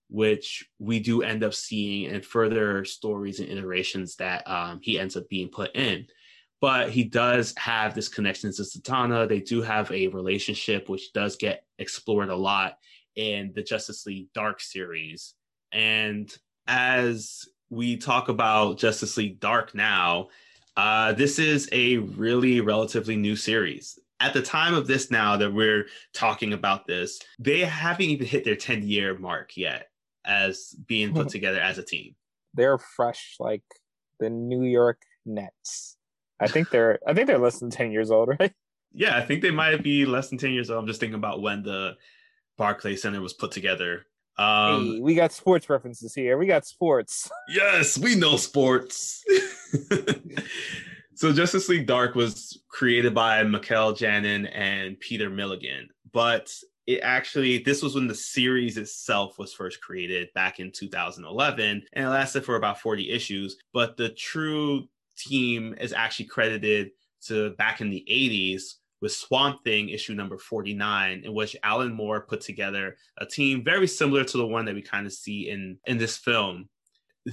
which 0.08 0.68
we 0.78 0.98
do 0.98 1.22
end 1.22 1.44
up 1.44 1.54
seeing 1.54 2.10
in 2.10 2.22
further 2.22 2.84
stories 2.84 3.40
and 3.40 3.50
iterations 3.50 4.16
that 4.16 4.48
um, 4.48 4.80
he 4.82 4.98
ends 4.98 5.16
up 5.16 5.28
being 5.28 5.48
put 5.48 5.74
in. 5.76 6.06
But 6.60 6.90
he 6.90 7.04
does 7.04 7.54
have 7.56 7.94
this 7.94 8.08
connection 8.08 8.52
to 8.52 8.62
Zatanna. 8.62 9.28
They 9.28 9.40
do 9.40 9.62
have 9.62 9.92
a 9.92 10.08
relationship, 10.08 10.88
which 10.88 11.12
does 11.12 11.36
get 11.36 11.64
explored 11.78 12.30
a 12.30 12.36
lot 12.36 12.78
in 13.14 13.52
the 13.54 13.62
Justice 13.62 14.06
League 14.06 14.32
Dark 14.32 14.60
series. 14.60 15.34
And 15.70 16.34
as 16.66 17.44
we 17.70 17.96
talk 17.96 18.28
about 18.28 18.78
Justice 18.78 19.16
League 19.16 19.38
Dark 19.38 19.74
now, 19.74 20.28
uh, 20.78 21.12
this 21.12 21.40
is 21.40 21.68
a 21.72 21.98
really 21.98 22.60
relatively 22.60 23.16
new 23.16 23.34
series. 23.34 23.98
At 24.20 24.32
the 24.32 24.42
time 24.42 24.74
of 24.74 24.86
this, 24.86 25.10
now 25.10 25.36
that 25.36 25.52
we're 25.52 25.86
talking 26.14 26.52
about 26.52 26.86
this, 26.86 27.18
they 27.38 27.60
haven't 27.60 28.06
even 28.06 28.26
hit 28.26 28.44
their 28.44 28.54
10 28.54 28.84
year 28.84 29.18
mark 29.18 29.56
yet 29.56 29.88
as 30.24 30.76
being 30.86 31.12
put 31.12 31.30
together 31.30 31.58
as 31.58 31.78
a 31.78 31.82
team. 31.82 32.14
They're 32.54 32.78
fresh 32.78 33.36
like 33.40 33.62
the 34.20 34.30
New 34.30 34.62
York 34.62 35.02
Nets. 35.26 35.96
I 36.40 36.46
think 36.46 36.70
they're 36.70 37.00
I 37.04 37.12
think 37.12 37.26
they're 37.26 37.38
less 37.38 37.58
than 37.58 37.70
ten 37.70 37.90
years 37.90 38.12
old, 38.12 38.28
right? 38.40 38.52
Yeah, 38.92 39.16
I 39.16 39.22
think 39.22 39.42
they 39.42 39.50
might 39.50 39.82
be 39.82 40.06
less 40.06 40.28
than 40.28 40.38
10 40.38 40.52
years 40.52 40.70
old. 40.70 40.80
I'm 40.80 40.86
just 40.86 41.00
thinking 41.00 41.18
about 41.18 41.42
when 41.42 41.62
the 41.62 41.96
Barclay 42.56 42.96
Center 42.96 43.20
was 43.20 43.32
put 43.32 43.50
together. 43.50 44.06
Um, 44.38 44.84
hey, 44.84 45.00
we 45.00 45.14
got 45.14 45.32
sports 45.32 45.68
references 45.68 46.14
here. 46.14 46.38
We 46.38 46.46
got 46.46 46.64
sports. 46.64 47.30
Yes, 47.48 47.98
we 47.98 48.14
know 48.14 48.36
sports. 48.36 49.24
so 51.14 51.32
Justice 51.32 51.68
League 51.68 51.86
Dark 51.86 52.14
was 52.14 52.60
created 52.68 53.14
by 53.14 53.42
Mikel 53.42 53.92
Janin 53.92 54.46
and 54.46 54.98
Peter 55.00 55.30
Milligan, 55.30 55.88
but 56.12 56.52
it 56.86 57.00
actually 57.02 57.58
this 57.58 57.82
was 57.82 57.94
when 57.94 58.06
the 58.06 58.14
series 58.14 58.78
itself 58.78 59.38
was 59.38 59.52
first 59.52 59.80
created 59.82 60.28
back 60.34 60.58
in 60.58 60.72
2011 60.72 61.82
and 61.92 62.04
it 62.04 62.08
lasted 62.08 62.44
for 62.44 62.56
about 62.56 62.80
40 62.80 63.10
issues, 63.10 63.56
but 63.74 63.96
the 63.96 64.08
true 64.10 64.88
team 65.16 65.74
is 65.80 65.92
actually 65.92 66.26
credited 66.26 66.90
to 67.26 67.50
back 67.50 67.80
in 67.80 67.90
the 67.90 68.04
80s 68.10 68.74
with 69.00 69.12
Swamp 69.12 69.62
Thing 69.64 69.88
issue 69.90 70.14
number 70.14 70.38
49, 70.38 71.22
in 71.24 71.34
which 71.34 71.56
Alan 71.62 71.92
Moore 71.92 72.22
put 72.22 72.40
together 72.40 72.96
a 73.18 73.26
team 73.26 73.62
very 73.62 73.86
similar 73.86 74.24
to 74.24 74.38
the 74.38 74.46
one 74.46 74.64
that 74.64 74.74
we 74.74 74.82
kind 74.82 75.06
of 75.06 75.12
see 75.12 75.50
in, 75.50 75.78
in 75.86 75.98
this 75.98 76.16
film. 76.16 76.68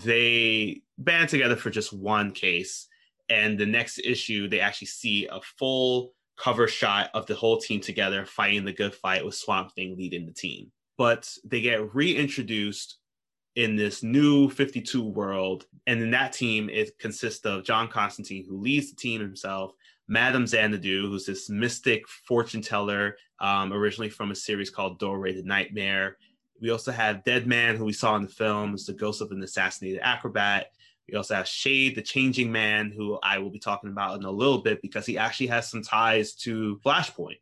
They 0.03 0.81
band 0.97 1.29
together 1.29 1.55
for 1.55 1.69
just 1.69 1.93
one 1.93 2.31
case, 2.31 2.87
and 3.29 3.57
the 3.57 3.65
next 3.65 3.99
issue, 3.99 4.47
they 4.47 4.59
actually 4.59 4.87
see 4.87 5.27
a 5.31 5.39
full 5.57 6.13
cover 6.37 6.67
shot 6.67 7.09
of 7.13 7.25
the 7.25 7.35
whole 7.35 7.57
team 7.57 7.79
together 7.79 8.25
fighting 8.25 8.65
the 8.65 8.73
good 8.73 8.93
fight 8.93 9.25
with 9.25 9.35
Swamp 9.35 9.73
Thing 9.73 9.95
leading 9.97 10.25
the 10.25 10.33
team. 10.33 10.71
But 10.97 11.29
they 11.43 11.61
get 11.61 11.93
reintroduced 11.93 12.97
in 13.55 13.75
this 13.75 14.03
new 14.03 14.49
52 14.49 15.01
world. 15.01 15.65
And 15.87 16.01
in 16.01 16.11
that 16.11 16.33
team, 16.33 16.69
it 16.69 16.97
consists 16.99 17.45
of 17.45 17.63
John 17.63 17.87
Constantine, 17.87 18.45
who 18.47 18.59
leads 18.59 18.89
the 18.89 18.97
team 18.97 19.21
himself, 19.21 19.71
Madame 20.07 20.45
Xanadu, 20.45 21.09
who's 21.09 21.25
this 21.25 21.49
mystic 21.49 22.07
fortune 22.07 22.61
teller, 22.61 23.17
um, 23.39 23.73
originally 23.73 24.09
from 24.09 24.31
a 24.31 24.35
series 24.35 24.69
called 24.69 24.99
Doorway 24.99 25.33
to 25.33 25.43
Nightmare. 25.43 26.17
We 26.61 26.69
also 26.69 26.91
have 26.91 27.23
Dead 27.23 27.47
Man, 27.47 27.75
who 27.75 27.85
we 27.85 27.93
saw 27.93 28.15
in 28.15 28.23
the 28.23 28.27
film, 28.27 28.73
is 28.73 28.85
the 28.85 28.93
ghost 28.93 29.21
of 29.21 29.31
an 29.31 29.43
assassinated 29.43 29.99
acrobat. 30.01 30.71
We 31.09 31.15
also 31.15 31.35
have 31.35 31.47
Shade, 31.47 31.95
the 31.95 32.01
changing 32.01 32.51
man, 32.51 32.91
who 32.91 33.19
I 33.21 33.37
will 33.37 33.51
be 33.51 33.59
talking 33.59 33.91
about 33.91 34.17
in 34.17 34.25
a 34.25 34.31
little 34.31 34.59
bit 34.59 34.81
because 34.81 35.05
he 35.05 35.17
actually 35.17 35.47
has 35.47 35.69
some 35.69 35.83
ties 35.83 36.33
to 36.37 36.79
Flashpoint. 36.83 37.39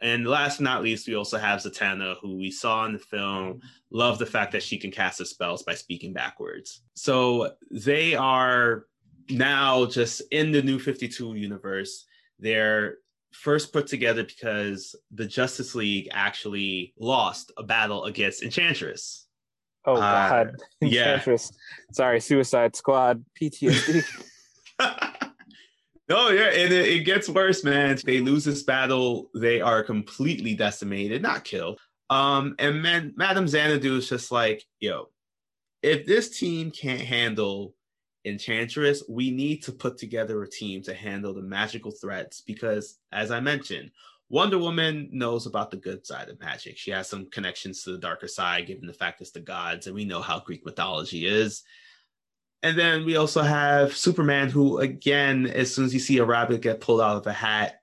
And 0.00 0.26
last 0.26 0.58
but 0.58 0.64
not 0.64 0.82
least, 0.82 1.06
we 1.06 1.14
also 1.14 1.38
have 1.38 1.60
Zatanna, 1.60 2.16
who 2.20 2.36
we 2.36 2.50
saw 2.50 2.84
in 2.84 2.94
the 2.94 2.98
film, 2.98 3.60
love 3.90 4.18
the 4.18 4.26
fact 4.26 4.52
that 4.52 4.62
she 4.62 4.76
can 4.76 4.90
cast 4.90 5.20
her 5.20 5.24
spells 5.24 5.62
by 5.62 5.74
speaking 5.74 6.12
backwards. 6.12 6.82
So 6.94 7.52
they 7.70 8.14
are 8.14 8.86
now 9.30 9.86
just 9.86 10.22
in 10.30 10.52
the 10.52 10.62
new 10.62 10.78
52 10.78 11.34
universe. 11.34 12.06
They're 12.38 12.96
first 13.34 13.72
put 13.72 13.86
together 13.86 14.24
because 14.24 14.94
the 15.10 15.26
Justice 15.26 15.74
League 15.74 16.08
actually 16.12 16.94
lost 16.98 17.52
a 17.56 17.62
battle 17.62 18.04
against 18.04 18.42
Enchantress. 18.42 19.26
Oh 19.86 19.96
Uh, 19.96 19.98
god. 19.98 20.56
yeah. 20.80 21.14
Enchantress. 21.14 21.52
Sorry, 21.92 22.20
Suicide 22.20 22.74
Squad, 22.76 23.24
PTSD. 23.40 24.04
No, 26.08 26.28
yeah, 26.28 26.48
and 26.48 26.72
it, 26.72 26.88
it 26.88 27.00
gets 27.04 27.30
worse, 27.30 27.64
man. 27.64 27.96
They 28.04 28.20
lose 28.20 28.44
this 28.44 28.62
battle, 28.62 29.30
they 29.34 29.60
are 29.62 29.82
completely 29.82 30.54
decimated, 30.54 31.22
not 31.22 31.44
killed. 31.44 31.80
Um, 32.10 32.54
and 32.58 32.82
man, 32.82 33.14
Madame 33.16 33.48
Xanadu 33.48 33.96
is 33.96 34.08
just 34.08 34.30
like, 34.30 34.62
yo, 34.80 35.08
if 35.82 36.04
this 36.04 36.38
team 36.38 36.70
can't 36.70 37.00
handle 37.00 37.74
Enchantress, 38.24 39.02
we 39.08 39.30
need 39.30 39.62
to 39.64 39.72
put 39.72 39.98
together 39.98 40.42
a 40.42 40.48
team 40.48 40.82
to 40.82 40.94
handle 40.94 41.34
the 41.34 41.42
magical 41.42 41.90
threats 41.90 42.40
because, 42.40 42.98
as 43.12 43.30
I 43.30 43.40
mentioned, 43.40 43.90
Wonder 44.30 44.58
Woman 44.58 45.08
knows 45.12 45.46
about 45.46 45.70
the 45.70 45.76
good 45.76 46.06
side 46.06 46.28
of 46.28 46.40
magic. 46.40 46.78
She 46.78 46.90
has 46.90 47.08
some 47.08 47.26
connections 47.26 47.82
to 47.82 47.92
the 47.92 47.98
darker 47.98 48.26
side, 48.26 48.66
given 48.66 48.86
the 48.86 48.92
fact 48.92 49.20
it's 49.20 49.30
the 49.30 49.40
gods, 49.40 49.86
and 49.86 49.94
we 49.94 50.04
know 50.04 50.22
how 50.22 50.40
Greek 50.40 50.64
mythology 50.64 51.26
is. 51.26 51.62
And 52.62 52.78
then 52.78 53.04
we 53.04 53.16
also 53.16 53.42
have 53.42 53.94
Superman, 53.94 54.48
who, 54.48 54.78
again, 54.78 55.46
as 55.46 55.74
soon 55.74 55.84
as 55.84 55.92
you 55.92 56.00
see 56.00 56.16
a 56.16 56.24
rabbit 56.24 56.62
get 56.62 56.80
pulled 56.80 57.02
out 57.02 57.18
of 57.18 57.26
a 57.26 57.32
hat, 57.32 57.82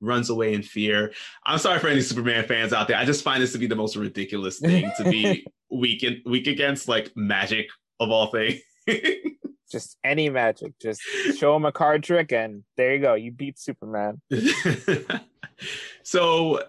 runs 0.00 0.28
away 0.28 0.54
in 0.54 0.62
fear. 0.62 1.12
I'm 1.44 1.58
sorry 1.58 1.78
for 1.78 1.86
any 1.86 2.00
Superman 2.00 2.44
fans 2.46 2.72
out 2.72 2.88
there. 2.88 2.96
I 2.96 3.04
just 3.04 3.22
find 3.22 3.40
this 3.40 3.52
to 3.52 3.58
be 3.58 3.68
the 3.68 3.76
most 3.76 3.94
ridiculous 3.94 4.58
thing 4.58 4.90
to 4.96 5.04
be 5.04 5.46
weak 5.70 6.02
in, 6.02 6.20
weak 6.26 6.48
against, 6.48 6.88
like 6.88 7.16
magic 7.16 7.68
of 8.00 8.10
all 8.10 8.32
things. 8.32 8.60
Just 9.70 9.96
any 10.04 10.30
magic. 10.30 10.78
Just 10.80 11.02
show 11.38 11.54
him 11.54 11.64
a 11.64 11.72
card 11.72 12.02
trick 12.02 12.32
and 12.32 12.64
there 12.76 12.94
you 12.94 13.00
go. 13.00 13.14
You 13.14 13.32
beat 13.32 13.58
Superman. 13.58 14.20
so 16.02 16.62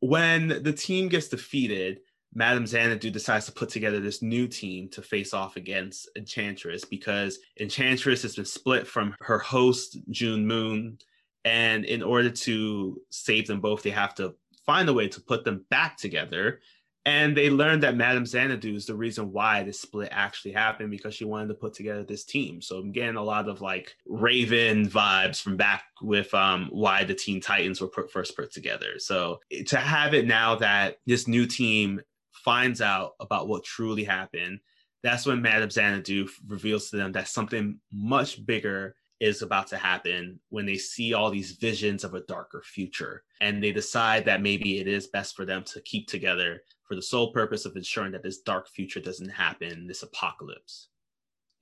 when 0.00 0.62
the 0.62 0.72
team 0.72 1.08
gets 1.08 1.28
defeated, 1.28 2.00
Madame 2.34 2.66
Xanadu 2.66 3.10
decides 3.10 3.46
to 3.46 3.52
put 3.52 3.68
together 3.68 4.00
this 4.00 4.22
new 4.22 4.48
team 4.48 4.88
to 4.90 5.02
face 5.02 5.34
off 5.34 5.56
against 5.56 6.08
Enchantress 6.16 6.84
because 6.84 7.38
Enchantress 7.60 8.22
has 8.22 8.36
been 8.36 8.44
split 8.44 8.86
from 8.86 9.14
her 9.20 9.38
host, 9.38 9.98
June 10.10 10.46
Moon. 10.46 10.98
And 11.44 11.84
in 11.84 12.02
order 12.02 12.30
to 12.30 13.00
save 13.10 13.46
them 13.46 13.60
both, 13.60 13.82
they 13.82 13.90
have 13.90 14.14
to 14.14 14.34
find 14.64 14.88
a 14.88 14.92
way 14.92 15.08
to 15.08 15.20
put 15.20 15.44
them 15.44 15.64
back 15.70 15.96
together. 15.96 16.60
And 17.04 17.36
they 17.36 17.50
learned 17.50 17.82
that 17.82 17.96
Madame 17.96 18.24
Xanadu 18.24 18.74
is 18.74 18.86
the 18.86 18.94
reason 18.94 19.32
why 19.32 19.64
this 19.64 19.80
split 19.80 20.10
actually 20.12 20.52
happened 20.52 20.90
because 20.90 21.14
she 21.14 21.24
wanted 21.24 21.48
to 21.48 21.54
put 21.54 21.74
together 21.74 22.04
this 22.04 22.24
team. 22.24 22.62
So 22.62 22.78
I'm 22.78 22.92
getting 22.92 23.16
a 23.16 23.22
lot 23.22 23.48
of 23.48 23.60
like 23.60 23.96
Raven 24.06 24.88
vibes 24.88 25.42
from 25.42 25.56
back 25.56 25.84
with 26.00 26.32
um, 26.32 26.68
why 26.70 27.02
the 27.02 27.14
Teen 27.14 27.40
Titans 27.40 27.80
were 27.80 27.88
put, 27.88 28.12
first 28.12 28.36
put 28.36 28.52
together. 28.52 28.98
So 28.98 29.40
to 29.66 29.78
have 29.78 30.14
it 30.14 30.26
now 30.26 30.54
that 30.56 30.98
this 31.04 31.26
new 31.26 31.46
team 31.46 32.00
finds 32.30 32.80
out 32.80 33.14
about 33.18 33.48
what 33.48 33.64
truly 33.64 34.04
happened, 34.04 34.60
that's 35.02 35.26
when 35.26 35.42
Madame 35.42 35.70
Xanadu 35.70 36.28
reveals 36.46 36.90
to 36.90 36.96
them 36.96 37.10
that 37.12 37.26
something 37.26 37.80
much 37.90 38.46
bigger 38.46 38.94
is 39.18 39.42
about 39.42 39.68
to 39.68 39.76
happen 39.76 40.40
when 40.50 40.66
they 40.66 40.76
see 40.76 41.14
all 41.14 41.30
these 41.30 41.52
visions 41.52 42.02
of 42.02 42.14
a 42.14 42.22
darker 42.22 42.62
future. 42.64 43.22
And 43.40 43.62
they 43.62 43.70
decide 43.72 44.24
that 44.24 44.42
maybe 44.42 44.78
it 44.78 44.88
is 44.88 45.06
best 45.06 45.36
for 45.36 45.44
them 45.44 45.62
to 45.64 45.80
keep 45.82 46.08
together 46.08 46.62
for 46.92 46.96
the 46.96 47.00
sole 47.00 47.32
purpose 47.32 47.64
of 47.64 47.74
ensuring 47.74 48.12
that 48.12 48.22
this 48.22 48.40
dark 48.40 48.68
future 48.68 49.00
doesn't 49.00 49.30
happen, 49.30 49.86
this 49.86 50.02
apocalypse. 50.02 50.88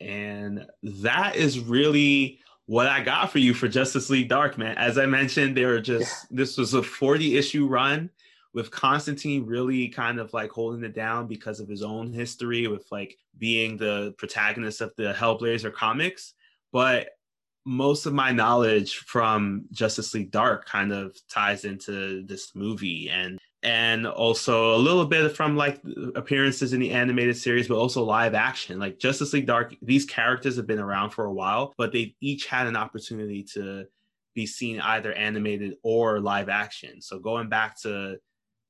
And 0.01 0.67
that 0.83 1.37
is 1.37 1.61
really 1.61 2.41
what 2.67 2.89
I 2.89 3.01
got 3.01 3.31
for 3.31 3.39
you 3.39 3.55
for 3.55 3.69
Justice 3.69 4.11
League 4.11 4.29
Dark, 4.29 4.59
man. 4.59 4.77
As 4.77 4.99
I 4.99 5.07
mentioned, 5.07 5.57
there 5.57 5.73
are 5.73 5.81
just 5.81 6.27
this 6.35 6.59
was 6.59 6.75
a 6.75 6.83
40 6.83 7.39
issue 7.39 7.69
run 7.69 8.11
with 8.53 8.73
Constantine 8.73 9.47
really 9.47 9.87
kind 9.87 10.19
of 10.19 10.33
like 10.33 10.51
holding 10.51 10.83
it 10.83 10.97
down 10.97 11.29
because 11.29 11.61
of 11.61 11.69
his 11.69 11.85
own 11.85 12.13
history 12.13 12.67
with 12.67 12.85
like 12.91 13.17
being 13.39 13.77
the 13.77 14.13
protagonist 14.19 14.81
of 14.81 14.93
the 14.97 15.13
Hellblazer 15.17 15.73
comics. 15.73 16.35
But 16.73 17.11
most 17.65 18.05
of 18.05 18.13
my 18.13 18.33
knowledge 18.33 18.97
from 18.97 19.67
Justice 19.71 20.13
League 20.13 20.33
Dark 20.33 20.67
kind 20.67 20.93
of 20.93 21.17
ties 21.29 21.65
into 21.65 22.27
this 22.27 22.57
movie 22.57 23.09
and 23.11 23.39
and 23.63 24.07
also 24.07 24.75
a 24.75 24.79
little 24.79 25.05
bit 25.05 25.37
from 25.37 25.57
like 25.57 25.81
appearances 26.15 26.73
in 26.73 26.81
the 26.81 26.91
animated 26.91 27.37
series 27.37 27.69
but 27.69 27.77
also 27.77 28.03
live 28.03 28.35
action. 28.35 28.79
Like 28.79 28.99
Justice 28.99 29.33
League 29.33 29.47
Dark 29.47 29.75
these 29.83 30.05
characters 30.05 30.57
have 30.57 30.67
been 30.67 30.79
around 30.79 31.11
for 31.11 31.27
a 31.27 31.33
while 31.33 31.75
but 31.77 31.93
they've 31.93 32.15
each 32.21 32.47
had 32.47 32.67
an 32.67 32.77
opportunity 32.77 33.43
to 33.55 33.87
be 34.35 34.47
seen 34.47 34.81
either 34.81 35.13
animated 35.13 35.77
or 35.83 36.21
live 36.21 36.49
action. 36.49 37.03
So 37.03 37.19
going 37.19 37.49
back 37.49 37.79
to 37.83 38.17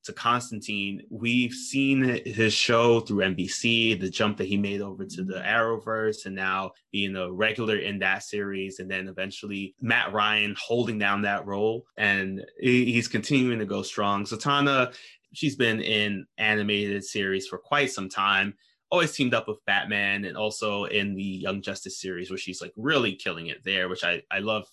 to 0.04 0.12
Constantine, 0.12 1.02
we've 1.10 1.52
seen 1.52 2.02
his 2.24 2.54
show 2.54 3.00
through 3.00 3.18
NBC, 3.18 4.00
the 4.00 4.08
jump 4.08 4.38
that 4.38 4.46
he 4.46 4.56
made 4.56 4.80
over 4.80 5.04
to 5.04 5.22
the 5.22 5.40
Arrowverse, 5.40 6.26
and 6.26 6.34
now 6.34 6.70
being 6.90 7.16
a 7.16 7.30
regular 7.30 7.76
in 7.76 7.98
that 7.98 8.22
series, 8.22 8.78
and 8.78 8.90
then 8.90 9.08
eventually 9.08 9.74
Matt 9.80 10.12
Ryan 10.12 10.56
holding 10.58 10.98
down 10.98 11.22
that 11.22 11.46
role, 11.46 11.86
and 11.96 12.44
he's 12.58 13.08
continuing 13.08 13.58
to 13.58 13.66
go 13.66 13.82
strong. 13.82 14.24
Zatanna, 14.24 14.94
she's 15.34 15.56
been 15.56 15.80
in 15.80 16.26
animated 16.38 17.04
series 17.04 17.46
for 17.46 17.58
quite 17.58 17.90
some 17.90 18.08
time. 18.08 18.54
Always 18.90 19.12
teamed 19.12 19.34
up 19.34 19.48
with 19.48 19.64
Batman, 19.66 20.24
and 20.24 20.36
also 20.36 20.84
in 20.84 21.14
the 21.14 21.22
Young 21.22 21.60
Justice 21.60 22.00
series, 22.00 22.30
where 22.30 22.38
she's 22.38 22.62
like 22.62 22.72
really 22.76 23.14
killing 23.14 23.48
it 23.48 23.62
there, 23.64 23.88
which 23.88 24.02
I 24.02 24.22
I 24.30 24.38
love 24.38 24.66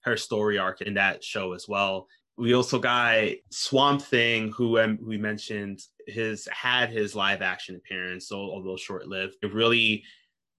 her 0.00 0.16
story 0.16 0.58
arc 0.58 0.80
in 0.82 0.94
that 0.94 1.22
show 1.22 1.52
as 1.52 1.68
well 1.68 2.08
we 2.38 2.54
also 2.54 2.78
got 2.78 3.28
Swamp 3.50 4.02
Thing, 4.02 4.52
who 4.52 4.78
um, 4.78 4.98
we 5.02 5.18
mentioned 5.18 5.80
his 6.06 6.48
had 6.50 6.90
his 6.90 7.14
live 7.14 7.42
action 7.42 7.76
appearance, 7.76 8.28
so 8.28 8.36
although 8.36 8.76
short 8.76 9.06
lived, 9.06 9.36
it 9.42 9.52
really 9.52 10.04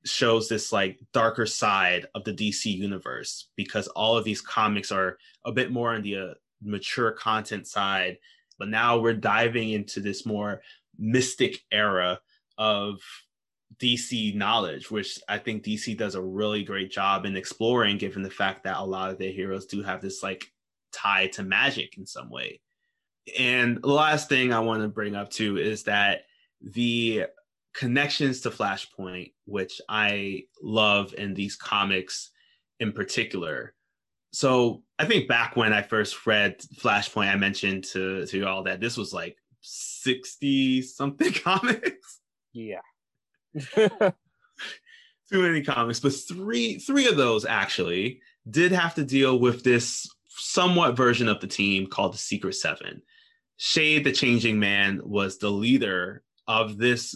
shows 0.05 0.49
this 0.49 0.71
like 0.71 0.99
darker 1.13 1.45
side 1.45 2.05
of 2.13 2.23
the 2.25 2.33
DC 2.33 2.65
universe 2.65 3.49
because 3.55 3.87
all 3.89 4.17
of 4.17 4.25
these 4.25 4.41
comics 4.41 4.91
are 4.91 5.17
a 5.45 5.51
bit 5.51 5.71
more 5.71 5.93
on 5.93 6.01
the 6.01 6.17
uh, 6.17 6.33
mature 6.61 7.11
content 7.11 7.67
side, 7.67 8.17
but 8.59 8.67
now 8.67 8.97
we're 8.97 9.13
diving 9.13 9.71
into 9.71 9.99
this 9.99 10.25
more 10.25 10.61
mystic 10.99 11.59
era 11.71 12.19
of 12.57 12.99
DC 13.79 14.35
knowledge, 14.35 14.91
which 14.91 15.19
I 15.27 15.37
think 15.37 15.63
DC 15.63 15.97
does 15.97 16.15
a 16.15 16.21
really 16.21 16.63
great 16.63 16.91
job 16.91 17.25
in 17.25 17.35
exploring, 17.35 17.97
given 17.97 18.21
the 18.21 18.29
fact 18.29 18.63
that 18.63 18.77
a 18.77 18.83
lot 18.83 19.09
of 19.09 19.17
their 19.17 19.31
heroes 19.31 19.65
do 19.65 19.81
have 19.81 20.01
this 20.01 20.21
like 20.21 20.52
tied 20.93 21.33
to 21.33 21.43
magic 21.43 21.97
in 21.97 22.05
some 22.05 22.29
way. 22.29 22.61
And 23.37 23.81
the 23.81 23.87
last 23.87 24.29
thing 24.29 24.51
I 24.51 24.59
want 24.59 24.81
to 24.81 24.87
bring 24.87 25.15
up 25.15 25.29
too 25.29 25.57
is 25.57 25.83
that 25.83 26.21
the 26.61 27.25
connections 27.73 28.41
to 28.41 28.49
Flashpoint, 28.49 29.33
which 29.45 29.81
I 29.89 30.43
love 30.61 31.13
in 31.17 31.33
these 31.33 31.55
comics 31.55 32.31
in 32.79 32.91
particular. 32.91 33.73
So 34.31 34.83
I 34.99 35.05
think 35.05 35.27
back 35.27 35.55
when 35.55 35.73
I 35.73 35.81
first 35.81 36.25
read 36.25 36.59
Flashpoint, 36.79 37.31
I 37.31 37.35
mentioned 37.35 37.85
to 37.85 38.25
to 38.27 38.43
all 38.43 38.63
that 38.63 38.79
this 38.79 38.97
was 38.97 39.13
like 39.13 39.37
60 39.61 40.81
something 40.81 41.33
comics. 41.43 42.19
Yeah. 42.51 42.81
Too 43.75 45.41
many 45.41 45.63
comics, 45.63 45.99
but 45.99 46.13
three 46.13 46.77
three 46.79 47.07
of 47.07 47.17
those 47.17 47.45
actually 47.45 48.21
did 48.49 48.71
have 48.71 48.95
to 48.95 49.05
deal 49.05 49.39
with 49.39 49.63
this 49.63 50.07
somewhat 50.35 50.97
version 50.97 51.27
of 51.27 51.39
the 51.39 51.47
team 51.47 51.87
called 51.87 52.13
the 52.13 52.17
Secret 52.17 52.53
Seven. 52.55 53.01
Shade 53.57 54.03
the 54.03 54.11
Changing 54.11 54.59
Man 54.59 55.01
was 55.03 55.37
the 55.37 55.49
leader 55.49 56.23
of 56.47 56.77
this 56.77 57.15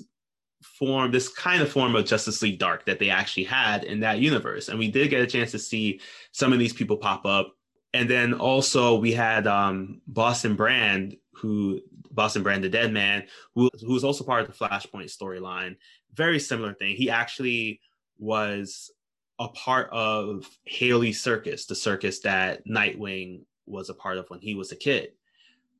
form, 0.61 1.11
this 1.11 1.29
kind 1.29 1.61
of 1.61 1.71
form 1.71 1.95
of 1.95 2.05
Justice 2.05 2.41
League 2.41 2.59
Dark 2.59 2.85
that 2.85 2.99
they 2.99 3.09
actually 3.09 3.43
had 3.43 3.83
in 3.83 3.99
that 4.01 4.19
universe. 4.19 4.69
And 4.69 4.79
we 4.79 4.89
did 4.89 5.09
get 5.09 5.21
a 5.21 5.27
chance 5.27 5.51
to 5.51 5.59
see 5.59 6.01
some 6.31 6.53
of 6.53 6.59
these 6.59 6.73
people 6.73 6.97
pop 6.97 7.25
up. 7.25 7.53
And 7.93 8.09
then 8.09 8.33
also 8.33 8.95
we 8.95 9.13
had 9.13 9.47
um, 9.47 10.01
Boston 10.07 10.55
Brand, 10.55 11.15
who 11.33 11.81
Boston 12.11 12.43
Brand, 12.43 12.63
the 12.63 12.69
Dead 12.69 12.91
Man, 12.91 13.23
who 13.55 13.69
who 13.81 13.93
was 13.93 14.03
also 14.03 14.23
part 14.23 14.41
of 14.41 14.47
the 14.47 14.65
Flashpoint 14.65 15.15
storyline. 15.15 15.77
Very 16.13 16.39
similar 16.39 16.73
thing. 16.73 16.95
He 16.95 17.09
actually 17.09 17.79
was 18.17 18.91
a 19.39 19.47
part 19.49 19.89
of 19.91 20.49
Haly 20.69 21.13
Circus, 21.13 21.65
the 21.65 21.75
circus 21.75 22.19
that 22.19 22.65
Nightwing 22.67 23.41
was 23.65 23.89
a 23.89 23.93
part 23.93 24.17
of 24.17 24.29
when 24.29 24.39
he 24.39 24.55
was 24.55 24.71
a 24.71 24.75
kid. 24.75 25.09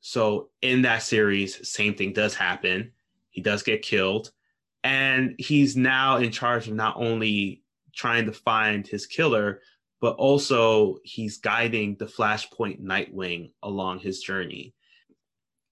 So 0.02 0.50
in 0.62 0.84
that 0.84 1.02
series, 1.04 1.68
same 1.68 1.96
thing 1.96 2.14
does 2.14 2.36
happen. 2.36 2.92
He 3.32 3.42
does 3.42 3.64
get 3.64 3.82
killed, 3.82 4.32
and 4.84 5.36
he's 5.38 5.76
now 5.76 6.18
in 6.18 6.32
charge 6.32 6.68
of 6.68 6.76
not 6.76 6.98
only 6.98 7.64
trying 7.96 8.26
to 8.26 8.32
find 8.32 8.88
his 8.88 9.06
killer, 9.06 9.62
but 10.02 10.16
also 10.16 10.98
he's 11.04 11.38
guiding 11.38 11.96
the 11.98 12.06
Flashpoint 12.06 12.82
Nightwing 12.82 13.52
along 13.64 14.00
his 14.00 14.22
journey. 14.22 14.74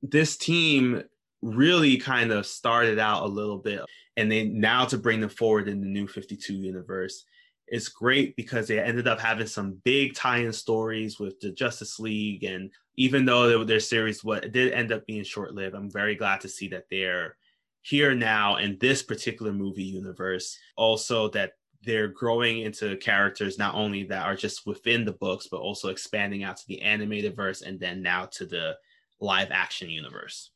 This 0.02 0.38
team 0.38 1.04
really 1.42 1.98
kind 1.98 2.32
of 2.32 2.46
started 2.46 2.98
out 2.98 3.24
a 3.24 3.28
little 3.28 3.60
bit, 3.60 3.82
and 4.18 4.32
then 4.32 4.60
now 4.60 4.86
to 4.86 4.98
bring 4.98 5.20
them 5.20 5.30
forward 5.30 5.68
in 5.68 5.82
the 5.82 5.88
new 5.88 6.08
52 6.08 6.54
universe 6.54 7.26
it's 7.68 7.88
great 7.88 8.36
because 8.36 8.68
they 8.68 8.80
ended 8.80 9.08
up 9.08 9.20
having 9.20 9.48
some 9.48 9.82
big 9.84 10.14
tie-in 10.14 10.54
stories 10.54 11.20
with 11.20 11.40
the 11.40 11.52
Justice 11.52 12.00
League, 12.00 12.44
and 12.44 12.72
even 12.96 13.26
though 13.26 13.64
their 13.64 13.80
series 13.80 14.24
what 14.24 14.52
did 14.52 14.74
end 14.74 14.92
up 14.92 15.06
being 15.06 15.24
short-lived, 15.24 15.76
I'm 15.76 15.92
very 15.92 16.16
glad 16.16 16.42
to 16.42 16.50
see 16.50 16.68
that 16.70 16.86
they're 16.90 17.38
here 17.82 18.16
now 18.16 18.58
in 18.58 18.78
this 18.80 19.04
particular 19.04 19.52
movie 19.52 19.84
universe. 19.84 20.58
Also, 20.76 21.30
that 21.30 21.54
they're 21.84 22.08
growing 22.08 22.62
into 22.62 22.98
characters 22.98 23.58
not 23.58 23.76
only 23.76 24.04
that 24.06 24.26
are 24.26 24.36
just 24.36 24.66
within 24.66 25.06
the 25.06 25.14
books, 25.14 25.48
but 25.50 25.60
also 25.60 25.90
expanding 25.90 26.44
out 26.44 26.58
to 26.58 26.68
the 26.68 26.82
animated 26.82 27.36
verse 27.36 27.62
and 27.62 27.80
then 27.80 28.02
now 28.02 28.26
to 28.26 28.46
the 28.46 28.76
live 29.20 29.50
action 29.52 29.90
universe. 29.90 30.52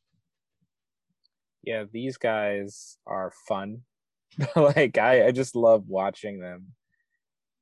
Yeah, 1.63 1.83
these 1.91 2.17
guys 2.17 2.97
are 3.05 3.31
fun. 3.47 3.81
like 4.55 4.97
I, 4.97 5.27
I 5.27 5.31
just 5.31 5.55
love 5.55 5.87
watching 5.87 6.39
them 6.39 6.67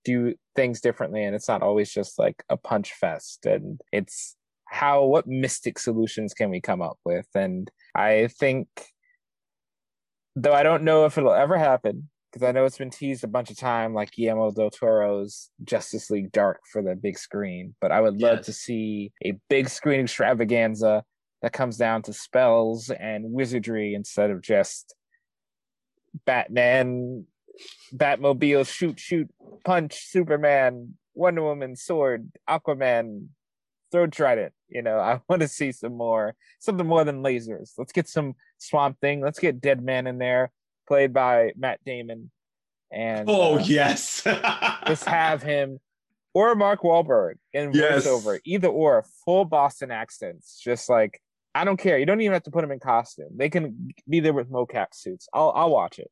do 0.07 0.33
things 0.55 0.79
differently 0.79 1.25
and 1.25 1.35
it's 1.35 1.49
not 1.49 1.61
always 1.61 1.91
just 1.91 2.17
like 2.17 2.41
a 2.47 2.55
punch 2.55 2.93
fest 2.93 3.45
and 3.45 3.81
it's 3.91 4.37
how 4.65 5.03
what 5.03 5.27
mystic 5.27 5.77
solutions 5.77 6.33
can 6.33 6.49
we 6.49 6.61
come 6.61 6.81
up 6.81 6.97
with 7.03 7.27
and 7.35 7.69
i 7.93 8.29
think 8.39 8.67
though 10.37 10.53
i 10.53 10.63
don't 10.63 10.83
know 10.83 11.05
if 11.05 11.17
it'll 11.17 11.33
ever 11.33 11.57
happen 11.57 12.09
because 12.31 12.47
i 12.47 12.53
know 12.53 12.63
it's 12.63 12.77
been 12.77 12.89
teased 12.89 13.25
a 13.25 13.27
bunch 13.27 13.51
of 13.51 13.57
time 13.57 13.93
like 13.93 14.11
guillermo 14.11 14.49
del 14.49 14.69
toro's 14.69 15.49
justice 15.65 16.09
league 16.09 16.31
dark 16.31 16.61
for 16.71 16.81
the 16.81 16.95
big 16.95 17.17
screen 17.17 17.75
but 17.81 17.91
i 17.91 17.99
would 17.99 18.21
love 18.21 18.37
yes. 18.37 18.45
to 18.45 18.53
see 18.53 19.11
a 19.25 19.37
big 19.49 19.67
screen 19.67 19.99
extravaganza 19.99 21.03
that 21.41 21.51
comes 21.51 21.75
down 21.75 22.01
to 22.01 22.13
spells 22.13 22.89
and 22.91 23.25
wizardry 23.25 23.93
instead 23.93 24.31
of 24.31 24.41
just 24.41 24.95
batman 26.25 27.25
Batmobile, 27.93 28.67
shoot, 28.67 28.99
shoot, 28.99 29.29
punch, 29.65 29.95
Superman, 30.05 30.95
Wonder 31.13 31.43
Woman, 31.43 31.75
sword, 31.75 32.31
Aquaman, 32.49 33.27
throw 33.91 34.07
trident. 34.07 34.53
You 34.69 34.81
know, 34.81 34.99
I 34.99 35.21
want 35.29 35.41
to 35.41 35.47
see 35.47 35.71
some 35.71 35.95
more, 35.95 36.35
something 36.59 36.85
more 36.85 37.03
than 37.03 37.23
lasers. 37.23 37.71
Let's 37.77 37.91
get 37.93 38.07
some 38.07 38.35
Swamp 38.57 38.99
Thing. 38.99 39.21
Let's 39.21 39.39
get 39.39 39.61
Dead 39.61 39.83
Man 39.83 40.07
in 40.07 40.17
there, 40.17 40.51
played 40.87 41.13
by 41.13 41.53
Matt 41.57 41.79
Damon. 41.85 42.31
And 42.91 43.29
oh 43.29 43.55
uh, 43.55 43.63
yes, 43.63 44.21
just 44.87 45.05
have 45.05 45.43
him 45.43 45.79
or 46.33 46.55
Mark 46.55 46.81
Wahlberg 46.83 47.33
in 47.51 47.73
yes. 47.73 48.05
voiceover, 48.05 48.39
either 48.45 48.69
or, 48.69 49.03
full 49.25 49.43
Boston 49.43 49.91
accents. 49.91 50.61
Just 50.63 50.87
like 50.89 51.19
I 51.53 51.65
don't 51.65 51.77
care. 51.77 51.97
You 51.97 52.05
don't 52.05 52.21
even 52.21 52.33
have 52.33 52.43
to 52.43 52.51
put 52.51 52.61
them 52.61 52.71
in 52.71 52.79
costume. 52.79 53.29
They 53.35 53.49
can 53.49 53.89
be 54.07 54.19
there 54.19 54.33
with 54.33 54.49
mocap 54.49 54.87
suits. 54.93 55.27
I'll 55.33 55.51
I'll 55.55 55.71
watch 55.71 55.99
it. 55.99 56.11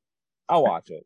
I'll 0.49 0.63
watch 0.63 0.89
it. 0.89 1.05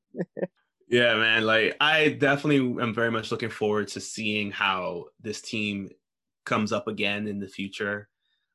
yeah, 0.90 1.16
man. 1.16 1.46
Like 1.46 1.76
I 1.80 2.10
definitely 2.10 2.82
am 2.82 2.94
very 2.94 3.12
much 3.12 3.32
looking 3.32 3.50
forward 3.50 3.88
to 3.90 4.00
seeing 4.00 4.52
how 4.52 5.06
this 5.22 5.42
team 5.42 5.90
comes 6.46 6.72
up 6.72 6.88
again 6.88 7.28
in 7.28 7.40
the 7.40 7.48
future. 7.48 8.10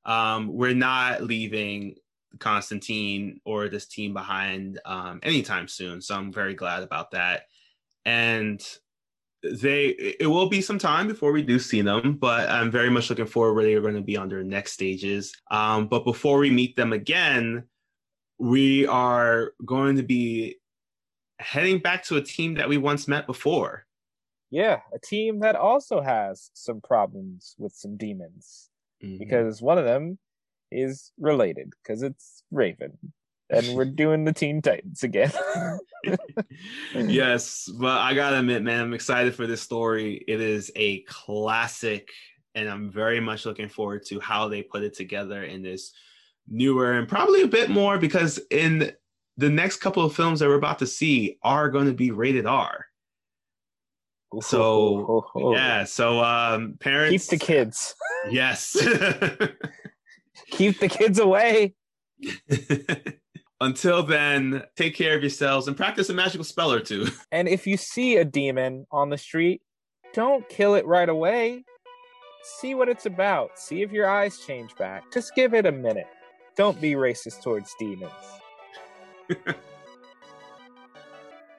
Um, 0.04 0.48
we're 0.48 0.74
not 0.74 1.22
leaving 1.22 1.96
Constantine 2.38 3.40
or 3.44 3.68
this 3.68 3.86
team 3.86 4.12
behind 4.12 4.80
um, 4.84 5.20
anytime 5.22 5.68
soon, 5.68 6.02
so 6.02 6.14
I'm 6.14 6.32
very 6.32 6.54
glad 6.54 6.82
about 6.82 7.12
that. 7.12 7.44
And 8.04 8.62
they 9.44 9.88
it 10.20 10.26
will 10.26 10.48
be 10.48 10.60
some 10.60 10.78
time 10.78 11.06
before 11.06 11.30
we 11.30 11.42
do 11.42 11.58
see 11.58 11.82
them 11.82 12.14
but 12.14 12.48
i'm 12.48 12.70
very 12.70 12.88
much 12.88 13.10
looking 13.10 13.26
forward 13.26 13.54
where 13.54 13.64
they're 13.64 13.80
going 13.80 13.94
to 13.94 14.00
be 14.00 14.16
on 14.16 14.28
their 14.28 14.42
next 14.42 14.72
stages 14.72 15.34
um, 15.50 15.86
but 15.86 16.04
before 16.04 16.38
we 16.38 16.50
meet 16.50 16.74
them 16.76 16.92
again 16.92 17.62
we 18.38 18.86
are 18.86 19.52
going 19.64 19.96
to 19.96 20.02
be 20.02 20.56
heading 21.38 21.78
back 21.78 22.04
to 22.04 22.16
a 22.16 22.22
team 22.22 22.54
that 22.54 22.68
we 22.68 22.76
once 22.76 23.08
met 23.08 23.26
before. 23.26 23.86
Yeah, 24.50 24.80
a 24.94 24.98
team 24.98 25.40
that 25.40 25.56
also 25.56 26.00
has 26.00 26.50
some 26.54 26.80
problems 26.80 27.54
with 27.58 27.72
some 27.72 27.96
demons 27.96 28.70
mm-hmm. 29.02 29.18
because 29.18 29.60
one 29.60 29.78
of 29.78 29.84
them 29.84 30.18
is 30.70 31.12
related 31.18 31.72
because 31.82 32.02
it's 32.02 32.42
Raven. 32.50 32.96
and 33.50 33.76
we're 33.76 33.84
doing 34.02 34.24
the 34.24 34.32
Teen 34.32 34.62
Titans 34.62 35.02
again. 35.02 35.32
yes, 36.94 37.68
but 37.78 38.00
I 38.00 38.14
gotta 38.14 38.38
admit, 38.38 38.62
man, 38.62 38.80
I'm 38.80 38.94
excited 38.94 39.34
for 39.34 39.46
this 39.46 39.62
story. 39.62 40.24
It 40.28 40.40
is 40.40 40.70
a 40.76 41.00
classic, 41.02 42.10
and 42.54 42.68
I'm 42.68 42.90
very 42.90 43.20
much 43.20 43.46
looking 43.46 43.68
forward 43.68 44.04
to 44.06 44.20
how 44.20 44.48
they 44.48 44.62
put 44.62 44.82
it 44.82 44.94
together 44.94 45.42
in 45.42 45.62
this 45.62 45.92
newer 46.46 46.92
and 46.92 47.08
probably 47.08 47.42
a 47.42 47.48
bit 47.48 47.70
more 47.70 47.98
because 47.98 48.38
in 48.50 48.92
the 49.36 49.50
next 49.50 49.76
couple 49.78 50.04
of 50.04 50.14
films 50.14 50.40
that 50.40 50.48
we're 50.48 50.54
about 50.54 50.78
to 50.78 50.86
see 50.86 51.38
are 51.42 51.68
going 51.68 51.86
to 51.86 51.92
be 51.92 52.10
rated 52.10 52.46
R. 52.46 52.86
So 54.40 55.26
yeah, 55.36 55.84
so 55.84 56.22
um 56.22 56.76
parents 56.80 57.28
keep 57.28 57.38
the 57.38 57.44
kids. 57.44 57.94
Yes. 58.30 58.76
keep 60.50 60.80
the 60.80 60.88
kids 60.88 61.18
away. 61.18 61.74
Until 63.60 64.02
then, 64.02 64.64
take 64.76 64.96
care 64.96 65.16
of 65.16 65.22
yourselves 65.22 65.68
and 65.68 65.76
practice 65.76 66.10
a 66.10 66.14
magical 66.14 66.44
spell 66.44 66.72
or 66.72 66.80
two. 66.80 67.06
And 67.30 67.48
if 67.48 67.66
you 67.66 67.76
see 67.76 68.16
a 68.16 68.24
demon 68.24 68.86
on 68.90 69.10
the 69.10 69.16
street, 69.16 69.62
don't 70.12 70.46
kill 70.48 70.74
it 70.74 70.86
right 70.86 71.08
away. 71.08 71.64
See 72.60 72.74
what 72.74 72.88
it's 72.88 73.06
about. 73.06 73.58
See 73.58 73.82
if 73.82 73.90
your 73.90 74.08
eyes 74.08 74.38
change 74.38 74.74
back. 74.76 75.10
Just 75.12 75.34
give 75.34 75.54
it 75.54 75.66
a 75.66 75.72
minute. 75.72 76.06
Don't 76.56 76.80
be 76.80 76.92
racist 76.92 77.42
towards 77.42 77.74
demons. 77.78 78.12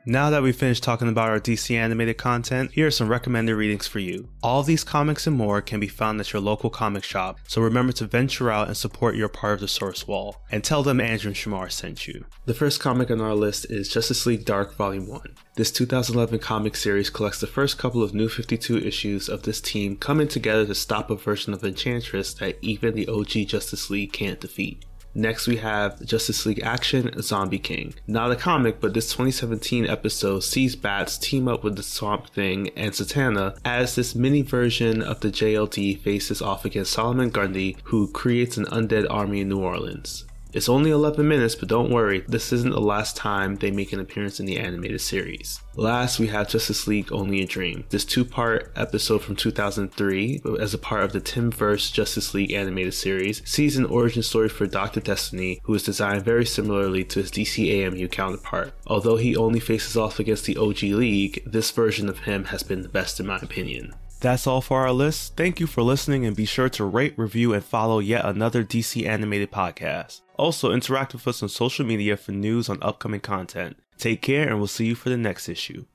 Now 0.07 0.30
that 0.30 0.43
we've 0.43 0.55
finished 0.55 0.84
talking 0.84 1.07
about 1.07 1.30
our 1.30 1.39
DC 1.39 1.76
animated 1.76 2.20
content, 2.20 2.74
here 2.74 2.86
are 2.86 2.91
some 2.91 3.09
recommended 3.09 3.55
readings 3.55 3.88
for 3.88 3.97
you. 3.97 4.30
All 4.43 4.61
these 4.61 4.84
comics 4.84 5.26
and 5.26 5.36
more 5.36 5.63
can 5.63 5.80
be 5.80 5.88
found 5.88 6.20
at 6.20 6.32
your 6.32 6.43
local 6.43 6.70
comic 6.70 7.03
shop, 7.03 7.39
so 7.47 7.59
remember 7.59 7.91
to 7.93 8.05
venture 8.05 8.51
out 8.51 8.68
and 8.68 8.78
support 8.78 9.16
your 9.16 9.30
part 9.30 9.55
of 9.55 9.61
the 9.61 9.68
source 9.68 10.07
wall, 10.07 10.43
and 10.51 10.63
tell 10.63 10.84
them 10.84 11.01
Andrew 11.01 11.30
and 11.30 11.36
Shamar 11.36 11.72
sent 11.72 12.07
you. 12.07 12.24
The 12.45 12.53
first 12.53 12.80
comic 12.80 13.09
on 13.09 13.20
our 13.20 13.34
list 13.34 13.66
is 13.72 13.89
Justice 13.89 14.28
League 14.28 14.45
Dark 14.45 14.76
Volume 14.76 15.07
1. 15.07 15.38
This 15.55 15.72
2011 15.72 16.38
comic 16.38 16.76
series 16.76 17.09
collects 17.09 17.39
the 17.39 17.47
first 17.47 17.80
couple 17.80 18.03
of 18.03 18.13
new 18.13 18.30
52 18.30 18.78
issues 18.78 19.28
of 19.28 19.41
this 19.41 19.59
team 19.59 19.97
coming 19.97 20.28
together 20.28 20.68
to 20.68 20.76
stop 20.76 21.09
a 21.09 21.16
version 21.16 21.51
of 21.51 21.63
Enchantress 21.63 22.36
that 22.36 22.59
even 22.61 22.93
the 22.93 23.07
OG 23.07 23.47
Justice 23.47 23.89
League 23.89 24.13
can't 24.13 24.39
defeat. 24.39 24.86
Next, 25.18 25.47
we 25.47 25.55
have 25.57 26.03
Justice 26.03 26.45
League 26.45 26.61
Action 26.61 27.09
Zombie 27.22 27.57
King. 27.57 27.93
Not 28.05 28.32
a 28.32 28.36
comic, 28.36 28.82
but 28.82 28.93
this 28.93 29.07
2017 29.07 29.88
episode 29.88 30.41
sees 30.41 30.76
Bats 30.76 31.18
team 31.18 31.47
up 31.47 31.63
with 31.63 31.78
the 31.78 31.84
Swamp 31.84 32.28
Thing 32.28 32.70
and 32.76 32.91
Zatanna 32.91 33.57
as 33.63 33.95
this 33.95 34.13
mini 34.13 34.41
version 34.41 35.01
of 35.01 35.22
the 35.22 35.30
JLD 35.30 36.01
faces 36.01 36.41
off 36.41 36.66
against 36.66 36.91
Solomon 36.91 37.30
Grundy, 37.30 37.78
who 37.86 38.09
creates 38.09 38.57
an 38.57 38.66
undead 38.66 39.07
army 39.09 39.39
in 39.39 39.47
New 39.47 39.59
Orleans. 39.59 40.26
It's 40.56 40.70
only 40.70 40.89
11 40.89 41.28
minutes, 41.28 41.53
but 41.53 41.68
don't 41.68 41.91
worry, 41.91 42.24
this 42.30 42.53
isn't 42.53 42.72
the 42.72 42.80
last 42.80 43.18
time 43.18 43.58
they 43.58 43.72
make 43.72 43.91
an 43.91 43.99
appearance 43.99 44.39
in 44.39 44.45
the 44.45 44.58
animated 44.58 45.01
series. 45.01 45.60
Last, 45.76 46.18
we 46.18 46.28
have 46.28 46.47
Justice 46.47 46.88
League 46.88 47.12
Only 47.12 47.41
a 47.41 47.45
Dream. 47.45 47.84
This 47.89 48.06
two 48.06 48.24
part 48.24 48.72
episode 48.78 49.22
from 49.22 49.36
2003, 49.36 50.43
as 50.62 50.74
a 50.74 50.78
part 50.78 51.03
of 51.03 51.12
the 51.12 51.20
Timmverse 51.20 51.91
Justice 51.91 52.34
League 52.34 52.53
animated 52.53 52.93
series, 52.93 53.41
sees 53.43 53.76
an 53.76 53.84
origin 53.84 54.24
story 54.24 54.47
for 54.47 54.66
Dr. 54.66 55.01
Destiny, 55.01 55.60
who 55.64 55.74
is 55.74 55.84
designed 55.84 56.24
very 56.24 56.45
similarly 56.45 57.03
to 57.03 57.20
his 57.20 57.32
DC 57.32 57.86
AMU 57.86 58.08
counterpart. 58.08 58.72
Although 58.88 59.18
he 59.18 59.36
only 59.36 59.60
faces 59.60 59.97
off 59.97 60.22
against 60.22 60.45
the 60.45 60.56
OG 60.56 60.84
League, 60.84 61.43
this 61.45 61.70
version 61.72 62.08
of 62.08 62.20
him 62.20 62.45
has 62.45 62.64
been 62.64 62.82
the 62.82 62.88
best 62.88 63.20
in 63.20 63.26
my 63.26 63.39
opinion. 63.39 63.93
That's 64.26 64.47
all 64.47 64.59
for 64.59 64.82
our 64.82 64.91
list. 64.91 65.38
Thank 65.38 65.59
you 65.59 65.67
for 65.67 65.84
listening 65.84 66.26
and 66.26 66.36
be 66.36 66.45
sure 66.45 66.67
to 66.69 66.84
rate, 66.84 67.13
review, 67.15 67.53
and 67.53 67.63
follow 67.63 67.99
yet 67.99 68.26
another 68.26 68.63
DC 68.63 69.05
animated 69.05 69.51
podcast. 69.51 70.21
Also, 70.36 70.71
interact 70.71 71.13
with 71.13 71.28
us 71.28 71.43
on 71.43 71.49
social 71.49 71.86
media 71.86 72.17
for 72.17 72.32
news 72.32 72.67
on 72.67 72.80
upcoming 72.82 73.19
content. 73.19 73.78
Take 73.99 74.23
care 74.23 74.49
and 74.49 74.57
we'll 74.57 74.65
see 74.65 74.88
you 74.88 74.95
for 74.95 75.09
the 75.09 75.15
next 75.15 75.47
issue. 75.47 75.86